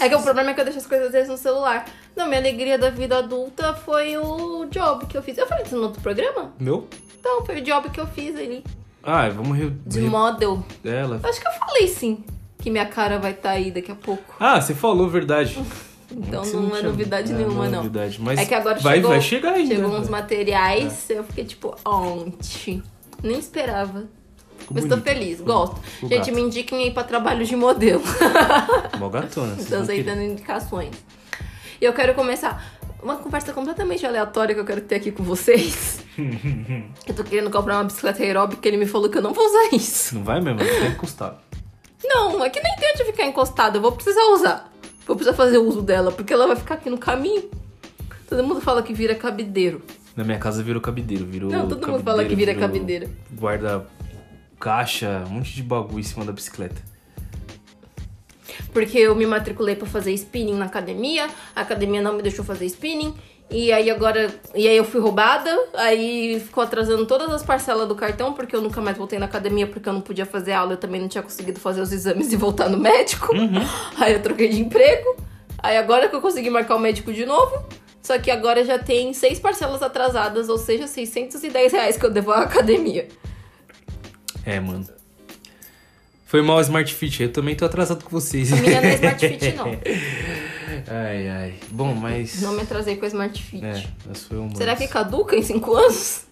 [0.00, 1.86] É que o problema é que eu deixo as coisas às vezes no celular.
[2.14, 5.38] Não, minha alegria da vida adulta foi o job que eu fiz.
[5.38, 6.52] Eu falei isso no outro programa?
[6.58, 6.86] Meu?
[7.18, 8.62] Então, foi o job que eu fiz ali.
[9.02, 9.70] Ah, vamos re...
[9.86, 10.62] De model.
[10.84, 11.20] Ela.
[11.22, 12.22] Acho que eu falei sim.
[12.58, 14.34] Que minha cara vai estar aí daqui a pouco.
[14.38, 15.58] Ah, você falou, verdade.
[16.10, 17.76] Então Você não, é novidade É, nenhuma, é não.
[17.78, 19.74] novidade, mas É que agora vai, chegou, vai chegar ainda.
[19.76, 22.82] chegou uns materiais, eu fiquei tipo, ontem.
[23.22, 24.04] Nem esperava.
[24.58, 25.04] Ficou Mas tô bonito.
[25.04, 25.80] feliz, Ficou- gosto.
[26.02, 26.32] Gente, gato.
[26.34, 28.02] me indiquem aí pra trabalho de modelo.
[28.98, 29.54] Mó gatona.
[29.58, 30.90] Estamos aí dando indicações.
[31.80, 36.00] E eu quero começar uma conversa completamente aleatória que eu quero ter aqui com vocês.
[37.06, 39.44] eu tô querendo comprar uma bicicleta aeróbica e ele me falou que eu não vou
[39.46, 40.14] usar isso.
[40.16, 40.58] Não vai mesmo?
[40.60, 41.38] Fica encostado.
[42.04, 44.70] Não, é que nem tem onde ficar encostado, eu vou precisar usar.
[45.06, 47.50] Vou precisar fazer uso dela, porque ela vai ficar aqui no caminho.
[48.28, 49.82] Todo mundo fala que vira cabideiro.
[50.16, 51.50] Na minha casa virou cabideiro, virou.
[51.50, 53.08] Não, todo mundo fala que vira cabideira.
[53.32, 53.86] Guarda
[54.58, 56.80] caixa, um monte de bagulho em cima da bicicleta.
[58.72, 62.66] Porque eu me matriculei pra fazer spinning na academia, a academia não me deixou fazer
[62.66, 63.14] spinning.
[63.50, 64.32] E aí agora.
[64.54, 68.60] E aí eu fui roubada, aí ficou atrasando todas as parcelas do cartão, porque eu
[68.62, 71.22] nunca mais voltei na academia, porque eu não podia fazer aula, eu também não tinha
[71.22, 73.34] conseguido fazer os exames e voltar no médico.
[73.98, 75.16] Aí eu troquei de emprego.
[75.58, 77.64] Aí agora que eu consegui marcar o médico de novo.
[78.02, 82.32] Só que agora já tem seis parcelas atrasadas, ou seja, 610 reais que eu devo
[82.32, 83.06] à academia.
[84.44, 84.86] É, mano.
[86.24, 88.52] Foi mal Smart Fit, eu também tô atrasado com vocês.
[88.52, 89.78] A minha não é Smart Fit, não.
[90.88, 91.54] Ai, ai.
[91.70, 92.40] Bom, mas.
[92.42, 93.64] Não me atrasei com a Smart Fit.
[93.64, 94.54] É, as foi uma.
[94.54, 96.24] Será que caduca em 5 anos?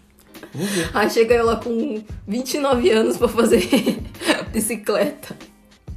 [0.54, 0.90] Vamos ver.
[0.94, 3.66] Aí chega ela com 29 anos pra fazer
[4.52, 5.36] bicicleta.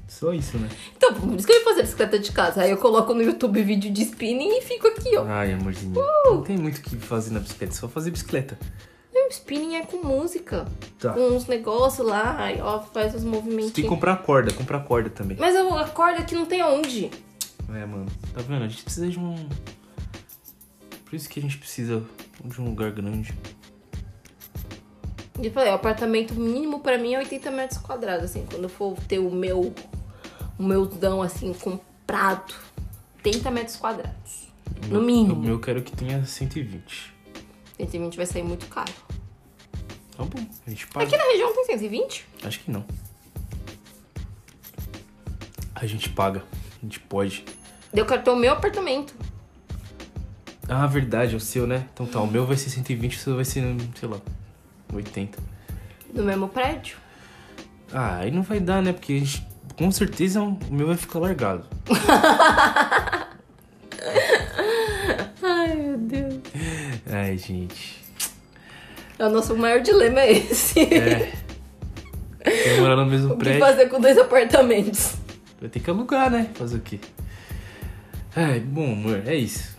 [0.08, 0.70] Só isso, né?
[0.96, 2.62] Então, por isso que eu ia fazer bicicleta de casa.
[2.62, 5.26] Aí eu coloco no YouTube vídeo de spinning e fico aqui, ó.
[5.26, 6.00] Ai, amorzinho.
[6.00, 6.36] Uh!
[6.36, 8.58] Não tem muito o que fazer na bicicleta, só fazer bicicleta.
[9.14, 10.66] E o spinning é com música.
[11.00, 11.14] Tá.
[11.14, 15.10] Com uns negócios lá, aí ó, faz os Você tem que comprar corda, comprar corda
[15.10, 15.38] também.
[15.40, 17.10] Mas eu acordo que não tem onde.
[17.74, 18.06] É, mano.
[18.34, 18.64] Tá vendo?
[18.64, 19.36] A gente precisa de um.
[21.06, 22.04] Por isso que a gente precisa
[22.44, 23.34] de um lugar grande.
[25.42, 28.46] E eu falei, o apartamento mínimo pra mim é 80 metros quadrados, assim.
[28.50, 29.74] Quando eu for ter o meu,
[30.60, 32.54] o meuzão, assim, comprado,
[33.26, 34.48] 80 metros quadrados.
[34.68, 35.34] O No meu- mínimo.
[35.36, 37.14] O meu eu quero que tenha 120.
[37.78, 38.92] 120 vai sair muito caro.
[40.16, 41.06] Tá bom, a gente paga.
[41.08, 42.26] Aqui na região tem 120?
[42.44, 42.86] Acho que não.
[45.74, 46.44] A gente paga.
[46.82, 47.44] A gente pode.
[47.94, 49.14] Eu quero ter o meu apartamento.
[50.68, 51.86] Ah, verdade, é o seu, né?
[51.94, 53.64] Então tá, o meu vai ser 120, o seu vai ser,
[54.00, 54.18] sei lá,
[54.94, 55.38] 80.
[56.14, 56.98] No mesmo prédio?
[57.94, 58.94] Ah, aí não vai dar, né?
[58.94, 59.46] Porque a gente,
[59.78, 61.66] com certeza o meu vai ficar largado.
[65.44, 66.40] Ai, meu Deus.
[67.12, 68.02] Ai, gente.
[69.20, 70.80] É o nosso maior dilema é esse.
[70.82, 71.34] É.
[72.44, 73.60] Quer morar no mesmo o que prédio.
[73.60, 75.16] fazer com dois apartamentos?
[75.60, 76.50] Vai ter que alugar, né?
[76.56, 77.00] Fazer o quê?
[78.36, 79.76] Ai, bom, amor, é isso.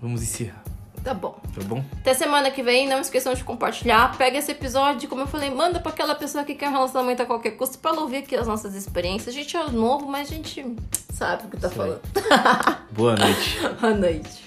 [0.00, 0.62] Vamos encerrar,
[1.02, 1.38] Tá bom.
[1.54, 1.84] tá bom?
[1.98, 4.16] Até semana que vem, não esqueçam de compartilhar.
[4.16, 7.26] Pega esse episódio, como eu falei, manda pra aquela pessoa que quer um relacionamento a
[7.26, 9.34] qualquer custo pra ela ouvir aqui as nossas experiências.
[9.34, 10.64] A gente é novo, mas a gente
[11.12, 11.74] sabe o que tá aí.
[11.74, 12.00] falando.
[12.92, 13.58] Boa noite.
[13.80, 14.43] Boa noite.